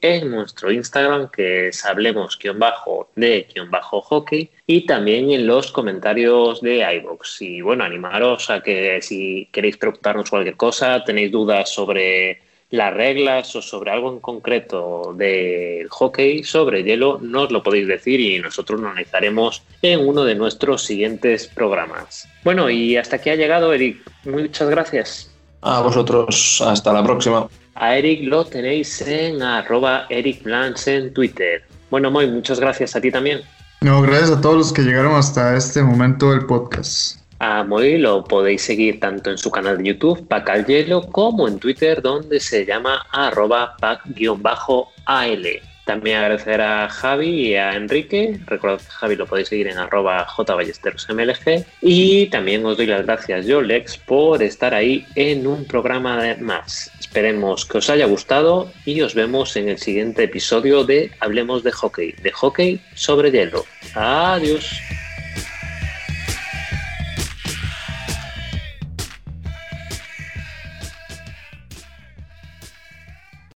[0.00, 7.42] en nuestro Instagram que es hablemos-de-hockey y también en los comentarios de iVoox.
[7.42, 12.40] Y bueno, animaros a que si queréis preguntarnos cualquier cosa, tenéis dudas sobre
[12.70, 18.18] las reglas o sobre algo en concreto del hockey sobre hielo, nos lo podéis decir
[18.18, 22.26] y nosotros lo analizaremos en uno de nuestros siguientes programas.
[22.42, 23.98] Bueno, y hasta aquí ha llegado Eric.
[24.24, 25.35] Muchas gracias.
[25.62, 27.48] A vosotros, hasta la próxima.
[27.74, 30.46] A Eric lo tenéis en arroba Eric
[30.86, 31.62] en Twitter.
[31.90, 33.42] Bueno, Moy, muchas gracias a ti también.
[33.82, 37.20] No, gracias a todos los que llegaron hasta este momento del podcast.
[37.38, 41.46] A Moy lo podéis seguir tanto en su canal de YouTube, Pac al Hielo, como
[41.46, 45.46] en Twitter, donde se llama arroba pac-al.
[45.86, 48.40] También agradecer a Javi y a Enrique.
[48.46, 51.64] Recordad que Javi lo podéis seguir en arroba jballesterosmlg.
[51.80, 56.90] Y también os doy las gracias yo, Lex, por estar ahí en un programa más.
[56.98, 61.70] Esperemos que os haya gustado y os vemos en el siguiente episodio de Hablemos de
[61.70, 63.64] Hockey, de hockey sobre hielo.
[63.94, 64.68] Adiós.